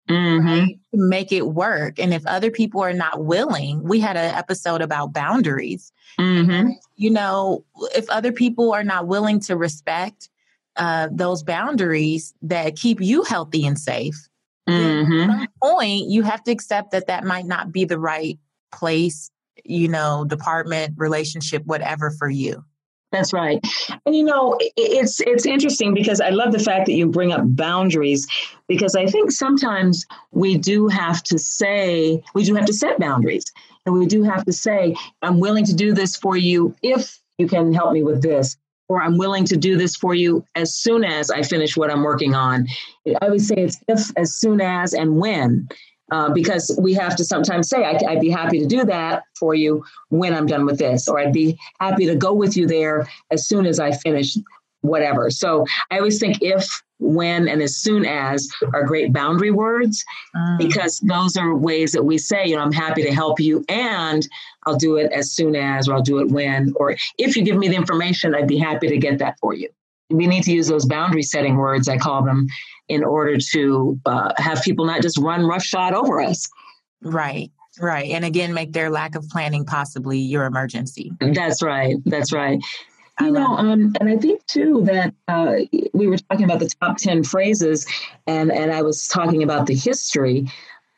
mm-hmm. 0.10 0.48
right, 0.48 0.80
to 0.94 1.00
make 1.00 1.32
it 1.32 1.48
work. 1.48 2.00
And 2.00 2.14
if 2.14 2.26
other 2.26 2.52
people 2.52 2.82
are 2.82 2.94
not 2.94 3.26
willing, 3.26 3.84
we 3.84 4.00
had 4.00 4.18
an 4.18 4.36
episode 4.36 4.82
about 4.82 5.14
boundaries. 5.14 5.92
Mm-hmm. 6.20 6.72
You 6.96 7.10
know, 7.10 7.66
if 7.96 8.10
other 8.10 8.32
people 8.32 8.74
are 8.74 8.84
not 8.84 9.08
willing 9.08 9.40
to 9.42 9.56
respect 9.56 10.30
uh, 10.76 11.10
those 11.12 11.44
boundaries 11.44 12.34
that 12.42 12.76
keep 12.76 13.02
you 13.02 13.24
healthy 13.24 13.66
and 13.66 13.78
safe, 13.78 14.28
mm-hmm. 14.68 15.30
at 15.30 15.40
some 15.40 15.48
point 15.62 16.10
you 16.10 16.24
have 16.24 16.44
to 16.44 16.52
accept 16.52 16.92
that 16.92 17.08
that 17.08 17.24
might 17.24 17.46
not 17.46 17.72
be 17.72 17.86
the 17.86 18.00
right 18.00 18.40
place, 18.74 19.32
you 19.64 19.88
know, 19.88 20.26
department, 20.26 20.96
relationship, 20.98 21.64
whatever 21.66 22.12
for 22.12 22.30
you. 22.30 22.64
That's 23.12 23.34
right. 23.34 23.60
And 24.06 24.16
you 24.16 24.24
know, 24.24 24.58
it's 24.78 25.20
it's 25.22 25.46
interesting 25.46 25.94
because 25.94 26.22
I 26.22 26.30
love 26.30 26.54
the 26.54 26.60
fact 26.60 26.86
that 26.86 26.94
you 26.94 27.08
bring 27.08 27.34
up 27.34 27.42
boundaries 27.44 28.26
because 28.68 28.96
I 28.96 29.06
think 29.06 29.32
sometimes 29.32 30.06
we 30.32 30.58
do 30.58 30.88
have 30.88 31.22
to 31.24 31.38
say 31.38 32.24
we 32.34 32.44
do 32.44 32.56
have 32.56 32.66
to 32.66 32.74
set 32.74 33.00
boundaries. 33.00 33.46
And 33.86 33.98
we 33.98 34.06
do 34.06 34.24
have 34.24 34.46
to 34.46 34.54
say 34.54 34.96
I'm 35.22 35.40
willing 35.40 35.66
to 35.66 35.74
do 35.74 35.94
this 35.94 36.16
for 36.16 36.38
you 36.38 36.76
if 36.84 37.20
you 37.38 37.48
can 37.48 37.74
help 37.74 37.94
me 37.94 38.04
with 38.04 38.22
this 38.22 38.56
or 38.92 39.02
I'm 39.02 39.18
willing 39.18 39.46
to 39.46 39.56
do 39.56 39.78
this 39.78 39.96
for 39.96 40.14
you 40.14 40.46
as 40.56 40.76
soon 40.76 41.06
as 41.06 41.32
I 41.32 41.44
finish 41.44 41.78
what 41.78 41.90
I'm 41.90 42.04
working 42.04 42.36
on. 42.36 42.68
I 43.22 43.30
would 43.30 43.42
say 43.42 43.56
it's 43.56 43.80
if, 43.88 44.12
as 44.18 44.34
soon 44.34 44.60
as, 44.60 44.94
and 44.94 45.16
when. 45.16 45.70
Uh, 46.12 46.30
because 46.30 46.78
we 46.78 46.94
have 46.94 47.16
to 47.16 47.24
sometimes 47.24 47.70
say, 47.70 47.86
I, 47.86 48.14
would 48.14 48.20
be 48.20 48.30
happy 48.30 48.60
to 48.60 48.66
do 48.66 48.84
that 48.84 49.24
for 49.40 49.56
you 49.56 49.86
when 50.10 50.34
I'm 50.34 50.46
done 50.46 50.66
with 50.66 50.78
this, 50.78 51.08
or 51.08 51.18
I'd 51.18 51.32
be 51.32 51.58
happy 51.80 52.06
to 52.06 52.16
go 52.16 52.34
with 52.34 52.58
you 52.58 52.68
there 52.68 53.08
as 53.32 53.48
soon 53.48 53.66
as 53.66 53.80
I 53.80 53.92
finish 53.92 54.36
whatever. 54.82 55.30
So 55.30 55.66
I 55.90 56.00
always 56.00 56.20
think 56.20 56.42
if, 56.42 56.68
when, 57.00 57.48
and 57.48 57.62
as 57.62 57.78
soon 57.78 58.06
as 58.06 58.48
are 58.74 58.84
great 58.84 59.14
boundary 59.14 59.52
words 59.52 60.04
mm. 60.36 60.58
because 60.58 61.00
those 61.00 61.38
are 61.38 61.56
ways 61.56 61.94
that 61.94 62.04
we 62.04 62.18
say, 62.18 62.46
you 62.46 62.56
know, 62.56 62.62
I'm 62.62 62.72
happy 62.72 63.04
to 63.04 63.14
help 63.14 63.40
you 63.40 63.64
and 63.70 64.28
I'll 64.66 64.78
do 64.78 64.98
it 64.98 65.12
as 65.12 65.32
soon 65.32 65.56
as, 65.56 65.88
or 65.88 65.96
I'll 65.96 66.04
do 66.04 66.20
it 66.20 66.30
when, 66.30 66.74
or 66.76 66.96
if 67.18 67.36
you 67.36 67.44
give 67.44 67.58
me 67.58 67.70
the 67.70 67.76
information, 67.76 68.36
I'd 68.36 68.48
be 68.48 68.60
happy 68.60 68.88
to 68.90 68.98
get 68.98 69.18
that 69.20 69.40
for 69.40 69.54
you. 69.54 69.70
We 70.10 70.28
need 70.28 70.44
to 70.44 70.52
use 70.52 70.68
those 70.68 70.86
boundary 70.86 71.24
setting 71.24 71.56
words, 71.56 71.88
I 71.88 71.98
call 71.98 72.24
them, 72.24 72.48
in 72.92 73.06
order 73.06 73.38
to 73.38 74.00
uh, 74.06 74.34
have 74.38 74.62
people 74.64 74.86
not 74.86 75.02
just 75.02 75.18
run 75.18 75.46
roughshod 75.46 75.94
over 75.94 76.20
us. 76.20 76.50
Right. 77.02 77.50
Right. 77.80 78.12
And 78.12 78.26
again, 78.26 78.54
make 78.54 78.74
their 78.74 78.90
lack 78.90 79.16
of 79.16 79.28
planning 79.30 79.66
possibly 79.66 80.20
your 80.20 80.46
emergency. 80.46 81.14
That's 81.22 81.64
right. 81.64 81.96
That's 82.06 82.34
right. 82.34 82.60
You 83.22 83.32
know, 83.32 83.56
um, 83.56 83.94
and 84.00 84.10
I 84.10 84.18
think 84.18 84.46
too 84.48 84.82
that 84.86 85.14
uh, 85.28 85.58
we 85.94 86.08
were 86.08 86.18
talking 86.18 86.44
about 86.44 86.60
the 86.60 86.70
top 86.82 86.98
10 86.98 87.24
phrases, 87.24 87.86
and, 88.28 88.52
and 88.52 88.72
I 88.72 88.82
was 88.82 89.08
talking 89.08 89.44
about 89.44 89.68
the 89.68 89.76
history. 89.76 90.48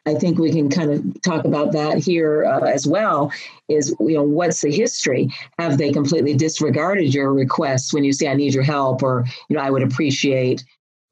I 0.06 0.16
think 0.16 0.40
we 0.40 0.52
can 0.52 0.70
kind 0.70 0.92
of 0.92 1.22
talk 1.22 1.46
about 1.46 1.74
that 1.74 1.98
here 1.98 2.46
uh, 2.46 2.62
as 2.62 2.88
well. 2.88 3.32
Is 3.68 3.96
you 4.00 4.16
know 4.16 4.24
what's 4.24 4.62
the 4.62 4.72
history? 4.72 5.30
Have 5.60 5.78
they 5.78 5.92
completely 5.92 6.34
disregarded 6.34 7.14
your 7.14 7.32
request 7.34 7.94
when 7.94 8.04
you 8.04 8.12
say 8.12 8.28
I 8.28 8.34
need 8.34 8.54
your 8.54 8.64
help, 8.64 9.02
or 9.02 9.26
you 9.48 9.56
know 9.56 9.62
I 9.62 9.70
would 9.70 9.84
appreciate, 9.84 10.64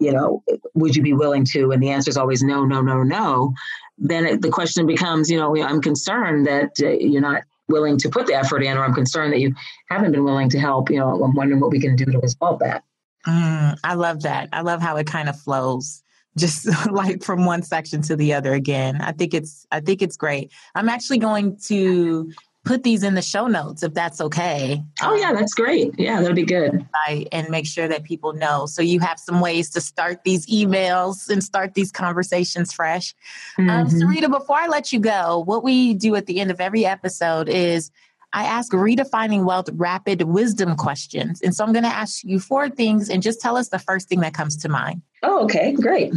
you 0.01 0.11
know, 0.11 0.43
would 0.73 0.95
you 0.95 1.03
be 1.03 1.13
willing 1.13 1.45
to? 1.51 1.71
And 1.71 1.81
the 1.81 1.91
answer 1.91 2.09
is 2.09 2.17
always 2.17 2.41
no, 2.41 2.65
no, 2.65 2.81
no, 2.81 3.03
no. 3.03 3.53
Then 3.97 4.25
it, 4.25 4.41
the 4.41 4.49
question 4.49 4.87
becomes, 4.87 5.29
you 5.29 5.37
know, 5.37 5.55
I'm 5.63 5.81
concerned 5.81 6.47
that 6.47 6.71
uh, 6.81 6.89
you're 6.89 7.21
not 7.21 7.43
willing 7.67 7.97
to 7.99 8.09
put 8.09 8.25
the 8.25 8.33
effort 8.33 8.63
in, 8.63 8.77
or 8.77 8.83
I'm 8.83 8.95
concerned 8.95 9.31
that 9.33 9.39
you 9.39 9.53
haven't 9.89 10.11
been 10.11 10.23
willing 10.23 10.49
to 10.49 10.59
help. 10.59 10.89
You 10.89 10.97
know, 10.97 11.23
I'm 11.23 11.35
wondering 11.35 11.61
what 11.61 11.71
we 11.71 11.79
can 11.79 11.95
do 11.95 12.05
to 12.05 12.17
resolve 12.17 12.59
that. 12.59 12.83
Mm, 13.27 13.77
I 13.83 13.93
love 13.93 14.23
that. 14.23 14.49
I 14.51 14.61
love 14.61 14.81
how 14.81 14.97
it 14.97 15.05
kind 15.05 15.29
of 15.29 15.39
flows 15.39 16.01
just 16.37 16.67
like 16.91 17.23
from 17.23 17.45
one 17.45 17.61
section 17.61 18.01
to 18.03 18.15
the 18.15 18.33
other 18.33 18.53
again. 18.53 19.01
I 19.01 19.11
think 19.11 19.33
it's 19.35 19.67
I 19.71 19.81
think 19.81 20.01
it's 20.01 20.17
great. 20.17 20.51
I'm 20.75 20.89
actually 20.89 21.19
going 21.19 21.57
to 21.67 22.31
put 22.63 22.83
these 22.83 23.03
in 23.03 23.15
the 23.15 23.21
show 23.21 23.47
notes 23.47 23.81
if 23.83 23.93
that's 23.93 24.21
okay. 24.21 24.83
Oh 25.01 25.15
yeah, 25.15 25.33
that's 25.33 25.53
great. 25.53 25.93
Yeah, 25.97 26.21
that'll 26.21 26.35
be 26.35 26.45
good. 26.45 26.85
And 27.31 27.49
make 27.49 27.65
sure 27.65 27.87
that 27.87 28.03
people 28.03 28.33
know. 28.33 28.65
So 28.67 28.81
you 28.81 28.99
have 28.99 29.19
some 29.19 29.41
ways 29.41 29.69
to 29.71 29.81
start 29.81 30.23
these 30.23 30.45
emails 30.45 31.29
and 31.29 31.43
start 31.43 31.73
these 31.73 31.91
conversations 31.91 32.71
fresh. 32.71 33.15
Um, 33.57 33.67
mm-hmm. 33.67 33.69
Um, 33.69 33.87
Sarita, 33.87 34.29
before 34.29 34.57
I 34.57 34.67
let 34.67 34.93
you 34.93 34.99
go, 34.99 35.43
what 35.45 35.63
we 35.63 35.93
do 35.93 36.15
at 36.15 36.27
the 36.27 36.39
end 36.39 36.51
of 36.51 36.61
every 36.61 36.85
episode 36.85 37.49
is 37.49 37.91
I 38.33 38.45
ask 38.45 38.71
redefining 38.71 39.43
wealth 39.43 39.69
rapid 39.73 40.21
wisdom 40.21 40.75
questions. 40.75 41.41
And 41.41 41.53
so 41.53 41.65
I'm 41.65 41.73
going 41.73 41.83
to 41.83 41.89
ask 41.89 42.23
you 42.23 42.39
four 42.39 42.69
things 42.69 43.09
and 43.09 43.21
just 43.21 43.41
tell 43.41 43.57
us 43.57 43.69
the 43.69 43.79
first 43.79 44.07
thing 44.07 44.21
that 44.21 44.33
comes 44.33 44.55
to 44.57 44.69
mind. 44.69 45.01
Oh, 45.23 45.43
okay, 45.45 45.73
great. 45.73 46.13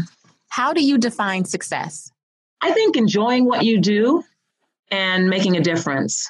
How 0.48 0.72
do 0.72 0.84
you 0.84 0.98
define 0.98 1.44
success? 1.44 2.12
I 2.60 2.70
think 2.72 2.96
enjoying 2.96 3.46
what 3.46 3.64
you 3.64 3.80
do 3.80 4.22
and 4.94 5.28
making 5.28 5.56
a 5.56 5.60
difference. 5.60 6.28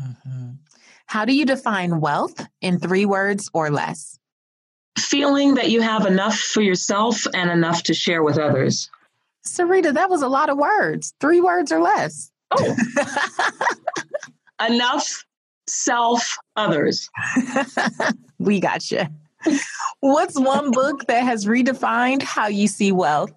Mm-hmm. 0.00 0.50
How 1.06 1.24
do 1.24 1.34
you 1.34 1.44
define 1.44 2.00
wealth 2.00 2.46
in 2.60 2.78
three 2.78 3.04
words 3.04 3.50
or 3.52 3.70
less? 3.70 4.18
Feeling 4.98 5.54
that 5.54 5.70
you 5.70 5.80
have 5.80 6.06
enough 6.06 6.38
for 6.38 6.62
yourself 6.62 7.26
and 7.34 7.50
enough 7.50 7.82
to 7.84 7.94
share 7.94 8.22
with 8.22 8.38
others. 8.38 8.90
Sarita, 9.46 9.94
that 9.94 10.10
was 10.10 10.22
a 10.22 10.28
lot 10.28 10.48
of 10.48 10.56
words. 10.56 11.14
Three 11.20 11.40
words 11.40 11.70
or 11.72 11.80
less. 11.80 12.30
Oh. 12.50 12.76
enough 14.66 15.24
self 15.66 16.36
others. 16.54 17.10
we 18.38 18.60
got 18.60 18.90
you. 18.90 19.02
What's 20.00 20.38
one 20.38 20.70
book 20.70 21.06
that 21.06 21.24
has 21.24 21.46
redefined 21.46 22.22
how 22.22 22.48
you 22.48 22.68
see 22.68 22.92
wealth? 22.92 23.32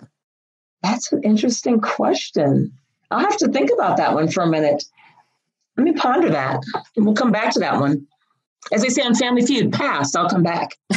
That's 0.81 1.11
an 1.11 1.21
interesting 1.23 1.81
question. 1.81 2.78
I'll 3.11 3.19
have 3.19 3.37
to 3.37 3.47
think 3.49 3.71
about 3.71 3.97
that 3.97 4.13
one 4.13 4.29
for 4.29 4.43
a 4.43 4.47
minute. 4.47 4.83
Let 5.77 5.83
me 5.83 5.93
ponder 5.93 6.29
that. 6.29 6.61
And 6.95 7.05
we'll 7.05 7.15
come 7.15 7.31
back 7.31 7.53
to 7.53 7.59
that 7.59 7.79
one. 7.79 8.05
As 8.71 8.81
they 8.81 8.89
say 8.89 9.01
on 9.01 9.15
Family 9.15 9.45
Feud, 9.45 9.71
pass, 9.71 10.13
I'll 10.15 10.29
come 10.29 10.43
back. 10.43 10.77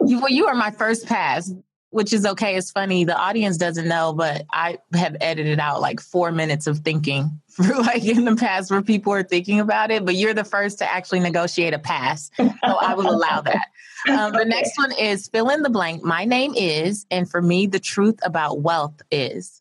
you, 0.00 0.20
well, 0.20 0.30
you 0.30 0.46
are 0.46 0.54
my 0.54 0.70
first 0.70 1.06
pass 1.06 1.52
which 1.90 2.12
is 2.12 2.24
okay. 2.24 2.56
It's 2.56 2.70
funny. 2.70 3.04
The 3.04 3.16
audience 3.16 3.56
doesn't 3.56 3.86
know, 3.86 4.12
but 4.12 4.46
I 4.52 4.78
have 4.94 5.16
edited 5.20 5.58
out 5.58 5.80
like 5.80 6.00
four 6.00 6.32
minutes 6.32 6.66
of 6.66 6.78
thinking 6.78 7.30
for 7.48 7.64
like 7.64 8.04
in 8.04 8.24
the 8.24 8.36
past 8.36 8.70
where 8.70 8.82
people 8.82 9.12
are 9.12 9.22
thinking 9.22 9.60
about 9.60 9.90
it. 9.90 10.04
But 10.04 10.14
you're 10.14 10.34
the 10.34 10.44
first 10.44 10.78
to 10.78 10.90
actually 10.90 11.20
negotiate 11.20 11.74
a 11.74 11.78
pass. 11.78 12.30
So 12.36 12.52
I 12.62 12.94
will 12.94 13.10
allow 13.10 13.40
that. 13.40 13.66
Um, 14.08 14.32
the 14.32 14.44
next 14.44 14.72
one 14.78 14.92
is 14.92 15.28
fill 15.28 15.50
in 15.50 15.62
the 15.62 15.70
blank. 15.70 16.02
My 16.02 16.24
name 16.24 16.54
is, 16.56 17.06
and 17.10 17.28
for 17.28 17.42
me, 17.42 17.66
the 17.66 17.80
truth 17.80 18.18
about 18.22 18.60
wealth 18.60 19.02
is. 19.10 19.60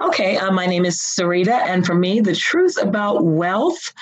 Okay. 0.00 0.36
Uh, 0.36 0.52
my 0.52 0.66
name 0.66 0.84
is 0.84 0.98
Sarita. 0.98 1.60
And 1.66 1.84
for 1.84 1.94
me, 1.94 2.20
the 2.20 2.34
truth 2.34 2.80
about 2.80 3.24
wealth 3.24 3.92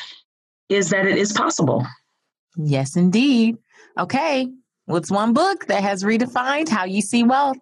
is 0.68 0.90
that 0.90 1.06
it 1.06 1.16
is 1.16 1.32
possible. 1.32 1.86
Yes, 2.56 2.96
indeed. 2.96 3.56
Okay. 3.98 4.48
What's 4.86 5.10
one 5.10 5.32
book 5.32 5.66
that 5.66 5.82
has 5.82 6.04
redefined 6.04 6.68
how 6.68 6.84
you 6.84 7.00
see 7.00 7.22
wealth? 7.22 7.58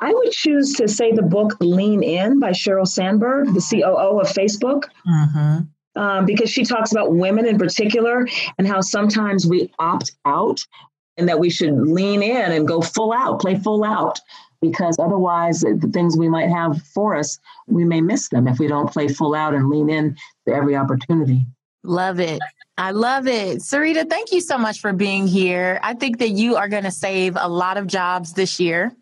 I 0.00 0.12
would 0.12 0.30
choose 0.30 0.74
to 0.74 0.88
say 0.88 1.12
the 1.12 1.22
book 1.22 1.56
Lean 1.60 2.02
In 2.02 2.40
by 2.40 2.50
Sheryl 2.50 2.88
Sandberg, 2.88 3.52
the 3.52 3.60
COO 3.60 4.20
of 4.20 4.28
Facebook. 4.28 4.84
Mm-hmm. 5.06 6.00
Um, 6.00 6.24
because 6.24 6.48
she 6.48 6.64
talks 6.64 6.92
about 6.92 7.12
women 7.12 7.46
in 7.46 7.58
particular 7.58 8.26
and 8.58 8.66
how 8.66 8.80
sometimes 8.80 9.46
we 9.46 9.72
opt 9.78 10.12
out 10.24 10.60
and 11.16 11.28
that 11.28 11.40
we 11.40 11.50
should 11.50 11.74
lean 11.74 12.22
in 12.22 12.52
and 12.52 12.66
go 12.66 12.80
full 12.80 13.12
out, 13.12 13.40
play 13.40 13.58
full 13.58 13.84
out, 13.84 14.20
because 14.60 14.96
otherwise, 14.98 15.60
the 15.60 15.90
things 15.92 16.16
we 16.16 16.28
might 16.28 16.48
have 16.48 16.82
for 16.82 17.16
us, 17.16 17.38
we 17.66 17.84
may 17.84 18.00
miss 18.00 18.28
them 18.28 18.46
if 18.46 18.58
we 18.58 18.68
don't 18.68 18.90
play 18.90 19.08
full 19.08 19.34
out 19.34 19.54
and 19.54 19.68
lean 19.68 19.88
in 19.88 20.16
to 20.46 20.54
every 20.54 20.76
opportunity. 20.76 21.46
Love 21.82 22.20
it. 22.20 22.40
I 22.76 22.90
love 22.92 23.26
it. 23.26 23.58
Sarita, 23.58 24.08
thank 24.08 24.32
you 24.32 24.40
so 24.40 24.58
much 24.58 24.80
for 24.80 24.92
being 24.92 25.26
here. 25.26 25.80
I 25.82 25.94
think 25.94 26.18
that 26.18 26.30
you 26.30 26.56
are 26.56 26.68
going 26.68 26.84
to 26.84 26.90
save 26.90 27.36
a 27.38 27.48
lot 27.48 27.76
of 27.76 27.86
jobs 27.86 28.34
this 28.34 28.60
year 28.60 28.92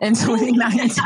in 0.00 0.14
2019. 0.14 1.04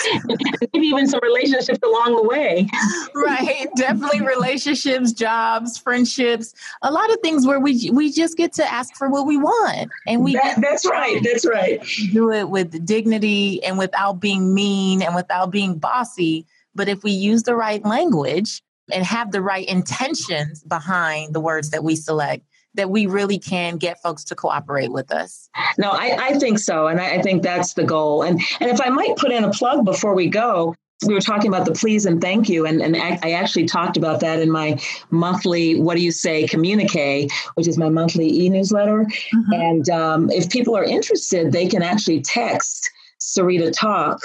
Maybe 0.72 0.86
even 0.86 1.06
some 1.06 1.20
relationships 1.22 1.78
along 1.82 2.16
the 2.16 2.22
way. 2.22 2.68
right. 3.14 3.68
Definitely 3.76 4.22
relationships, 4.22 5.12
jobs, 5.12 5.78
friendships, 5.78 6.54
a 6.82 6.90
lot 6.90 7.12
of 7.12 7.18
things 7.20 7.46
where 7.46 7.60
we 7.60 7.90
we 7.92 8.10
just 8.12 8.36
get 8.36 8.52
to 8.54 8.72
ask 8.72 8.94
for 8.94 9.08
what 9.08 9.26
we 9.26 9.36
want. 9.36 9.90
And 10.06 10.24
we 10.24 10.34
that, 10.34 10.60
that's 10.60 10.86
right. 10.86 11.20
That's 11.22 11.46
right. 11.46 11.82
Do 12.12 12.32
it 12.32 12.48
with 12.48 12.84
dignity 12.84 13.62
and 13.64 13.78
without 13.78 14.20
being 14.20 14.54
mean 14.54 15.02
and 15.02 15.14
without 15.14 15.50
being 15.50 15.78
bossy. 15.78 16.46
But 16.74 16.88
if 16.88 17.02
we 17.02 17.12
use 17.12 17.42
the 17.42 17.54
right 17.54 17.84
language, 17.84 18.62
and 18.92 19.04
have 19.04 19.32
the 19.32 19.40
right 19.40 19.66
intentions 19.68 20.62
behind 20.64 21.34
the 21.34 21.40
words 21.40 21.70
that 21.70 21.84
we 21.84 21.96
select 21.96 22.44
that 22.74 22.90
we 22.90 23.06
really 23.06 23.38
can 23.38 23.76
get 23.76 24.00
folks 24.02 24.24
to 24.24 24.34
cooperate 24.34 24.92
with 24.92 25.12
us. 25.12 25.48
No, 25.78 25.90
I, 25.90 26.16
I 26.18 26.38
think 26.38 26.58
so. 26.58 26.86
And 26.86 27.00
I, 27.00 27.16
I, 27.16 27.22
think 27.22 27.42
that's 27.42 27.74
the 27.74 27.84
goal. 27.84 28.22
And 28.22 28.40
and 28.60 28.70
if 28.70 28.80
I 28.80 28.88
might 28.88 29.16
put 29.16 29.30
in 29.30 29.44
a 29.44 29.50
plug 29.50 29.84
before 29.84 30.14
we 30.14 30.28
go, 30.28 30.74
we 31.06 31.14
were 31.14 31.20
talking 31.20 31.48
about 31.48 31.66
the 31.66 31.72
please 31.72 32.06
and 32.06 32.20
thank 32.20 32.48
you. 32.48 32.66
And, 32.66 32.80
and 32.80 32.96
I, 32.96 33.32
actually 33.32 33.66
talked 33.66 33.96
about 33.96 34.20
that 34.20 34.40
in 34.40 34.50
my 34.50 34.80
monthly, 35.10 35.80
what 35.80 35.96
do 35.96 36.02
you 36.02 36.12
say, 36.12 36.46
communique, 36.46 37.28
which 37.54 37.68
is 37.68 37.78
my 37.78 37.88
monthly 37.88 38.44
e 38.44 38.48
newsletter. 38.48 39.04
Mm-hmm. 39.04 39.52
And 39.52 39.90
um, 39.90 40.30
if 40.30 40.48
people 40.50 40.76
are 40.76 40.84
interested, 40.84 41.52
they 41.52 41.66
can 41.66 41.82
actually 41.82 42.20
text 42.20 42.90
Sarita 43.20 43.72
Talk 43.72 44.20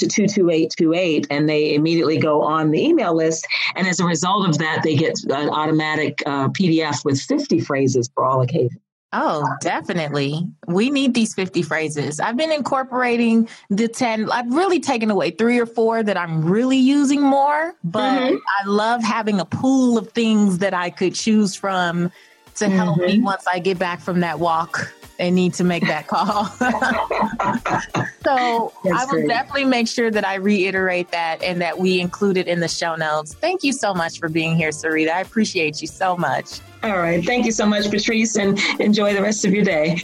to 0.00 0.06
22828 0.06 1.26
and 1.30 1.48
they 1.48 1.74
immediately 1.74 2.18
go 2.18 2.42
on 2.42 2.70
the 2.70 2.82
email 2.82 3.14
list. 3.14 3.46
And 3.76 3.86
as 3.86 4.00
a 4.00 4.04
result 4.04 4.48
of 4.48 4.58
that, 4.58 4.82
they 4.82 4.96
get 4.96 5.22
an 5.24 5.48
automatic 5.48 6.22
uh, 6.26 6.48
PDF 6.48 7.04
with 7.04 7.20
50 7.20 7.60
phrases 7.60 8.10
for 8.14 8.24
all 8.24 8.42
occasions. 8.42 8.80
Oh, 9.12 9.44
definitely. 9.60 10.46
We 10.68 10.88
need 10.88 11.14
these 11.14 11.34
50 11.34 11.62
phrases. 11.62 12.20
I've 12.20 12.36
been 12.36 12.52
incorporating 12.52 13.48
the 13.68 13.88
10. 13.88 14.30
I've 14.30 14.52
really 14.52 14.78
taken 14.78 15.10
away 15.10 15.32
three 15.32 15.58
or 15.58 15.66
four 15.66 16.04
that 16.04 16.16
I'm 16.16 16.44
really 16.44 16.76
using 16.76 17.20
more, 17.20 17.74
but 17.82 18.20
mm-hmm. 18.20 18.36
I 18.36 18.68
love 18.68 19.02
having 19.02 19.40
a 19.40 19.44
pool 19.44 19.98
of 19.98 20.12
things 20.12 20.58
that 20.58 20.74
I 20.74 20.90
could 20.90 21.16
choose 21.16 21.56
from 21.56 22.12
to 22.56 22.68
help 22.68 22.98
mm-hmm. 22.98 23.18
me 23.18 23.20
once 23.20 23.46
I 23.48 23.58
get 23.58 23.80
back 23.80 24.00
from 24.00 24.20
that 24.20 24.38
walk 24.38 24.92
and 25.20 25.34
need 25.36 25.54
to 25.54 25.64
make 25.64 25.86
that 25.86 26.08
call. 26.08 26.46
so 28.24 28.72
That's 28.82 29.02
I 29.02 29.04
will 29.04 29.20
great. 29.20 29.28
definitely 29.28 29.66
make 29.66 29.86
sure 29.86 30.10
that 30.10 30.26
I 30.26 30.36
reiterate 30.36 31.10
that 31.10 31.42
and 31.42 31.60
that 31.60 31.78
we 31.78 32.00
include 32.00 32.38
it 32.38 32.48
in 32.48 32.60
the 32.60 32.68
show 32.68 32.96
notes. 32.96 33.34
Thank 33.34 33.62
you 33.62 33.72
so 33.72 33.94
much 33.94 34.18
for 34.18 34.28
being 34.28 34.56
here, 34.56 34.70
Sarita. 34.70 35.10
I 35.10 35.20
appreciate 35.20 35.80
you 35.80 35.86
so 35.86 36.16
much. 36.16 36.60
All 36.82 36.98
right. 36.98 37.24
Thank 37.24 37.44
you 37.44 37.52
so 37.52 37.66
much, 37.66 37.90
Patrice, 37.90 38.36
and 38.36 38.58
enjoy 38.80 39.14
the 39.14 39.22
rest 39.22 39.44
of 39.44 39.52
your 39.52 39.64
day. 39.64 40.02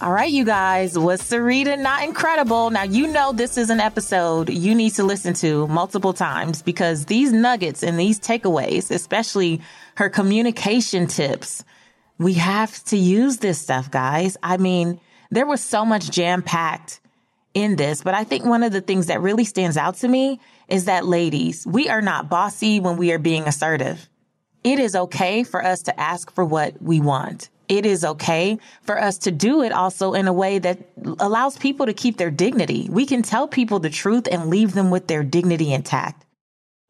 All 0.00 0.12
right, 0.12 0.30
you 0.30 0.44
guys, 0.44 0.98
was 0.98 1.22
Sarita 1.22 1.78
not 1.78 2.04
incredible? 2.04 2.68
Now, 2.68 2.82
you 2.82 3.06
know, 3.06 3.32
this 3.32 3.56
is 3.56 3.70
an 3.70 3.80
episode 3.80 4.50
you 4.50 4.74
need 4.74 4.90
to 4.94 5.02
listen 5.02 5.32
to 5.34 5.66
multiple 5.68 6.12
times 6.12 6.60
because 6.60 7.06
these 7.06 7.32
nuggets 7.32 7.82
and 7.82 7.98
these 7.98 8.20
takeaways, 8.20 8.90
especially 8.90 9.62
her 9.96 10.08
communication 10.08 11.06
tips, 11.06 11.64
we 12.18 12.34
have 12.34 12.82
to 12.84 12.96
use 12.96 13.38
this 13.38 13.60
stuff, 13.60 13.90
guys. 13.90 14.36
I 14.42 14.56
mean, 14.56 15.00
there 15.30 15.46
was 15.46 15.60
so 15.60 15.84
much 15.84 16.10
jam 16.10 16.42
packed 16.42 17.00
in 17.54 17.76
this, 17.76 18.02
but 18.02 18.14
I 18.14 18.24
think 18.24 18.44
one 18.44 18.62
of 18.62 18.72
the 18.72 18.80
things 18.80 19.06
that 19.06 19.20
really 19.20 19.44
stands 19.44 19.76
out 19.76 19.96
to 19.96 20.08
me 20.08 20.40
is 20.68 20.86
that 20.86 21.04
ladies, 21.06 21.66
we 21.66 21.88
are 21.88 22.02
not 22.02 22.28
bossy 22.28 22.80
when 22.80 22.96
we 22.96 23.12
are 23.12 23.18
being 23.18 23.46
assertive. 23.46 24.08
It 24.62 24.78
is 24.78 24.96
okay 24.96 25.44
for 25.44 25.64
us 25.64 25.82
to 25.82 26.00
ask 26.00 26.32
for 26.32 26.44
what 26.44 26.80
we 26.80 27.00
want. 27.00 27.50
it 27.68 27.86
is 27.86 28.04
okay 28.04 28.58
for 28.82 29.00
us 29.00 29.18
to 29.18 29.30
do 29.30 29.62
it 29.62 29.72
also 29.72 30.12
in 30.14 30.26
a 30.28 30.32
way 30.32 30.58
that 30.58 30.78
allows 31.18 31.56
people 31.56 31.86
to 31.86 31.94
keep 31.94 32.16
their 32.16 32.30
dignity. 32.30 32.88
We 32.90 33.06
can 33.06 33.22
tell 33.22 33.48
people 33.48 33.78
the 33.78 33.90
truth 33.90 34.28
and 34.30 34.50
leave 34.50 34.74
them 34.74 34.90
with 34.90 35.06
their 35.06 35.22
dignity 35.22 35.72
intact. 35.72 36.23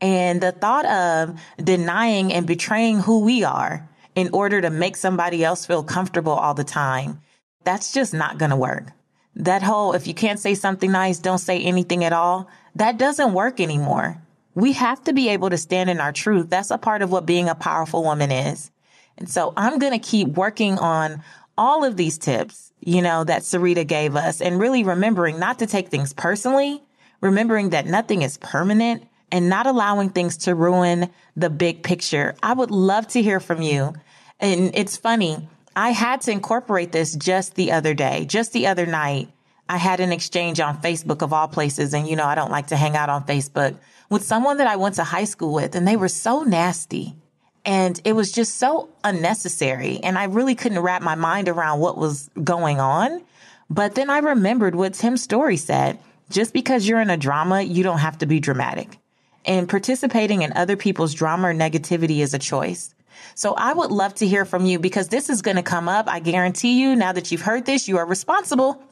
And 0.01 0.41
the 0.41 0.53
thought 0.53 0.85
of 0.87 1.41
denying 1.63 2.33
and 2.33 2.47
betraying 2.47 3.01
who 3.01 3.21
we 3.21 3.45
are 3.45 3.89
in 4.15 4.31
order 4.33 4.61
to 4.61 4.71
make 4.71 4.97
somebody 4.97 5.45
else 5.45 5.67
feel 5.67 5.83
comfortable 5.83 6.33
all 6.33 6.55
the 6.55 6.65
time, 6.65 7.21
that's 7.65 7.93
just 7.93 8.15
not 8.15 8.39
going 8.39 8.51
to 8.51 8.57
work. 8.57 8.93
That 9.37 9.63
whole, 9.63 9.95
if 9.95 10.07
you 10.07 10.15
can't 10.15 10.39
say 10.39 10.55
something 10.55 10.93
nice, 10.93 11.19
don't 11.19 11.39
say 11.39 11.61
anything 11.61 12.05
at 12.05 12.13
all, 12.13 12.49
that 12.77 12.99
doesn't 12.99 13.33
work 13.33 13.61
anymore. 13.61 14.21
We 14.55 14.73
have 14.73 15.03
to 15.05 15.13
be 15.13 15.31
able 15.31 15.51
to 15.51 15.59
stand 15.59 15.91
in 15.91 16.01
our 16.01 16.13
truth. 16.13 16.51
That's 16.51 16.71
a 16.71 16.79
part 16.79 17.03
of 17.03 17.11
what 17.11 17.27
being 17.27 17.49
a 17.49 17.57
powerful 17.57 18.05
woman 18.05 18.31
is. 18.31 18.71
And 19.19 19.29
so 19.29 19.53
I'm 19.57 19.79
going 19.79 19.93
to 19.93 19.99
keep 19.99 20.29
working 20.29 20.79
on 20.79 21.23
all 21.57 21.85
of 21.85 21.97
these 21.97 22.19
tips, 22.19 22.73
you 22.81 23.03
know, 23.03 23.25
that 23.25 23.43
Sarita 23.43 23.87
gave 23.87 24.17
us 24.17 24.41
and 24.41 24.61
really 24.61 24.85
remembering 24.85 25.39
not 25.39 25.61
to 25.61 25.67
take 25.67 25.89
things 25.89 26.13
personally, 26.13 26.83
remembering 27.21 27.71
that 27.71 27.87
nothing 27.87 28.23
is 28.23 28.39
permanent 28.39 29.05
and 29.35 29.49
not 29.49 29.67
allowing 29.67 30.11
things 30.11 30.37
to 30.37 30.55
ruin 30.55 31.11
the 31.35 31.51
big 31.51 31.83
picture. 31.83 32.37
I 32.41 32.53
would 32.53 32.71
love 32.71 33.09
to 33.09 33.21
hear 33.21 33.41
from 33.41 33.63
you. 33.63 33.93
And 34.39 34.71
it's 34.75 34.97
funny. 34.97 35.49
I 35.75 35.91
had 35.91 36.21
to 36.23 36.31
incorporate 36.31 36.93
this 36.93 37.17
just 37.17 37.57
the 37.57 37.73
other 37.73 37.95
day, 37.95 38.27
just 38.27 38.53
the 38.53 38.69
other 38.69 38.87
night. 38.87 39.29
I 39.69 39.77
had 39.77 39.99
an 39.99 40.13
exchange 40.13 40.61
on 40.61 40.81
Facebook 40.81 41.21
of 41.21 41.33
all 41.33 41.49
places. 41.49 41.95
And 41.95 42.07
you 42.07 42.15
know, 42.15 42.27
I 42.27 42.37
don't 42.37 42.53
like 42.53 42.69
to 42.69 42.77
hang 42.77 42.95
out 42.95 43.09
on 43.09 43.27
Facebook 43.27 43.77
with 44.09 44.23
someone 44.23 44.59
that 44.59 44.69
I 44.69 44.77
went 44.77 44.95
to 44.97 45.05
high 45.05 45.25
school 45.25 45.53
with 45.53 45.75
and 45.75 45.89
they 45.89 45.97
were 45.97 46.07
so 46.07 46.45
nasty. 46.45 47.17
And 47.65 48.01
it 48.05 48.13
was 48.13 48.31
just 48.31 48.59
so 48.59 48.89
unnecessary. 49.03 49.99
And 50.05 50.17
I 50.17 50.25
really 50.25 50.55
couldn't 50.55 50.79
wrap 50.79 51.03
my 51.03 51.17
mind 51.17 51.49
around 51.49 51.81
what 51.81 51.99
was 51.99 52.31
going 52.45 52.79
on. 52.79 53.21
But 53.69 53.97
then 53.97 54.11
I 54.11 54.19
remembered 54.19 54.77
what 54.77 54.95
Tim 54.95 55.17
Storey 55.17 55.57
said. 55.57 55.99
Just 56.31 56.53
because 56.53 56.87
you're 56.87 57.01
in 57.01 57.11
a 57.11 57.17
drama, 57.17 57.63
you 57.63 57.83
don't 57.83 57.99
have 57.99 58.19
to 58.19 58.27
be 58.27 58.39
dramatic. 58.39 58.99
And 59.45 59.69
participating 59.69 60.43
in 60.43 60.53
other 60.55 60.77
people's 60.77 61.15
drama 61.15 61.49
or 61.49 61.55
negativity 61.55 62.21
is 62.21 62.35
a 62.35 62.39
choice. 62.39 62.95
So 63.35 63.55
I 63.55 63.73
would 63.73 63.91
love 63.91 64.15
to 64.17 64.27
hear 64.27 64.45
from 64.45 64.67
you 64.67 64.79
because 64.79 65.09
this 65.09 65.29
is 65.29 65.43
going 65.43 65.57
to 65.57 65.63
come 65.63 65.89
up. 65.89 66.09
I 66.09 66.21
guarantee 66.21 66.81
you 66.81 66.95
now 66.95 67.13
that 67.13 67.33
you've 67.33 67.41
heard 67.41 67.65
this, 67.67 67.89
you 67.89 67.99
are 67.99 68.07
responsible. 68.07 68.83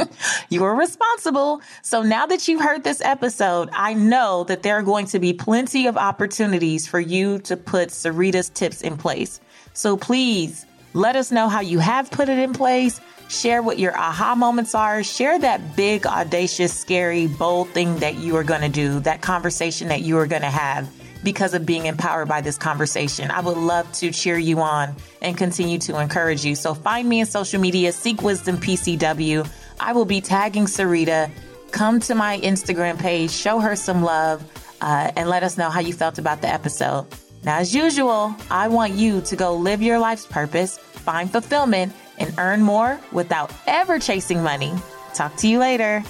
you 0.48 0.64
are 0.64 0.74
responsible. 0.74 1.62
So 1.82 2.02
now 2.02 2.26
that 2.26 2.48
you've 2.48 2.60
heard 2.60 2.84
this 2.84 3.00
episode, 3.00 3.70
I 3.72 3.94
know 3.94 4.44
that 4.44 4.62
there 4.62 4.76
are 4.76 4.82
going 4.82 5.06
to 5.06 5.18
be 5.18 5.32
plenty 5.32 5.86
of 5.86 5.96
opportunities 5.96 6.86
for 6.86 7.00
you 7.00 7.38
to 7.40 7.56
put 7.56 7.90
Sarita's 7.90 8.48
tips 8.48 8.82
in 8.82 8.96
place. 8.96 9.40
So 9.74 9.96
please 9.96 10.66
let 10.94 11.16
us 11.16 11.30
know 11.30 11.48
how 11.48 11.60
you 11.60 11.78
have 11.78 12.10
put 12.10 12.28
it 12.28 12.38
in 12.38 12.52
place. 12.52 13.00
Share 13.28 13.62
what 13.62 13.78
your 13.78 13.96
aha 13.96 14.34
moments 14.34 14.74
are. 14.74 15.02
Share 15.02 15.38
that 15.38 15.74
big, 15.74 16.06
audacious, 16.06 16.72
scary, 16.72 17.26
bold 17.26 17.70
thing 17.70 17.96
that 17.98 18.16
you 18.16 18.36
are 18.36 18.44
going 18.44 18.60
to 18.60 18.68
do, 18.68 19.00
that 19.00 19.22
conversation 19.22 19.88
that 19.88 20.02
you 20.02 20.18
are 20.18 20.26
going 20.26 20.42
to 20.42 20.50
have 20.50 20.92
because 21.24 21.54
of 21.54 21.64
being 21.64 21.86
empowered 21.86 22.28
by 22.28 22.40
this 22.40 22.58
conversation. 22.58 23.30
I 23.30 23.40
would 23.40 23.56
love 23.56 23.90
to 23.94 24.10
cheer 24.10 24.36
you 24.36 24.60
on 24.60 24.94
and 25.22 25.36
continue 25.36 25.78
to 25.80 25.98
encourage 26.00 26.44
you. 26.44 26.54
So 26.54 26.74
find 26.74 27.08
me 27.08 27.20
in 27.20 27.26
social 27.26 27.60
media, 27.60 27.92
Seek 27.92 28.22
Wisdom 28.22 28.58
PCW. 28.58 29.48
I 29.80 29.92
will 29.92 30.04
be 30.04 30.20
tagging 30.20 30.64
Sarita. 30.64 31.30
Come 31.70 32.00
to 32.00 32.14
my 32.14 32.38
Instagram 32.40 32.98
page, 32.98 33.30
show 33.30 33.60
her 33.60 33.76
some 33.76 34.02
love, 34.02 34.42
uh, 34.82 35.12
and 35.16 35.28
let 35.28 35.42
us 35.42 35.56
know 35.56 35.70
how 35.70 35.80
you 35.80 35.94
felt 35.94 36.18
about 36.18 36.42
the 36.42 36.48
episode. 36.48 37.06
Now, 37.44 37.58
as 37.58 37.74
usual, 37.74 38.36
I 38.50 38.68
want 38.68 38.92
you 38.92 39.20
to 39.22 39.36
go 39.36 39.54
live 39.54 39.82
your 39.82 39.98
life's 39.98 40.26
purpose, 40.26 40.78
find 40.78 41.30
fulfillment, 41.30 41.92
and 42.18 42.32
earn 42.38 42.62
more 42.62 43.00
without 43.10 43.52
ever 43.66 43.98
chasing 43.98 44.42
money. 44.42 44.72
Talk 45.14 45.36
to 45.38 45.48
you 45.48 45.58
later. 45.58 46.04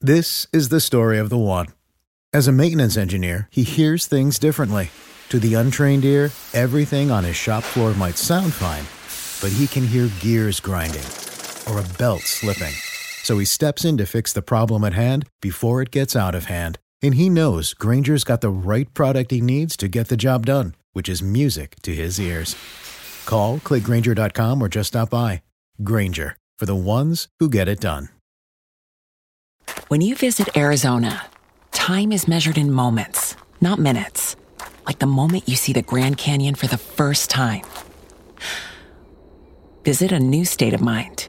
This 0.00 0.46
is 0.52 0.68
the 0.70 0.80
story 0.80 1.18
of 1.18 1.28
the 1.28 1.38
one. 1.38 1.66
As 2.32 2.48
a 2.48 2.52
maintenance 2.52 2.96
engineer, 2.96 3.48
he 3.50 3.62
hears 3.62 4.06
things 4.06 4.38
differently. 4.38 4.90
To 5.28 5.38
the 5.38 5.54
untrained 5.54 6.04
ear, 6.04 6.30
everything 6.54 7.10
on 7.10 7.24
his 7.24 7.36
shop 7.36 7.62
floor 7.62 7.94
might 7.94 8.16
sound 8.16 8.52
fine, 8.54 8.84
but 9.42 9.56
he 9.56 9.66
can 9.66 9.86
hear 9.86 10.08
gears 10.20 10.60
grinding 10.60 11.04
or 11.68 11.78
a 11.78 11.98
belt 11.98 12.22
slipping. 12.22 12.74
So 13.22 13.38
he 13.38 13.44
steps 13.44 13.84
in 13.84 13.96
to 13.98 14.06
fix 14.06 14.32
the 14.32 14.42
problem 14.42 14.84
at 14.84 14.94
hand 14.94 15.26
before 15.40 15.82
it 15.82 15.90
gets 15.90 16.16
out 16.16 16.34
of 16.34 16.46
hand. 16.46 16.78
And 17.02 17.14
he 17.14 17.28
knows 17.28 17.74
Grainger's 17.74 18.24
got 18.24 18.40
the 18.40 18.50
right 18.50 18.92
product 18.94 19.30
he 19.30 19.40
needs 19.40 19.76
to 19.76 19.88
get 19.88 20.08
the 20.08 20.16
job 20.16 20.46
done, 20.46 20.74
which 20.92 21.08
is 21.08 21.22
music 21.22 21.76
to 21.82 21.94
his 21.94 22.18
ears. 22.18 22.56
Call, 23.26 23.58
clickgrainger.com, 23.58 24.62
or 24.62 24.68
just 24.68 24.88
stop 24.88 25.10
by. 25.10 25.42
Granger, 25.84 26.36
for 26.58 26.66
the 26.66 26.74
ones 26.74 27.28
who 27.38 27.48
get 27.48 27.68
it 27.68 27.80
done. 27.80 28.08
When 29.88 30.00
you 30.00 30.16
visit 30.16 30.56
Arizona, 30.56 31.26
time 31.72 32.10
is 32.10 32.26
measured 32.26 32.58
in 32.58 32.72
moments, 32.72 33.36
not 33.60 33.78
minutes. 33.78 34.36
Like 34.86 34.98
the 34.98 35.06
moment 35.06 35.48
you 35.48 35.56
see 35.56 35.72
the 35.72 35.82
Grand 35.82 36.16
Canyon 36.16 36.54
for 36.54 36.66
the 36.66 36.78
first 36.78 37.30
time. 37.30 37.62
Visit 39.84 40.10
a 40.10 40.18
new 40.18 40.44
state 40.44 40.74
of 40.74 40.80
mind. 40.80 41.28